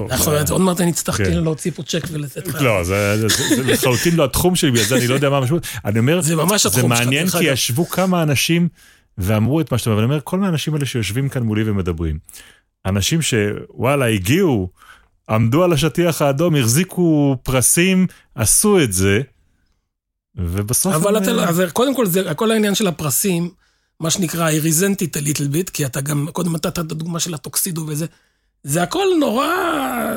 [0.00, 1.24] אנחנו עוד מעט אני אצטרך כן.
[1.24, 2.62] כאילו להוציא פה צ'ק ולתת לך.
[2.62, 3.26] לא, זה
[3.64, 5.66] לחלוטין לא התחום שלי, בגלל זה אני לא יודע מה המשמעות.
[5.84, 6.98] אני אומר, זה ממש התחום שלך.
[6.98, 8.68] זה מעניין כי ישבו כמה אנשים
[9.18, 12.18] ואמרו את מה שאתה אומר, ואני אומר, כל האנשים האלה שיושבים כאן מולי ומדברים,
[12.86, 14.70] אנשים שוואלה, הגיעו,
[15.30, 19.20] עמדו על השטיח האדום, החזיקו פרסים, עשו את זה,
[20.36, 20.94] ובסוף...
[20.94, 23.50] אבל אתה לא, אז קודם כל, זה כל העניין של הפרסים,
[24.00, 27.20] מה שנקרא, I resent it a little bit, כי אתה גם, קודם נתת את הדוגמה
[27.20, 28.06] של הטוקסידו וזה.
[28.64, 29.46] זה הכל נורא,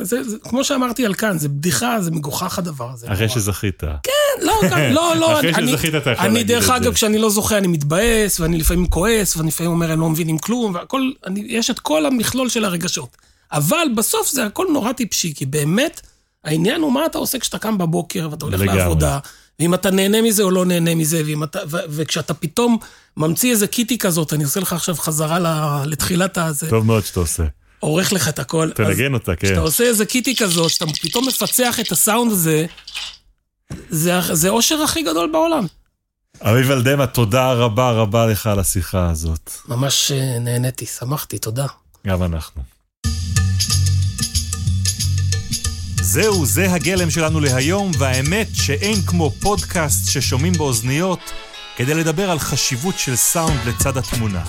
[0.02, 3.08] זה, זה, כמו שאמרתי על כאן, זה בדיחה, זה מגוחך הדבר הזה.
[3.14, 3.40] אחרי נורא.
[3.40, 3.84] שזכית.
[4.04, 4.54] כן, לא,
[4.92, 5.40] לא, לא.
[5.40, 6.54] אחרי אני, שזכית אתה יכול להגיד את זה.
[6.54, 10.00] אני דרך אגב, כשאני לא זוכה, אני מתבאס, ואני לפעמים כועס, ואני לפעמים אומר, אני
[10.00, 13.18] לא מבינים כלום, והכל, אני, יש את כל המכלול של הרגשות.
[13.52, 16.02] אבל בסוף זה הכל נורא טיפשי, כי באמת,
[16.44, 18.78] העניין הוא מה אתה עושה כשאתה קם בבוקר, ואתה הולך לגמרי.
[18.78, 19.20] לעבודה,
[19.60, 22.78] ואם אתה נהנה מזה או לא נהנה מזה, אתה, ו, וכשאתה פתאום
[23.18, 26.70] ממציא איזה קיטי כזאת, אני עושה לך עכשיו חזרה לתחילת הזה.
[26.70, 27.44] טוב מאוד שאתה עושה.
[27.82, 28.70] עורך לך את הכל.
[28.76, 29.48] תנגן אותה, כן.
[29.48, 32.66] כשאתה עושה איזה קיטי כזאת, שאתה פתאום מפצח את הסאונד הזה,
[33.90, 35.66] זה, זה אושר הכי גדול בעולם.
[36.42, 39.52] אביב אלדמה, תודה רבה רבה לך על השיחה הזאת.
[39.68, 41.66] ממש אה, נהניתי, שמחתי, תודה.
[42.08, 42.62] גם אנחנו.
[46.02, 51.20] זהו, זה הגלם שלנו להיום, והאמת שאין כמו פודקאסט ששומעים באוזניות
[51.78, 54.44] כדי לדבר על חשיבות של סאונד לצד התמונה.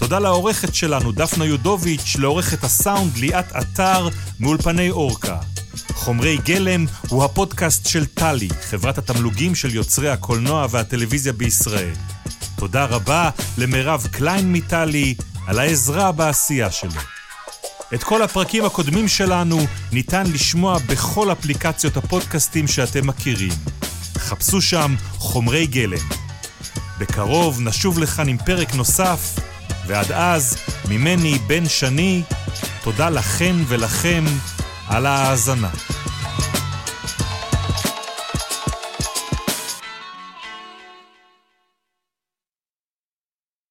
[0.00, 4.08] תודה לעורכת שלנו, דפנה יודוביץ', לעורכת הסאונד ליאת עטר,
[4.40, 5.36] מאולפני אורקה.
[5.92, 11.94] חומרי גלם הוא הפודקאסט של תל"י, חברת התמלוגים של יוצרי הקולנוע והטלוויזיה בישראל.
[12.56, 15.14] תודה רבה למירב קליין מתל"י
[15.46, 17.00] על העזרה בעשייה שלו.
[17.94, 19.58] את כל הפרקים הקודמים שלנו
[19.92, 23.52] ניתן לשמוע בכל אפליקציות הפודקאסטים שאתם מכירים.
[24.18, 26.08] חפשו שם חומרי גלם.
[26.98, 29.38] בקרוב נשוב לכאן עם פרק נוסף
[29.86, 30.56] ועד אז,
[30.88, 32.22] ממני, בן שני,
[32.82, 34.24] תודה לכן ולכם
[34.88, 35.70] על ההאזנה.